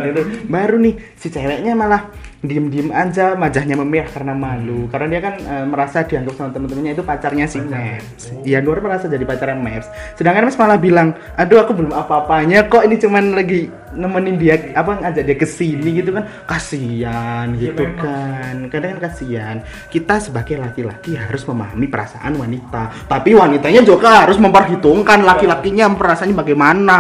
baru, 0.52 0.76
nih, 0.76 1.00
si 1.16 1.32
ceweknya 1.32 1.72
malah 1.72 2.12
diem-diem 2.44 2.92
aja, 2.92 3.40
wajahnya 3.40 3.80
memeyah 3.80 4.12
karena 4.12 4.36
malu, 4.36 4.92
karena 4.92 5.08
dia 5.16 5.22
kan 5.24 5.36
eh, 5.40 5.66
merasa 5.66 6.04
dianggap 6.04 6.36
sama 6.36 6.52
temen-temennya 6.52 6.92
itu 7.00 7.04
pacarnya 7.08 7.48
si 7.48 7.64
Maps, 7.64 8.36
Januar 8.44 8.84
merasa 8.84 9.08
jadi 9.08 9.24
pacarnya 9.24 9.56
Maps, 9.56 9.88
sedangkan 10.20 10.52
Maps 10.52 10.60
malah 10.60 10.76
bilang, 10.76 11.16
aduh 11.40 11.64
aku 11.64 11.72
belum 11.72 11.96
apa-apanya 11.96 12.68
kok, 12.68 12.84
ini 12.84 13.00
cuman 13.00 13.32
lagi 13.32 13.72
nemenin 13.96 14.36
dia 14.42 14.56
apa 14.74 15.00
ngajak 15.00 15.24
dia 15.24 15.38
ke 15.38 15.48
sini 15.48 16.02
gitu 16.02 16.12
kan. 16.14 16.26
Kasihan 16.50 17.48
gitu 17.58 17.86
kan. 17.98 18.68
Kadang 18.68 18.98
kan 18.98 19.00
kasihan. 19.10 19.58
Kita 19.88 20.18
sebagai 20.20 20.60
laki-laki 20.60 21.14
harus 21.14 21.46
memahami 21.46 21.88
perasaan 21.88 22.34
wanita. 22.38 23.08
Tapi 23.08 23.38
wanitanya 23.38 23.86
juga 23.86 24.26
harus 24.26 24.42
memperhitungkan 24.42 25.22
laki-lakinya 25.22 25.94
perasaannya 25.94 26.36
bagaimana. 26.36 27.00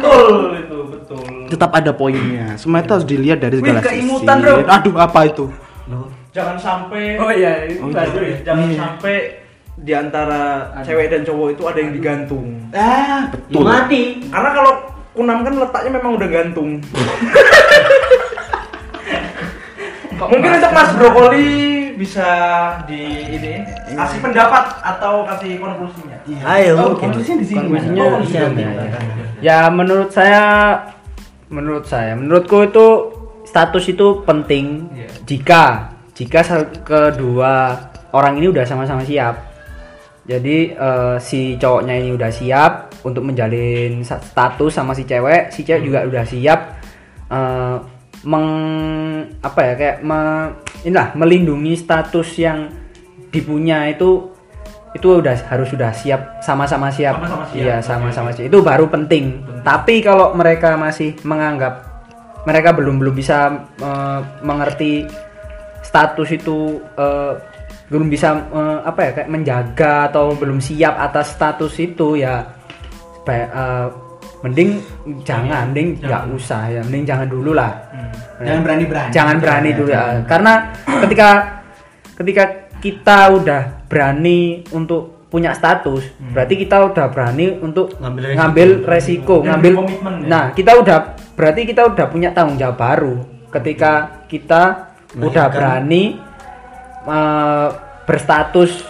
Betul 0.00 0.34
itu, 0.64 0.78
betul. 0.88 1.43
Tetap 1.54 1.70
ada 1.70 1.90
poinnya 1.90 2.54
semua 2.54 2.78
itu 2.78 2.90
harus 2.90 3.06
dilihat 3.06 3.38
dari 3.38 3.56
Wih, 3.56 3.62
segala 3.62 3.78
sisi 3.78 3.88
keimutan, 3.88 4.36
Bro. 4.38 4.54
aduh 4.66 4.94
apa 4.98 5.20
itu 5.24 5.46
Jangan 6.34 6.58
sampai 6.58 7.14
Oh 7.14 7.30
iya, 7.30 7.62
itu 7.64 7.78
Oh, 7.78 7.88
baru 7.88 8.18
ya. 8.20 8.36
jangan 8.42 8.66
Iya. 8.66 8.74
sampai 8.76 9.14
di 9.76 9.92
antara 9.92 10.42
cewek 10.82 11.06
dan 11.08 11.22
cowok 11.22 11.48
itu 11.50 11.62
ada 11.62 11.78
yang 11.78 11.92
digantung. 11.92 12.58
Ah, 12.70 13.30
Betul. 13.30 13.62
Mati. 13.62 14.02
Karena 14.26 14.50
kalau 14.50 14.72
kunam 15.12 15.38
kan 15.40 15.54
letaknya 15.56 15.90
memang 15.92 16.18
udah 16.18 16.26
gantung. 16.26 16.82
Mungkin 20.14 20.50
untuk 20.52 20.72
Mas 20.72 20.90
Brokoli 20.94 21.50
bisa 21.94 22.26
di 22.84 23.02
ini 23.30 23.54
kasih 23.92 24.18
pendapat 24.18 24.64
atau 24.80 25.22
kasih 25.28 25.58
konklusinya. 25.58 26.16
Ayo, 26.44 26.74
Oh, 26.76 26.94
konklusinya 26.96 27.38
di 27.38 27.46
sini. 27.46 27.58
Konklusinya 27.60 28.02
Oh, 28.04 28.18
di 28.18 28.26
iya, 28.28 28.42
sini. 28.46 28.58
iya, 28.58 28.70
iya. 28.74 29.00
Ya 29.40 29.58
menurut 29.68 30.10
saya 30.10 30.42
menurut 31.52 31.84
saya 31.84 32.16
menurutku 32.16 32.64
itu 32.64 32.86
status 33.44 33.84
itu 33.92 34.24
penting 34.24 34.88
Iya. 34.92 35.08
jika 35.28 35.64
jika 36.14 36.40
kedua 36.86 37.76
orang 38.14 38.38
ini 38.38 38.46
udah 38.54 38.62
sama-sama 38.64 39.02
siap. 39.02 39.52
Jadi 40.24 40.72
eh, 40.72 41.16
si 41.20 41.60
cowoknya 41.60 42.00
ini 42.00 42.16
udah 42.16 42.30
siap 42.32 42.72
untuk 43.04 43.28
menjalin 43.28 44.00
status 44.06 44.72
sama 44.72 44.96
si 44.96 45.04
cewek, 45.04 45.52
si 45.52 45.66
cewek 45.66 45.84
juga 45.84 46.00
udah 46.08 46.24
siap 46.24 46.60
eh, 47.28 47.76
meng 48.24 48.48
apa 49.44 49.60
ya 49.60 49.72
kayak 49.76 49.96
me, 50.00 50.20
inilah 50.80 51.12
melindungi 51.12 51.76
status 51.76 52.40
yang 52.40 52.72
dipunya 53.28 53.92
itu 53.92 54.32
itu 54.94 55.18
udah 55.18 55.34
harus 55.50 55.68
sudah 55.74 55.90
siap 55.90 56.38
sama-sama 56.38 56.86
siap. 56.88 57.18
Sama-sama 57.18 57.44
siap. 57.50 57.58
Iya, 57.58 57.76
sama-sama 57.82 58.30
siap. 58.30 58.46
Itu 58.46 58.62
baru 58.62 58.86
penting. 58.86 59.42
Tapi 59.66 60.00
kalau 60.00 60.30
mereka 60.38 60.78
masih 60.78 61.18
menganggap 61.26 61.82
mereka 62.46 62.70
belum 62.76 63.02
belum 63.02 63.14
bisa 63.16 63.68
eh, 63.82 64.20
mengerti 64.46 65.02
status 65.82 66.28
itu 66.30 66.78
eh, 66.94 67.32
belum 67.90 68.06
bisa 68.06 68.38
eh, 68.38 68.78
apa 68.86 69.00
ya 69.02 69.10
kayak 69.18 69.30
menjaga 69.34 70.14
atau 70.14 70.32
belum 70.38 70.62
siap 70.62 70.94
atas 70.96 71.34
status 71.34 71.74
itu 71.82 72.22
ya 72.22 72.46
supaya, 73.18 73.44
eh, 73.50 73.88
mending 74.44 74.70
jangan, 75.24 75.72
mending 75.72 76.04
nggak 76.04 76.22
usah 76.36 76.68
ya, 76.68 76.80
mending 76.84 77.04
jangan 77.08 77.26
dulu 77.26 77.56
lah. 77.56 77.72
Jangan 78.44 78.60
berani-berani. 78.60 79.10
Jangan 79.10 79.36
berani 79.40 79.70
dulu 79.72 79.90
ya. 79.90 80.20
Karena 80.28 80.52
ketika 81.00 81.28
ketika 82.20 82.44
kita 82.84 83.18
udah 83.32 83.83
berani 83.94 84.66
untuk 84.74 85.30
punya 85.30 85.54
status, 85.54 86.02
berarti 86.30 86.54
kita 86.58 86.90
udah 86.90 87.06
berani 87.10 87.54
untuk 87.58 87.94
Ngambil 87.98 88.22
resiko. 88.26 88.38
ngambil 88.38 88.68
resiko, 88.86 89.34
Dan 89.38 89.46
ngambil 89.46 89.72
berkomitmen 89.74 90.14
ya. 90.14 90.26
Nah, 90.26 90.44
kita 90.50 90.72
udah 90.74 90.98
berarti 91.34 91.60
kita 91.62 91.82
udah 91.86 92.06
punya 92.06 92.30
tanggung 92.30 92.54
jawab 92.54 92.74
baru 92.74 93.14
ketika 93.50 94.22
kita 94.26 94.62
udah 95.14 95.46
Melahirkan. 95.46 95.50
berani 95.54 96.02
eh, 97.04 97.68
berstatus 98.04 98.82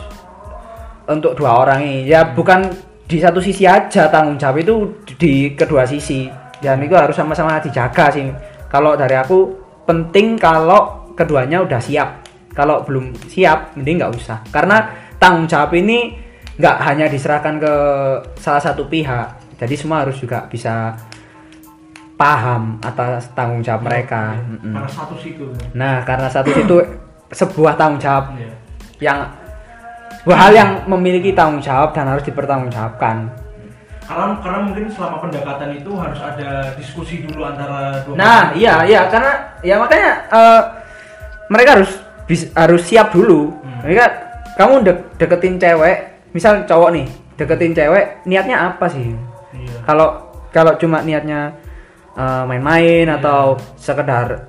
untuk 1.07 1.37
dua 1.37 1.61
orang 1.61 1.85
ini. 1.85 2.09
Ya 2.09 2.25
bukan 2.25 2.73
di 3.05 3.21
satu 3.21 3.41
sisi 3.41 3.65
aja 3.65 4.09
tanggung 4.09 4.37
jawab 4.37 4.61
itu 4.61 4.75
di 5.17 5.53
kedua 5.53 5.85
sisi. 5.85 6.29
Dan 6.57 6.81
itu 6.81 6.97
harus 6.97 7.13
sama-sama 7.13 7.61
dijaga 7.61 8.09
sih. 8.09 8.25
Kalau 8.69 8.97
dari 8.97 9.13
aku 9.13 9.53
penting 9.85 10.41
kalau 10.41 11.13
keduanya 11.13 11.61
udah 11.61 11.77
siap. 11.77 12.24
Kalau 12.55 12.87
belum 12.87 13.11
siap, 13.27 13.75
mending 13.75 13.99
nggak 13.99 14.15
usah. 14.15 14.39
Karena 14.49 14.87
tanggung 15.19 15.51
jawab 15.51 15.75
ini 15.75 16.15
nggak 16.55 16.77
hanya 16.87 17.07
diserahkan 17.11 17.59
ke 17.59 17.75
salah 18.39 18.63
satu 18.63 18.87
pihak. 18.87 19.59
Jadi 19.59 19.75
semua 19.75 20.07
harus 20.07 20.15
juga 20.19 20.47
bisa 20.47 20.95
paham 22.15 22.79
atas 22.79 23.27
tanggung 23.35 23.59
jawab 23.59 23.91
mereka. 23.91 24.39
Mm-mm. 24.39 24.71
Karena 24.71 24.87
status 24.87 25.23
itu. 25.27 25.47
Nah, 25.75 26.07
karena 26.07 26.29
satu 26.31 26.51
itu 26.55 26.77
sebuah 27.35 27.75
tanggung 27.75 27.99
jawab 27.99 28.39
Iya. 28.39 28.55
yang 29.03 29.19
sebuah 30.23 30.39
hal 30.39 30.53
yang 30.55 30.71
memiliki 30.87 31.35
tanggung 31.35 31.59
jawab 31.59 31.91
dan 31.91 32.07
harus 32.07 32.23
dipertanggungjawabkan. 32.23 33.29
Karena 34.05 34.37
karena 34.39 34.59
mungkin 34.63 34.85
selama 34.93 35.17
pendekatan 35.19 35.75
itu 35.75 35.91
harus 35.97 36.21
ada 36.21 36.71
diskusi 36.77 37.25
dulu 37.25 37.41
antara 37.41 38.05
dua 38.05 38.15
Nah, 38.15 38.53
iya 38.53 38.85
iya 38.85 39.09
karena 39.09 39.33
ya 39.65 39.81
makanya 39.81 40.13
eh, 40.29 40.63
mereka 41.49 41.81
harus 41.81 42.04
bis- 42.25 42.51
harus 42.53 42.83
siap 42.83 43.11
dulu. 43.11 43.53
Hmm. 43.53 43.81
Mereka 43.83 44.05
kamu 44.55 44.75
de- 44.81 45.05
deketin 45.17 45.57
cewek, 45.57 45.97
misal 46.31 46.63
cowok 46.63 46.91
nih, 46.91 47.07
deketin 47.35 47.73
cewek, 47.73 48.25
niatnya 48.25 48.71
apa 48.71 48.87
sih? 48.87 49.13
Iya. 49.53 49.83
Kalau 49.85 50.09
kalau 50.49 50.75
cuma 50.75 51.01
niatnya 51.01 51.53
eh, 52.13 52.43
main-main 52.45 53.05
Iya. 53.05 53.19
atau 53.19 53.41
sekedar 53.75 54.47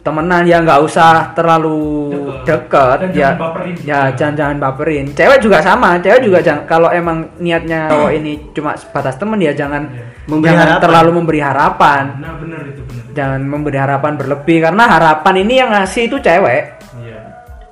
temenan 0.00 0.42
ya 0.42 0.56
nggak 0.58 0.80
usah 0.80 1.34
terlalu 1.34 2.08
deket, 2.42 2.98
Dan 2.98 3.10
ya 3.10 3.18
jangan 3.26 3.36
baperin. 3.36 3.74
ya 3.82 4.00
jangan 4.10 4.34
jangan 4.34 4.56
baperin 4.58 5.06
cewek 5.12 5.38
juga 5.40 5.58
sama 5.60 6.00
cewek 6.00 6.20
juga 6.22 6.38
jangan 6.40 6.64
kalau 6.64 6.88
emang 6.88 7.36
niatnya 7.36 7.84
cowok 7.84 8.10
ini 8.14 8.32
cuma 8.50 8.72
sebatas 8.74 9.14
temen 9.14 9.36
ya 9.38 9.52
jangan 9.52 9.92
Memberi 10.24 10.48
jangan 10.48 10.64
harapan. 10.64 10.80
terlalu 10.80 11.10
memberi 11.12 11.40
harapan 11.42 12.04
Nah, 12.16 12.32
benar 12.34 12.62
itu 12.64 12.80
benar. 12.80 13.04
jangan 13.12 13.40
memberi 13.44 13.76
harapan 13.76 14.12
berlebih 14.16 14.58
karena 14.62 14.84
harapan 14.88 15.34
ini 15.36 15.54
yang 15.58 15.70
ngasih 15.70 16.02
itu 16.06 16.16
cewek 16.16 16.62
Iya. 16.62 16.79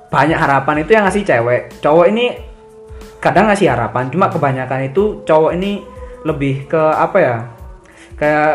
Banyak 0.09 0.37
harapan 0.37 0.81
itu 0.81 0.91
yang 0.97 1.05
ngasih 1.05 1.23
cewek. 1.23 1.61
Cowok 1.79 2.05
ini 2.09 2.25
kadang 3.21 3.47
ngasih 3.51 3.69
harapan 3.69 4.09
cuma 4.09 4.27
kebanyakan 4.27 4.89
itu 4.89 5.21
cowok 5.23 5.51
ini 5.55 5.85
lebih 6.25 6.65
ke 6.65 6.81
apa 6.81 7.17
ya? 7.21 7.35
Kayak 8.17 8.53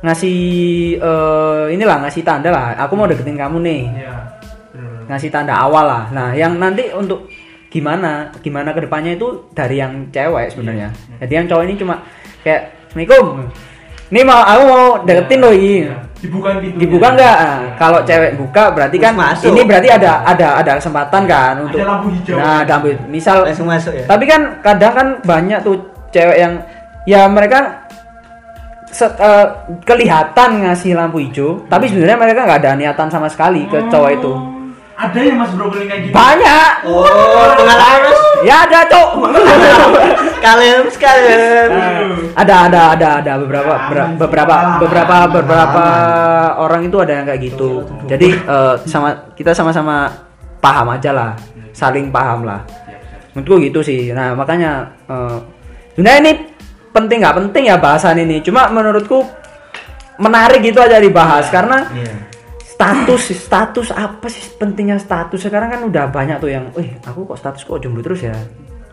ngasih 0.00 0.38
eh, 1.00 1.64
inilah 1.72 1.96
ngasih 2.04 2.22
tanda 2.24 2.52
lah 2.52 2.76
aku 2.80 2.92
mau 2.96 3.06
deketin 3.06 3.36
kamu 3.36 3.56
nih. 3.62 3.82
Iya. 4.00 4.16
Ngasih 5.06 5.30
tanda 5.30 5.54
awal 5.54 5.84
lah. 5.86 6.04
Nah 6.10 6.32
yang 6.32 6.56
nanti 6.56 6.90
untuk 6.90 7.28
gimana 7.70 8.32
gimana 8.40 8.72
ke 8.72 8.80
depannya 8.88 9.14
itu 9.20 9.52
dari 9.52 9.76
yang 9.78 10.08
cewek 10.08 10.56
sebenarnya. 10.56 10.88
Jadi 11.20 11.32
yang 11.36 11.46
cowok 11.46 11.64
ini 11.68 11.74
cuma 11.76 12.00
kayak 12.40 12.72
assalamualaikum. 12.88 13.52
Ini 14.06 14.20
mau 14.22 14.38
aku 14.38 14.62
mau 14.70 14.86
deketin 15.02 15.38
loh 15.42 15.52
ini 15.52 15.84
Iya. 15.84 15.96
Dibuka 16.26 16.48
pintunya. 16.56 16.80
dibuka 16.80 17.08
nggak 17.12 17.36
Ah, 17.38 17.58
kalau 17.76 18.00
cewek 18.02 18.34
buka 18.34 18.62
berarti 18.68 18.96
kan 18.96 19.12
masuk. 19.12 19.48
ini 19.48 19.62
berarti 19.62 19.88
ada 19.88 20.12
ada 20.22 20.48
ada 20.56 20.72
kesempatan 20.74 21.22
kan 21.24 21.54
untuk 21.60 21.78
Ada 21.78 21.86
lampu 21.88 22.08
hijau. 22.10 22.34
nah 22.34 22.60
ada 22.60 22.72
lampu 22.76 22.88
misal 23.06 23.36
langsung 23.42 23.66
masuk 23.66 23.92
ya 23.92 24.04
tapi 24.04 24.24
kan 24.24 24.40
kadang 24.60 24.92
kan 24.92 25.08
banyak 25.22 25.58
tuh 25.60 25.76
cewek 26.08 26.36
yang 26.36 26.52
ya 27.04 27.24
mereka 27.26 27.86
se- 28.88 29.12
eh, 29.12 29.46
kelihatan 29.82 30.62
ngasih 30.62 30.92
lampu 30.92 31.18
hijau 31.20 31.62
tapi 31.66 31.86
sebenarnya 31.86 32.16
mereka 32.16 32.40
nggak 32.42 32.60
ada 32.60 32.72
niatan 32.74 33.06
sama 33.06 33.26
sekali 33.26 33.64
ke 33.64 33.86
cowok 33.86 34.10
itu 34.12 34.32
Ada 34.96 35.20
yang 35.20 35.36
Mas 35.36 35.52
Bro 35.52 35.68
kayak 35.68 36.08
gitu. 36.08 36.12
banyak. 36.16 36.70
Oh 36.88 37.04
pengalaman 37.52 38.16
ya 38.40 38.64
ada 38.64 38.80
cok 38.84 39.08
kalem 40.40 40.86
sekali 40.92 41.24
ada 42.32 42.54
ada 42.68 42.80
ada 42.92 43.08
ada 43.20 43.32
beberapa 43.40 43.72
ber- 43.88 44.16
beberapa 44.16 44.54
beberapa 44.80 45.16
beberapa 45.28 45.84
orang 46.56 46.88
itu 46.88 46.96
ada 46.96 47.12
yang 47.12 47.26
kayak 47.26 47.40
gitu. 47.44 47.84
Jadi 48.06 48.28
eh, 48.32 48.74
sama 48.88 49.32
kita 49.32 49.52
sama-sama 49.52 50.08
paham 50.60 50.92
aja 50.92 51.12
lah. 51.12 51.32
Saling 51.72 52.08
paham 52.08 52.44
lah. 52.44 52.64
Menurutku 53.32 53.60
gitu 53.60 53.80
sih. 53.84 54.12
Nah 54.12 54.32
makanya 54.32 54.96
eh, 55.08 55.36
sebenarnya 55.92 56.20
ini 56.24 56.32
penting 56.92 57.18
nggak 57.20 57.36
penting 57.36 57.64
ya 57.68 57.76
bahasan 57.76 58.16
ini. 58.16 58.40
Cuma 58.40 58.68
menurutku 58.68 59.24
menarik 60.16 60.64
gitu 60.64 60.80
aja 60.80 60.96
dibahas. 60.96 61.48
Karena 61.48 61.84
Iya. 61.92 62.14
Status 62.76 63.22
status 63.32 63.88
apa 63.96 64.28
sih 64.28 64.44
pentingnya 64.60 65.00
status? 65.00 65.40
Sekarang 65.40 65.72
kan 65.72 65.80
udah 65.88 66.04
banyak 66.12 66.36
tuh 66.36 66.52
yang, 66.52 66.68
eh 66.76 67.00
aku 67.00 67.24
kok 67.24 67.40
status 67.40 67.64
kok 67.64 67.80
jomblo 67.80 68.04
terus 68.04 68.20
ya? 68.20 68.36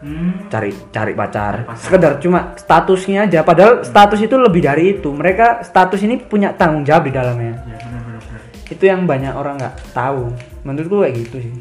Hmm. 0.04 0.52
cari 0.52 0.76
cari 0.92 1.16
pacar. 1.16 1.64
Sekedar 1.80 2.20
cuma 2.20 2.52
statusnya 2.60 3.24
aja. 3.24 3.40
Padahal 3.40 3.88
status 3.88 4.20
itu 4.20 4.36
lebih 4.36 4.60
dari 4.60 5.00
itu. 5.00 5.08
Mereka 5.16 5.64
status 5.64 6.04
ini 6.04 6.20
punya 6.20 6.52
tanggung 6.52 6.84
jawab 6.84 7.08
di 7.08 7.16
dalamnya. 7.16 7.56
Benar 7.64 7.80
benar 7.80 8.20
benar. 8.20 8.42
itu 8.68 8.84
yang 8.84 9.08
banyak 9.08 9.32
orang 9.32 9.56
nggak 9.56 9.76
tahu. 9.96 10.28
Menurutku 10.68 11.08
kayak 11.08 11.16
gitu 11.24 11.36
sih. 11.48 11.54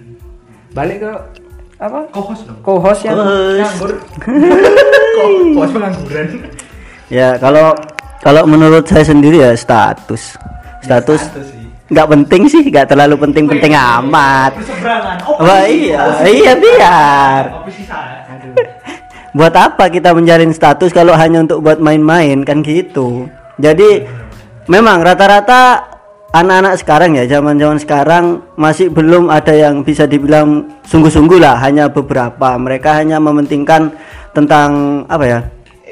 Balik 0.74 1.06
ke 1.06 1.12
apa? 1.78 2.00
Co-host 2.10 2.42
dong. 2.50 2.58
co-host 2.66 3.02
yang 3.06 3.14
Co-host. 3.22 3.98
Pengangguran. 5.78 6.26
ya 7.06 7.38
kalau 7.38 7.78
kalau 8.26 8.42
menurut 8.42 8.82
saya 8.90 9.06
sendiri 9.06 9.38
ya 9.38 9.54
status. 9.54 10.34
Status 10.82 11.30
nggak 11.90 12.08
penting 12.08 12.42
sih 12.46 12.62
nggak 12.68 12.86
terlalu 12.94 13.18
penting-penting 13.18 13.74
amat. 13.74 14.54
Berseberangan. 14.54 15.16
Oh, 15.26 15.42
Wah 15.42 15.66
iya. 15.66 16.02
iya 16.28 16.52
biar. 16.54 17.42
Opsi 17.64 17.82
saya. 17.82 18.22
buat 19.32 19.56
apa 19.56 19.88
kita 19.88 20.12
menjalin 20.12 20.52
status 20.52 20.92
kalau 20.92 21.16
hanya 21.16 21.40
untuk 21.40 21.64
buat 21.64 21.80
main-main 21.80 22.44
kan 22.44 22.60
gitu? 22.60 23.26
Jadi 23.56 24.04
memang 24.68 25.00
rata-rata 25.00 25.88
anak-anak 26.32 26.74
sekarang 26.80 27.16
ya 27.16 27.24
zaman-zaman 27.28 27.80
sekarang 27.80 28.24
masih 28.56 28.88
belum 28.88 29.28
ada 29.28 29.52
yang 29.52 29.84
bisa 29.84 30.08
dibilang 30.08 30.68
sungguh-sungguh 30.84 31.40
lah 31.40 31.60
hanya 31.60 31.88
beberapa. 31.88 32.56
Mereka 32.60 32.92
hanya 32.92 33.16
mementingkan 33.20 33.92
tentang 34.36 35.02
apa 35.08 35.24
ya? 35.24 35.40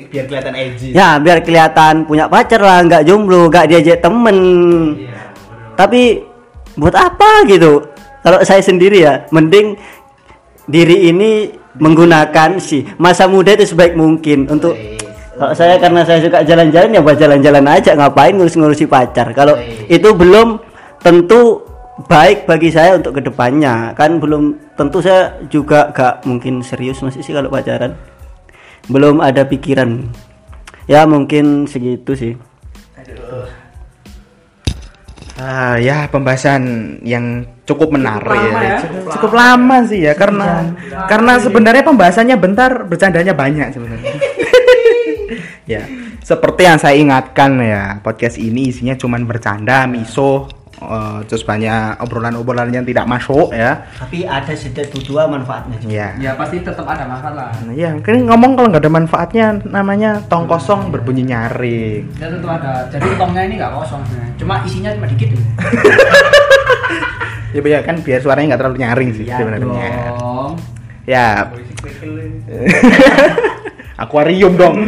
Biar 0.08 0.24
kelihatan 0.24 0.54
edgy. 0.56 0.96
Ya 0.96 1.20
biar 1.20 1.44
kelihatan 1.44 2.08
punya 2.08 2.24
pacar 2.24 2.60
lah 2.60 2.80
nggak 2.84 3.04
jomblo 3.04 3.52
nggak 3.52 3.68
diajak 3.68 4.00
temen 4.00 4.36
tapi 5.80 6.20
buat 6.76 6.92
apa 6.92 7.48
gitu? 7.48 7.88
Kalau 8.20 8.44
saya 8.44 8.60
sendiri 8.60 9.00
ya 9.00 9.24
mending 9.32 9.80
diri 10.68 11.08
ini 11.08 11.48
menggunakan 11.80 12.60
sih 12.60 12.84
masa 13.00 13.24
muda 13.24 13.56
itu 13.56 13.64
sebaik 13.64 13.96
mungkin 13.96 14.44
untuk 14.52 14.76
kalau 15.40 15.56
saya 15.56 15.80
karena 15.80 16.04
saya 16.04 16.20
suka 16.20 16.44
jalan-jalan 16.44 16.92
ya 16.92 17.00
buat 17.00 17.16
jalan-jalan 17.16 17.64
aja 17.64 17.96
ngapain 17.96 18.36
ngurus-ngurusi 18.36 18.84
pacar? 18.84 19.32
Kalau 19.32 19.56
itu 19.88 20.12
belum 20.12 20.60
tentu 21.00 21.64
baik 22.04 22.44
bagi 22.44 22.68
saya 22.68 23.00
untuk 23.00 23.16
ke 23.16 23.24
depannya. 23.24 23.96
Kan 23.96 24.20
belum 24.20 24.76
tentu 24.76 25.00
saya 25.00 25.40
juga 25.48 25.88
gak 25.96 26.28
mungkin 26.28 26.60
serius 26.60 27.00
masih 27.00 27.24
sih 27.24 27.32
kalau 27.32 27.48
pacaran. 27.48 27.96
Belum 28.92 29.24
ada 29.24 29.48
pikiran. 29.48 30.12
Ya 30.84 31.08
mungkin 31.08 31.64
segitu 31.64 32.12
sih 32.12 32.36
Ah 35.40 35.80
ya 35.80 36.04
pembahasan 36.12 36.60
yang 37.00 37.48
cukup 37.64 37.96
menarik 37.96 38.28
lama 38.28 38.60
ya. 38.60 38.76
Cukup, 38.84 39.02
cukup 39.16 39.32
lama 39.32 39.76
sih 39.88 40.04
ya 40.04 40.12
karena 40.12 40.76
karena 41.08 41.32
sebenarnya 41.40 41.80
pembahasannya 41.80 42.36
bentar 42.36 42.84
bercandanya 42.84 43.32
banyak 43.32 43.72
sebenarnya. 43.72 44.12
ya, 45.72 45.82
seperti 46.20 46.68
yang 46.68 46.76
saya 46.76 47.00
ingatkan 47.00 47.56
ya, 47.56 48.04
podcast 48.04 48.36
ini 48.36 48.68
isinya 48.68 48.92
cuman 49.00 49.24
bercanda, 49.24 49.88
miso, 49.88 50.44
eh, 50.76 51.18
terus 51.24 51.42
banyak 51.42 51.96
obrolan-obrolan 51.98 52.70
yang 52.70 52.82
tidak 52.82 53.04
masuk 53.04 53.50
ya. 53.50 53.84
tapi 53.96 54.22
ada 54.22 54.50
sedikit 54.52 54.90
dua 55.02 55.26
manfaatnya 55.26 55.74
juga 55.78 55.90
Ya. 55.90 56.06
ya 56.16 56.30
pasti 56.34 56.60
tetap 56.60 56.84
ada 56.84 57.04
masalah 57.04 57.50
Nah, 57.60 57.72
ya, 57.72 57.90
kan 57.98 58.14
ngomong 58.22 58.54
kalau 58.54 58.66
nggak 58.70 58.82
ada 58.82 58.92
manfaatnya 58.92 59.44
namanya 59.64 60.20
tong 60.26 60.44
kosong 60.44 60.88
berbunyi 60.88 61.24
nyaring. 61.24 62.02
ya 62.16 62.26
tentu 62.28 62.46
ada 62.46 62.84
jadi 62.88 63.06
tongnya 63.14 63.42
ini 63.44 63.54
nggak 63.58 63.72
kosong 63.72 64.00
sebenarnya. 64.06 64.32
cuma 64.36 64.54
isinya 64.62 64.90
cuma 64.94 65.06
dikit 65.06 65.28
Ya, 67.50 67.58
ya 67.58 67.82
kan 67.82 67.98
biar 67.98 68.22
suaranya 68.22 68.54
nggak 68.54 68.60
terlalu 68.62 68.78
nyaring 68.78 69.10
sih 69.10 69.26
ya 69.26 69.34
sebenarnya. 69.36 69.66
dong 69.66 70.54
Ya. 71.02 71.50
Akuarium 73.98 74.56
dong. 74.56 74.76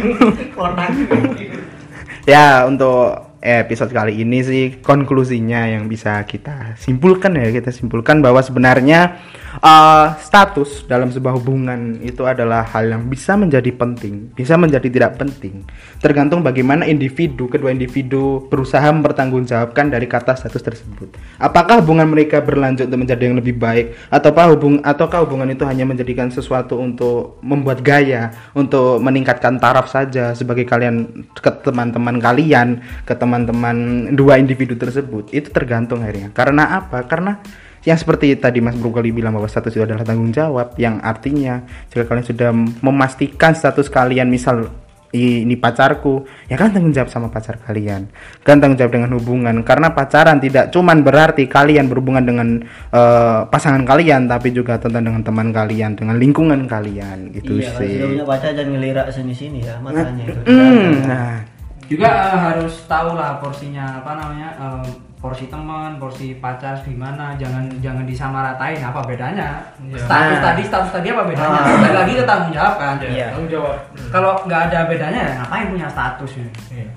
ya 2.25 2.65
untuk 2.65 3.32
episode 3.43 3.91
kali 3.91 4.23
ini 4.23 4.39
sih 4.39 4.63
konklusinya 4.79 5.67
yang 5.67 5.91
bisa 5.91 6.23
kita 6.23 6.79
simpulkan 6.79 7.35
ya 7.35 7.51
kita 7.51 7.75
simpulkan 7.75 8.23
bahwa 8.23 8.39
sebenarnya 8.39 9.19
eh, 9.61 10.07
status 10.17 10.87
dalam 10.87 11.13
sebuah 11.13 11.37
hubungan 11.37 11.99
itu 12.01 12.25
adalah 12.25 12.65
hal 12.65 12.89
yang 12.89 13.05
bisa 13.05 13.37
menjadi 13.37 13.69
penting 13.73 14.33
bisa 14.33 14.57
menjadi 14.57 14.87
tidak 14.89 15.11
penting. 15.19 15.65
Tergantung 16.01 16.43
bagaimana 16.43 16.83
individu 16.89 17.47
kedua 17.47 17.71
individu 17.71 18.45
berusaha 18.47 18.83
mempertanggungjawabkan 18.91 19.93
dari 19.93 20.05
kata 20.09 20.35
status 20.35 20.61
tersebut. 20.61 21.15
Apakah 21.39 21.79
hubungan 21.79 22.09
mereka 22.09 22.43
berlanjut 22.43 22.89
untuk 22.89 22.99
menjadi 23.07 23.31
yang 23.31 23.37
lebih 23.39 23.55
baik 23.55 23.95
ataukah 24.11 24.45
hubung 24.53 24.83
ataukah 24.83 25.23
hubungan 25.23 25.49
itu 25.53 25.63
hanya 25.63 25.87
menjadikan 25.87 26.27
sesuatu 26.33 26.77
untuk 26.79 27.39
membuat 27.39 27.81
gaya 27.85 28.33
untuk 28.57 28.99
meningkatkan 28.99 29.57
taraf 29.61 29.87
saja 29.89 30.35
sebagai 30.35 30.67
kalian 30.67 31.25
ke 31.33 31.51
teman-teman 31.63 32.19
kalian 32.19 32.83
ke 33.07 33.13
teman-teman 33.15 34.09
dua 34.17 34.37
individu 34.41 34.75
tersebut? 34.75 35.31
Itu 35.31 35.49
tergantung 35.53 36.03
akhirnya. 36.03 36.33
Karena 36.35 36.83
apa? 36.83 37.05
Karena 37.07 37.39
yang 37.83 37.99
seperti 37.99 38.39
tadi 38.39 38.63
Mas 38.63 38.79
Brokoli 38.79 39.11
bilang 39.11 39.35
bahwa 39.35 39.47
status 39.47 39.75
itu 39.75 39.83
adalah 39.83 40.07
tanggung 40.07 40.31
jawab 40.31 40.75
yang 40.79 41.03
artinya 41.03 41.63
jika 41.91 42.07
kalian 42.07 42.27
sudah 42.27 42.49
memastikan 42.79 43.51
status 43.51 43.91
kalian 43.91 44.31
misal 44.31 44.71
ini 45.13 45.53
pacarku 45.53 46.25
ya 46.49 46.57
kan 46.57 46.73
tanggung 46.73 46.89
jawab 46.89 47.09
sama 47.13 47.29
pacar 47.29 47.61
kalian. 47.61 48.09
Kan 48.41 48.57
tanggung 48.57 48.81
jawab 48.81 48.97
dengan 48.97 49.13
hubungan. 49.13 49.61
Karena 49.61 49.93
pacaran 49.93 50.41
tidak 50.41 50.73
cuman 50.73 51.05
berarti 51.05 51.45
kalian 51.45 51.85
berhubungan 51.85 52.25
dengan 52.25 52.47
eh, 52.89 53.39
pasangan 53.45 53.85
kalian 53.85 54.25
tapi 54.25 54.49
juga 54.49 54.81
tentang 54.81 55.05
dengan 55.05 55.21
teman 55.21 55.53
kalian 55.53 55.93
dengan 55.93 56.17
lingkungan 56.17 56.65
kalian. 56.65 57.29
Gitu 57.29 57.61
iya 57.61 57.77
sih. 57.77 58.01
punya 58.01 58.25
pacar 58.25 58.57
jangan 58.57 58.73
ngelirak 58.73 59.07
sini 59.13 59.33
sini 59.37 59.59
ya 59.61 59.77
makanya 59.77 60.23
itu. 60.25 60.41
Hmm, 60.49 60.91
nah 61.05 61.52
juga 61.85 62.07
eh, 62.07 62.39
harus 62.41 62.73
tahu 62.83 63.13
lah 63.13 63.37
porsinya 63.37 63.99
apa 63.99 64.11
namanya 64.13 64.49
eh, 64.55 64.85
porsi 65.15 65.47
teman 65.47 65.95
porsi 65.95 66.35
pacar 66.35 66.75
gimana 66.81 67.31
jangan 67.33 67.63
jangan 67.79 68.03
disamaratain 68.03 68.75
apa 68.77 68.99
bedanya 69.01 69.71
status 69.89 70.35
Nah. 70.35 70.43
tadi 70.43 70.61
status 70.61 70.91
tadi 70.91 71.07
apa 71.09 71.23
bedanya 71.23 71.59
Ah. 71.63 71.79
Balik 71.79 71.95
lagi 71.97 72.13
ke 72.13 72.23
tanggung 72.23 72.51
jawab 72.51 72.75
kan 72.75 72.95
Iya. 72.99 73.31
Tanggung 73.31 73.47
jawab. 73.49 73.77
kalau 74.11 74.35
nggak 74.43 74.61
ada 74.67 74.79
bedanya 74.85 75.19
ya 75.21 75.31
ngapain 75.37 75.67
punya 75.69 75.87
status 75.87 76.31
ya 76.35 76.47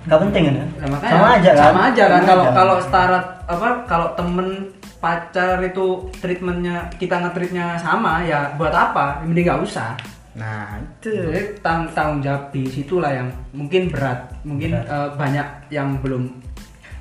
Gak 0.06 0.18
penting 0.20 0.42
kan? 0.44 0.54
Nah, 0.76 0.88
makanya 0.88 1.12
Sama 1.12 1.28
aja 1.32 1.50
kan? 1.50 1.62
sama 1.64 1.80
aja 1.84 2.04
kan 2.04 2.22
kalau 2.24 2.44
kalau 2.52 2.74
setara 2.78 3.18
apa 3.44 3.68
kalau 3.84 4.08
temen 4.14 4.48
pacar 4.96 5.58
itu 5.60 5.86
treatmentnya 6.16 6.76
kita 6.98 7.14
ngetreatnya 7.16 7.74
sama 7.76 8.22
ya 8.22 8.50
buat 8.54 8.70
apa 8.70 9.22
mending 9.22 9.46
nggak 9.46 9.62
usah 9.62 9.94
Nah, 10.36 10.76
itu. 10.84 11.08
jadi 11.16 11.56
tang 11.64 11.88
tanggung 11.96 12.20
jawab 12.20 12.52
di 12.52 12.68
situlah 12.68 13.08
yang 13.08 13.28
mungkin 13.56 13.88
berat 13.88 14.28
mungkin 14.44 14.76
eh, 14.76 15.08
banyak 15.16 15.72
yang 15.72 15.96
belum 16.04 16.28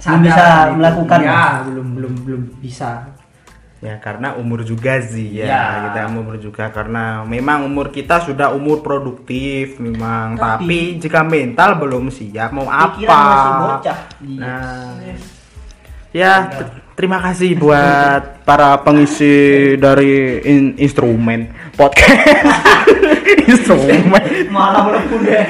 Belum 0.05 0.21
bisa 0.21 0.45
gitu. 0.69 0.77
melakukan, 0.77 1.19
ya 1.19 1.65
belum 1.65 1.87
belum 1.97 2.13
belum 2.23 2.41
bisa 2.61 3.09
Ya 3.83 4.01
karena 4.01 4.33
umur 4.33 4.65
juga 4.65 4.97
sih 4.97 5.35
ya. 5.35 5.45
Ya. 5.45 5.63
Kita 5.91 6.09
umur 6.09 6.39
juga 6.39 6.71
karena 6.73 7.21
memang 7.21 7.67
umur 7.67 7.91
kita 7.93 8.23
sudah 8.23 8.49
umur 8.49 8.81
produktif 8.81 9.77
memang 9.77 10.39
tapi, 10.39 10.97
jika 10.97 11.21
mental 11.21 11.77
belum 11.77 12.09
siap 12.09 12.49
mau 12.49 12.65
apa? 12.65 12.97
Masih 12.97 13.51
bocah. 13.61 13.99
Nah. 14.41 14.95
Ya, 16.15 16.47
t- 16.47 16.71
terima 16.95 17.19
kasih 17.19 17.59
buat 17.59 18.41
para 18.47 18.79
pengisi 18.81 19.35
dari 19.83 20.39
in- 20.47 20.79
instrumen 20.79 21.51
podcast. 21.75 22.87
instrumen. 23.51 24.01
Malah 24.53 24.81
melepuh 24.87 25.19
deh. 25.25 25.43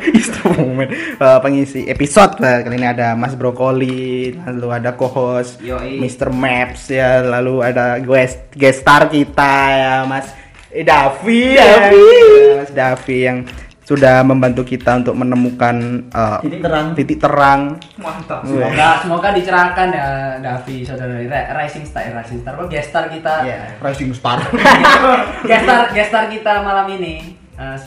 instrumen 0.18 0.88
Eh, 1.20 1.38
pengisi 1.44 1.84
episode 1.84 2.40
lah 2.40 2.64
kali 2.64 2.80
ini 2.80 2.88
ada 2.88 3.12
Mas 3.12 3.36
Brokoli 3.36 4.32
lalu 4.34 4.68
ada 4.72 4.96
co-host 4.96 5.60
Yoi. 5.60 6.00
Mr. 6.00 6.32
Maps 6.32 6.88
ya 6.88 7.20
lalu 7.20 7.60
ada 7.60 8.00
guest 8.00 8.48
guest 8.56 8.80
star 8.80 9.12
kita 9.12 9.54
ya 9.68 9.94
Mas 10.08 10.32
Davi 10.70 11.58
ya. 11.58 11.90
Davi. 11.90 12.06
Ya, 12.06 12.54
Mas 12.62 12.72
Davi 12.72 13.18
yang 13.26 13.38
sudah 13.90 14.22
membantu 14.22 14.62
kita 14.62 15.02
untuk 15.02 15.18
menemukan 15.18 15.74
eh, 16.14 16.38
Titik 16.46 16.62
terang. 16.62 16.86
titik 16.94 17.18
terang. 17.18 17.60
Mantap. 17.98 18.46
semoga 18.46 18.88
semoga 19.02 19.28
dicerahkan 19.34 19.88
ya 19.90 20.08
Davi 20.38 20.86
saudara. 20.86 21.18
Ra- 21.18 21.48
Rising 21.58 21.82
Star 21.82 22.06
eh, 22.06 22.14
Rising 22.14 22.38
Star. 22.46 22.54
Apa 22.54 22.70
gestar 22.70 23.04
kita. 23.10 23.34
Ya 23.42 23.74
Rising 23.82 24.14
Star. 24.14 24.38
Gestar 25.50 25.90
gestar 25.90 26.24
kita 26.30 26.62
malam 26.62 26.86
ini. 26.94 27.34
Eh, 27.58 27.78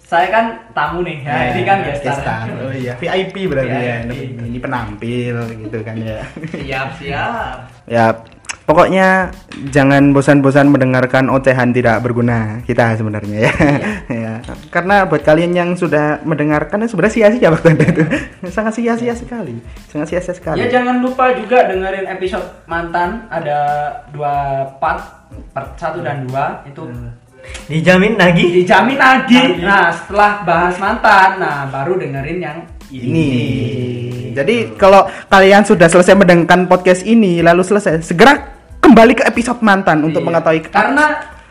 saya 0.00 0.26
kan 0.26 0.44
tamu 0.74 1.06
nih 1.06 1.22
ya, 1.22 1.54
ini 1.54 1.62
kan 1.62 1.86
gestar, 1.86 2.50
oh 2.58 2.74
iya. 2.74 2.98
VIP 2.98 3.46
berarti 3.46 3.70
ya. 3.78 4.02
VIP. 4.02 4.42
ini 4.42 4.58
penampil 4.58 5.36
gitu 5.54 5.78
kan 5.86 5.94
ya. 5.94 6.18
Siap 6.50 6.88
siap. 6.98 7.56
Ya, 7.86 8.10
pokoknya 8.70 9.34
jangan 9.74 10.14
bosan-bosan 10.14 10.70
mendengarkan 10.70 11.26
ocehan 11.26 11.74
tidak 11.74 11.98
berguna 12.06 12.62
kita 12.62 12.94
sebenarnya 12.94 13.50
ya. 13.50 13.54
ya. 14.22 14.32
Karena 14.70 15.10
buat 15.10 15.26
kalian 15.26 15.50
yang 15.58 15.70
sudah 15.74 16.22
mendengarkan 16.22 16.86
sebenarnya 16.86 17.14
sia-sia 17.18 17.50
waktu 17.50 17.74
Anda 17.74 17.86
itu. 17.90 18.02
Sangat 18.54 18.78
sia-sia 18.78 19.18
sekali. 19.18 19.58
Sangat 19.90 20.06
sia-sia 20.14 20.30
sekali. 20.38 20.62
Ya 20.62 20.70
jangan 20.70 21.02
lupa 21.02 21.34
juga 21.34 21.66
dengerin 21.66 22.06
episode 22.06 22.46
mantan 22.70 23.26
ada 23.26 23.58
dua 24.14 24.64
part, 24.78 25.26
part 25.50 25.74
satu 25.74 25.98
dan 26.06 26.30
dua 26.30 26.62
itu 26.70 26.86
Dijamin 27.66 28.20
lagi. 28.20 28.62
dijamin 28.62 29.00
lagi. 29.00 29.64
Nah 29.64 29.88
setelah 29.90 30.44
bahas 30.44 30.76
mantan, 30.76 31.40
nah 31.40 31.64
baru 31.72 31.96
dengerin 31.96 32.38
yang 32.38 32.58
ini. 32.92 33.30
Jadi 34.36 34.76
kalau 34.76 35.08
kalian 35.30 35.64
sudah 35.64 35.88
selesai 35.88 36.14
mendengarkan 36.14 36.68
podcast 36.68 37.02
ini 37.06 37.40
lalu 37.40 37.64
selesai, 37.64 38.04
segera 38.04 38.59
kembali 38.80 39.12
ke 39.14 39.24
episode 39.24 39.60
mantan 39.60 40.02
untuk 40.02 40.20
Iya. 40.20 40.28
mengetahui 40.28 40.60
karena 40.68 41.06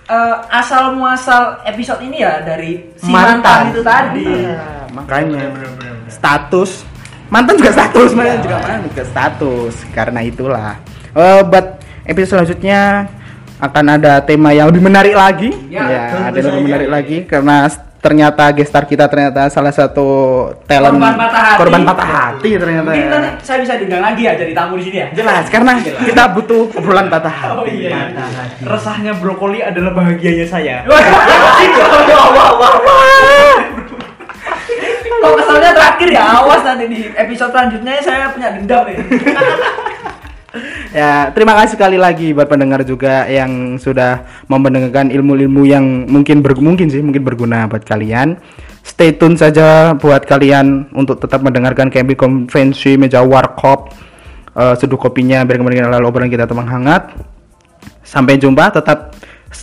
eh, 0.06 0.36
asal 0.50 0.98
muasal 0.98 1.62
episode 1.64 2.02
ini 2.02 2.20
ya 2.20 2.42
dari 2.42 2.82
si 2.98 3.06
Mantan. 3.06 3.40
mantan, 3.40 3.62
itu 3.70 3.82
tadi. 3.82 4.26
Nah, 4.26 4.86
makanya. 4.92 5.42
Status. 6.10 6.72
Mantan 7.30 7.54
juga 7.56 7.70
status 7.70 8.10
mantan 8.18 8.42
juga 8.42 8.58
mantan 8.58 8.82
juga 8.90 9.04
status. 9.06 9.74
Karena 9.94 10.20
itulah. 10.26 10.82
Eh, 11.14 11.42
buat 11.46 11.78
episode 12.04 12.42
selanjutnya 12.42 13.06
akan 13.60 13.86
ada 13.92 14.18
tema 14.26 14.50
yang 14.50 14.74
lebih 14.74 14.82
menarik 14.82 15.14
lagi. 15.14 15.54
Ya, 15.70 15.86
ya, 15.86 16.04
ada 16.26 16.34
yang 16.34 16.58
lebih 16.58 16.66
menarik 16.66 16.90
lagi 16.90 17.18
karena 17.30 17.70
ternyata 18.00 18.48
gestar 18.52 18.84
kita 18.84 19.06
ternyata 19.06 19.48
salah 19.48 19.70
satu 19.70 20.08
talent 20.64 20.96
Korban 20.96 21.14
patah 21.14 21.42
hati. 21.44 21.60
korban 21.60 21.82
patah 21.84 22.08
hati 22.08 22.50
ternyata 22.56 22.88
Mungkin 22.88 23.04
ya. 23.04 23.12
nanti 23.12 23.30
saya 23.44 23.60
bisa 23.60 23.74
diundang 23.76 24.00
lagi 24.02 24.22
ya 24.24 24.34
jadi 24.34 24.52
tamu 24.54 24.80
di 24.80 24.84
sini 24.84 24.98
ya. 24.98 25.08
jelas 25.12 25.46
karena 25.48 25.72
kita 25.84 26.24
butuh 26.32 26.72
obrolan 26.74 27.08
patah 27.08 27.28
hati 27.30 27.58
Oh 27.60 27.68
iya. 27.68 28.08
Resahnya 28.62 29.12
brokoli 29.14 29.60
adalah 29.60 29.92
bahagianya 29.92 30.48
saya. 30.48 30.76
Kok 35.20 35.34
keselnya 35.36 35.72
terakhir 35.76 36.08
ya 36.10 36.24
awas 36.40 36.64
nanti 36.64 36.86
di 36.88 37.00
episode 37.12 37.52
selanjutnya 37.52 38.00
saya 38.00 38.32
punya 38.32 38.56
dendam 38.56 38.88
nih. 38.88 38.96
Ya, 40.90 41.30
terima 41.38 41.54
kasih 41.54 41.78
sekali 41.78 41.98
lagi 42.02 42.34
buat 42.34 42.50
pendengar 42.50 42.82
juga 42.82 43.30
yang 43.30 43.78
sudah 43.78 44.26
mendengarkan 44.50 45.14
ilmu-ilmu 45.14 45.62
yang 45.70 46.10
mungkin 46.10 46.42
ber, 46.42 46.58
mungkin 46.58 46.90
sih 46.90 47.06
mungkin 47.06 47.22
berguna 47.22 47.70
buat 47.70 47.86
kalian. 47.86 48.42
Stay 48.82 49.14
tune 49.14 49.38
saja 49.38 49.94
buat 49.94 50.26
kalian 50.26 50.90
untuk 50.98 51.22
tetap 51.22 51.46
mendengarkan 51.46 51.94
KMB 51.94 52.18
Konvensi 52.18 52.98
Meja 52.98 53.22
Warkop. 53.22 53.94
Eh, 54.58 54.76
seduh 54.82 54.98
kopinya 54.98 55.46
biar 55.46 55.62
kemudian 55.62 55.86
lalu 55.86 56.10
obrolan 56.10 56.34
kita 56.34 56.50
teman 56.50 56.66
hangat. 56.66 57.14
Sampai 58.02 58.42
jumpa, 58.42 58.74
tetap 58.74 59.09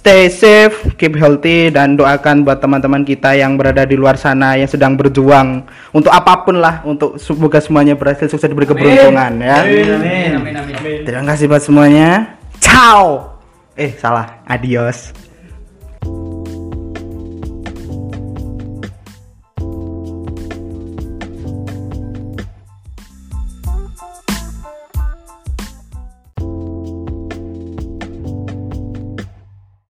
stay 0.07 0.31
safe, 0.31 0.95
keep 0.95 1.19
healthy 1.19 1.67
dan 1.75 1.99
doakan 1.99 2.47
buat 2.47 2.63
teman-teman 2.63 3.03
kita 3.03 3.35
yang 3.35 3.59
berada 3.59 3.83
di 3.83 3.99
luar 3.99 4.15
sana 4.15 4.55
yang 4.55 4.71
sedang 4.71 4.95
berjuang 4.95 5.67
untuk 5.91 6.15
apa 6.15 6.47
pun 6.47 6.63
lah, 6.63 6.79
untuk 6.87 7.19
semoga 7.19 7.59
semuanya 7.59 7.99
berhasil 7.99 8.31
sukses 8.31 8.47
diberi 8.47 8.71
keberuntungan 8.71 9.43
ya. 9.43 9.67
Amin 9.67 9.99
amin 10.39 10.55
amin. 10.63 10.99
Terima 11.03 11.27
kasih 11.27 11.51
buat 11.51 11.59
semuanya. 11.59 12.39
Ciao. 12.63 13.35
Eh, 13.75 13.99
salah. 13.99 14.47
Adios. 14.47 15.26